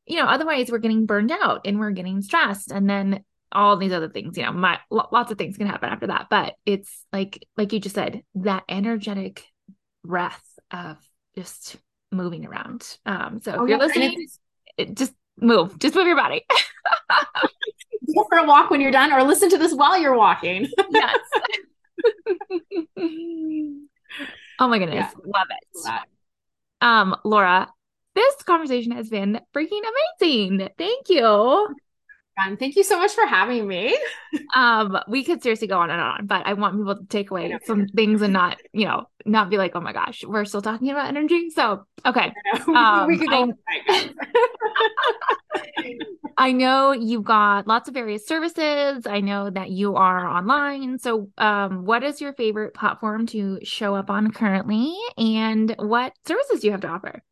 you 0.06 0.16
know, 0.16 0.26
otherwise 0.26 0.70
we're 0.70 0.78
getting 0.78 1.06
burned 1.06 1.32
out 1.32 1.62
and 1.64 1.78
we're 1.78 1.90
getting 1.90 2.20
stressed. 2.22 2.70
And 2.70 2.88
then 2.88 3.24
all 3.50 3.76
these 3.76 3.92
other 3.92 4.08
things, 4.08 4.36
you 4.36 4.44
know, 4.44 4.52
my 4.52 4.78
lots 4.90 5.32
of 5.32 5.38
things 5.38 5.56
can 5.56 5.66
happen 5.66 5.88
after 5.88 6.08
that. 6.08 6.26
But 6.30 6.54
it's 6.66 7.04
like, 7.12 7.46
like 7.56 7.72
you 7.72 7.80
just 7.80 7.94
said, 7.94 8.22
that 8.36 8.64
energetic 8.68 9.44
breath 10.04 10.44
of 10.70 10.98
just 11.34 11.76
moving 12.12 12.46
around. 12.46 12.98
Um, 13.06 13.40
so 13.42 13.52
oh, 13.52 13.62
if 13.64 13.70
you're 13.70 13.78
yeah. 13.78 13.84
listening, 13.84 14.26
just 14.94 15.14
move, 15.38 15.78
just 15.78 15.94
move 15.94 16.06
your 16.06 16.16
body. 16.16 16.44
go 18.14 18.26
for 18.28 18.38
a 18.38 18.44
walk 18.44 18.70
when 18.70 18.80
you're 18.80 18.90
done 18.90 19.12
or 19.12 19.22
listen 19.22 19.50
to 19.50 19.58
this 19.58 19.74
while 19.74 19.98
you're 19.98 20.16
walking. 20.16 20.68
yes. 20.90 21.18
oh 24.58 24.68
my 24.68 24.78
goodness. 24.78 24.94
Yeah. 24.96 25.10
Love 25.24 25.46
it. 25.50 26.00
Um, 26.80 27.16
Laura, 27.24 27.68
this 28.14 28.34
conversation 28.42 28.92
has 28.92 29.08
been 29.08 29.40
freaking 29.54 29.82
amazing. 30.20 30.68
Thank 30.78 31.08
you 31.08 31.68
fun. 32.38 32.56
Thank 32.56 32.76
you 32.76 32.84
so 32.84 32.98
much 32.98 33.12
for 33.12 33.26
having 33.26 33.66
me. 33.66 33.98
um, 34.56 34.98
we 35.08 35.24
could 35.24 35.42
seriously 35.42 35.66
go 35.68 35.78
on 35.78 35.90
and 35.90 36.00
on, 36.00 36.26
but 36.26 36.46
I 36.46 36.54
want 36.54 36.76
people 36.76 36.96
to 36.96 37.04
take 37.06 37.30
away 37.30 37.58
some 37.64 37.86
things 37.88 38.22
and 38.22 38.32
not, 38.32 38.58
you 38.72 38.86
know, 38.86 39.08
not 39.24 39.50
be 39.50 39.58
like, 39.58 39.72
oh 39.74 39.80
my 39.80 39.92
gosh, 39.92 40.24
we're 40.26 40.44
still 40.44 40.62
talking 40.62 40.90
about 40.90 41.08
energy. 41.08 41.50
So, 41.50 41.84
okay. 42.04 42.32
Um, 42.68 43.06
we 43.06 43.18
could 43.18 43.28
go. 43.28 43.52
I, 43.88 44.10
I 46.36 46.52
know 46.52 46.92
you've 46.92 47.24
got 47.24 47.66
lots 47.66 47.88
of 47.88 47.94
various 47.94 48.26
services. 48.26 49.06
I 49.06 49.20
know 49.20 49.50
that 49.50 49.70
you 49.70 49.96
are 49.96 50.26
online. 50.26 50.98
So, 50.98 51.30
um, 51.38 51.84
what 51.84 52.04
is 52.04 52.20
your 52.20 52.34
favorite 52.34 52.74
platform 52.74 53.26
to 53.28 53.58
show 53.64 53.94
up 53.94 54.10
on 54.10 54.30
currently, 54.30 54.94
and 55.16 55.74
what 55.78 56.12
services 56.26 56.60
do 56.60 56.66
you 56.66 56.72
have 56.72 56.82
to 56.82 56.88
offer? 56.88 57.22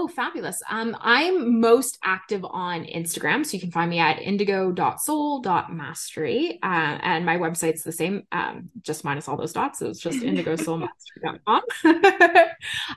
Oh, 0.00 0.06
fabulous. 0.06 0.62
Um, 0.70 0.96
I'm 1.00 1.60
most 1.60 1.98
active 2.04 2.46
on 2.48 2.84
Instagram. 2.84 3.44
So 3.44 3.54
you 3.54 3.60
can 3.60 3.72
find 3.72 3.90
me 3.90 3.98
at 3.98 4.22
indigo.soul.mastery. 4.22 6.60
Uh, 6.62 6.98
and 7.02 7.26
my 7.26 7.36
website's 7.36 7.82
the 7.82 7.90
same, 7.90 8.22
um, 8.30 8.70
just 8.80 9.02
minus 9.02 9.26
all 9.26 9.36
those 9.36 9.52
dots. 9.52 9.80
So 9.80 9.86
it's 9.86 9.98
just 9.98 10.20
indigosoulmastery.com. 10.20 11.62
um, 11.84 11.96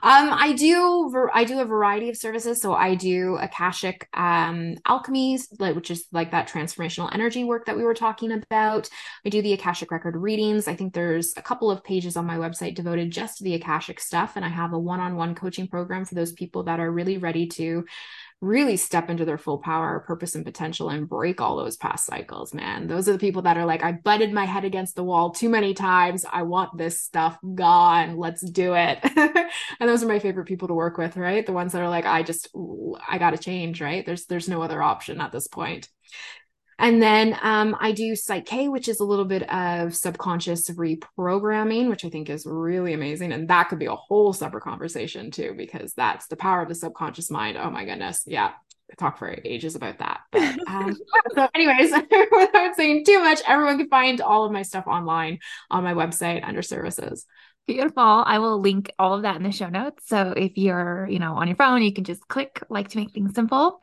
I 0.04 0.54
do, 0.56 1.28
I 1.34 1.42
do 1.42 1.58
a 1.58 1.64
variety 1.64 2.08
of 2.08 2.16
services. 2.16 2.62
So 2.62 2.72
I 2.72 2.94
do 2.94 3.34
Akashic 3.34 4.08
um, 4.14 4.76
alchemies, 4.86 5.48
which 5.74 5.90
is 5.90 6.04
like 6.12 6.30
that 6.30 6.48
transformational 6.48 7.12
energy 7.12 7.42
work 7.42 7.66
that 7.66 7.76
we 7.76 7.82
were 7.82 7.94
talking 7.94 8.30
about. 8.30 8.88
I 9.26 9.28
do 9.28 9.42
the 9.42 9.54
Akashic 9.54 9.90
record 9.90 10.14
readings. 10.14 10.68
I 10.68 10.76
think 10.76 10.94
there's 10.94 11.34
a 11.36 11.42
couple 11.42 11.68
of 11.68 11.82
pages 11.82 12.16
on 12.16 12.26
my 12.26 12.36
website 12.36 12.76
devoted 12.76 13.10
just 13.10 13.38
to 13.38 13.44
the 13.44 13.54
Akashic 13.54 13.98
stuff. 13.98 14.36
And 14.36 14.44
I 14.44 14.50
have 14.50 14.72
a 14.72 14.78
one-on-one 14.78 15.34
coaching 15.34 15.66
program 15.66 16.04
for 16.04 16.14
those 16.14 16.30
people 16.30 16.62
that 16.62 16.78
are 16.78 16.91
really 16.92 17.18
ready 17.18 17.46
to 17.48 17.84
really 18.42 18.76
step 18.76 19.08
into 19.08 19.24
their 19.24 19.38
full 19.38 19.58
power, 19.58 20.00
purpose, 20.00 20.34
and 20.34 20.44
potential 20.44 20.88
and 20.88 21.08
break 21.08 21.40
all 21.40 21.56
those 21.56 21.76
past 21.76 22.04
cycles, 22.04 22.52
man. 22.52 22.88
Those 22.88 23.08
are 23.08 23.12
the 23.12 23.18
people 23.18 23.42
that 23.42 23.56
are 23.56 23.64
like, 23.64 23.84
I 23.84 23.92
butted 23.92 24.32
my 24.32 24.44
head 24.44 24.64
against 24.64 24.96
the 24.96 25.04
wall 25.04 25.30
too 25.30 25.48
many 25.48 25.74
times. 25.74 26.26
I 26.30 26.42
want 26.42 26.76
this 26.76 27.00
stuff 27.00 27.38
gone. 27.54 28.16
Let's 28.16 28.42
do 28.42 28.74
it. 28.74 28.98
and 29.16 29.88
those 29.88 30.02
are 30.02 30.08
my 30.08 30.18
favorite 30.18 30.46
people 30.46 30.66
to 30.68 30.74
work 30.74 30.98
with, 30.98 31.16
right? 31.16 31.46
The 31.46 31.52
ones 31.52 31.70
that 31.72 31.82
are 31.82 31.88
like, 31.88 32.04
I 32.04 32.24
just, 32.24 32.48
I 33.08 33.18
got 33.18 33.30
to 33.30 33.38
change, 33.38 33.80
right? 33.80 34.04
There's, 34.04 34.26
there's 34.26 34.48
no 34.48 34.60
other 34.60 34.82
option 34.82 35.20
at 35.20 35.30
this 35.30 35.46
point. 35.46 35.88
And 36.78 37.02
then 37.02 37.38
um, 37.42 37.76
I 37.78 37.92
do 37.92 38.16
Psych-K, 38.16 38.68
which 38.68 38.88
is 38.88 39.00
a 39.00 39.04
little 39.04 39.24
bit 39.24 39.48
of 39.52 39.94
subconscious 39.94 40.68
reprogramming, 40.70 41.88
which 41.88 42.04
I 42.04 42.10
think 42.10 42.30
is 42.30 42.46
really 42.46 42.92
amazing. 42.92 43.32
And 43.32 43.48
that 43.48 43.68
could 43.68 43.78
be 43.78 43.86
a 43.86 43.94
whole 43.94 44.32
separate 44.32 44.62
conversation 44.62 45.30
too, 45.30 45.54
because 45.56 45.92
that's 45.94 46.26
the 46.26 46.36
power 46.36 46.62
of 46.62 46.68
the 46.68 46.74
subconscious 46.74 47.30
mind. 47.30 47.56
Oh 47.56 47.70
my 47.70 47.84
goodness. 47.84 48.24
Yeah. 48.26 48.52
I 48.90 48.94
talk 48.96 49.18
for 49.18 49.34
ages 49.44 49.74
about 49.74 49.98
that. 49.98 50.20
But, 50.30 50.58
um, 50.68 50.94
so, 51.34 51.48
anyways, 51.54 51.92
without 52.32 52.74
saying 52.76 53.04
too 53.06 53.20
much, 53.20 53.40
everyone 53.46 53.78
can 53.78 53.88
find 53.88 54.20
all 54.20 54.44
of 54.44 54.52
my 54.52 54.62
stuff 54.62 54.86
online 54.86 55.38
on 55.70 55.82
my 55.82 55.94
website 55.94 56.46
under 56.46 56.62
services. 56.62 57.24
Beautiful. 57.66 58.02
I 58.02 58.40
will 58.40 58.60
link 58.60 58.92
all 58.98 59.14
of 59.14 59.22
that 59.22 59.36
in 59.36 59.44
the 59.44 59.52
show 59.52 59.68
notes. 59.68 60.08
So 60.08 60.34
if 60.36 60.56
you're, 60.56 61.06
you 61.08 61.20
know, 61.20 61.34
on 61.34 61.46
your 61.46 61.56
phone, 61.56 61.82
you 61.82 61.92
can 61.92 62.04
just 62.04 62.26
click 62.26 62.62
like 62.68 62.88
to 62.88 62.98
make 62.98 63.12
things 63.12 63.34
simple. 63.34 63.80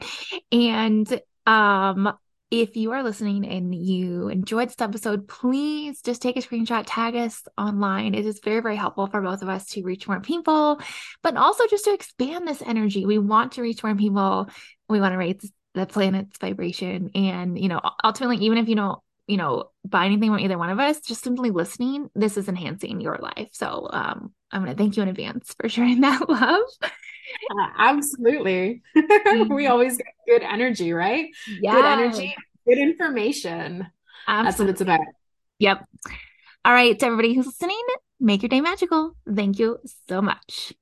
And 0.52 1.22
um 1.48 2.14
if 2.52 2.76
you 2.76 2.92
are 2.92 3.04
listening 3.04 3.46
and 3.48 3.76
you 3.76 4.28
enjoyed 4.30 4.70
this 4.70 4.82
episode, 4.82 5.28
please 5.28 6.02
just 6.02 6.22
take 6.22 6.36
a 6.36 6.42
screenshot, 6.42 6.84
tag 6.88 7.16
us 7.16 7.44
online. 7.58 8.16
It 8.16 8.26
is 8.26 8.40
very, 8.44 8.62
very 8.62 8.76
helpful 8.76 9.08
for 9.08 9.22
both 9.22 9.44
of 9.44 9.50
us 9.50 9.66
to 9.68 9.84
reach 9.84 10.08
more 10.08 10.20
people, 10.20 10.82
but 11.22 11.38
also 11.38 11.68
just 11.68 11.86
to 11.86 11.94
expand 11.94 12.48
this 12.48 12.64
energy. 12.64 13.06
We 13.06 13.20
want 13.20 13.54
to 13.54 13.62
reach 13.62 13.84
more 13.84 13.96
people. 13.96 14.50
We 14.88 15.00
want 15.00 15.14
to 15.14 15.18
raise 15.18 15.52
the 15.76 15.86
planet's 15.86 16.40
vibration. 16.40 17.12
And, 17.14 17.60
you 17.60 17.68
know, 17.68 17.82
ultimately, 18.04 18.38
even 18.38 18.58
if 18.58 18.68
you 18.68 18.76
don't, 18.76 19.00
you 19.28 19.38
know, 19.38 19.66
buy 19.86 20.06
anything 20.06 20.32
from 20.32 20.40
either 20.40 20.58
one 20.58 20.72
of 20.72 20.80
us, 20.80 21.02
just 21.02 21.24
simply 21.24 21.52
listening, 21.52 22.10
this 22.16 22.36
is 22.36 22.50
enhancing 22.50 23.00
your 23.00 23.20
life. 23.22 23.50
So 23.52 23.88
um, 23.92 24.34
I'm 24.52 24.64
going 24.64 24.76
to 24.76 24.78
thank 24.82 24.98
you 24.98 25.04
in 25.04 25.10
advance 25.10 25.54
for 25.60 25.70
sharing 25.70 26.02
that 26.02 26.28
love. 26.28 26.62
Uh, 27.52 27.68
absolutely. 27.78 28.82
Mm-hmm. 28.96 29.54
we 29.54 29.68
always 29.68 29.98
get 29.98 30.08
good 30.28 30.42
energy, 30.42 30.92
right? 30.92 31.30
Yeah. 31.62 31.76
Good 31.76 31.86
energy, 31.86 32.36
good 32.68 32.78
information. 32.80 33.88
Absolutely. 34.28 34.44
That's 34.44 34.60
what 34.60 34.70
it's 34.70 34.82
about. 34.82 35.00
Yep. 35.60 35.86
All 36.66 36.74
right. 36.74 36.98
To 36.98 37.06
everybody 37.06 37.34
who's 37.34 37.46
listening, 37.46 37.82
make 38.20 38.42
your 38.42 38.50
day 38.50 38.62
magical. 38.62 39.16
Thank 39.28 39.60
you 39.60 39.80
so 40.08 40.22
much. 40.22 40.74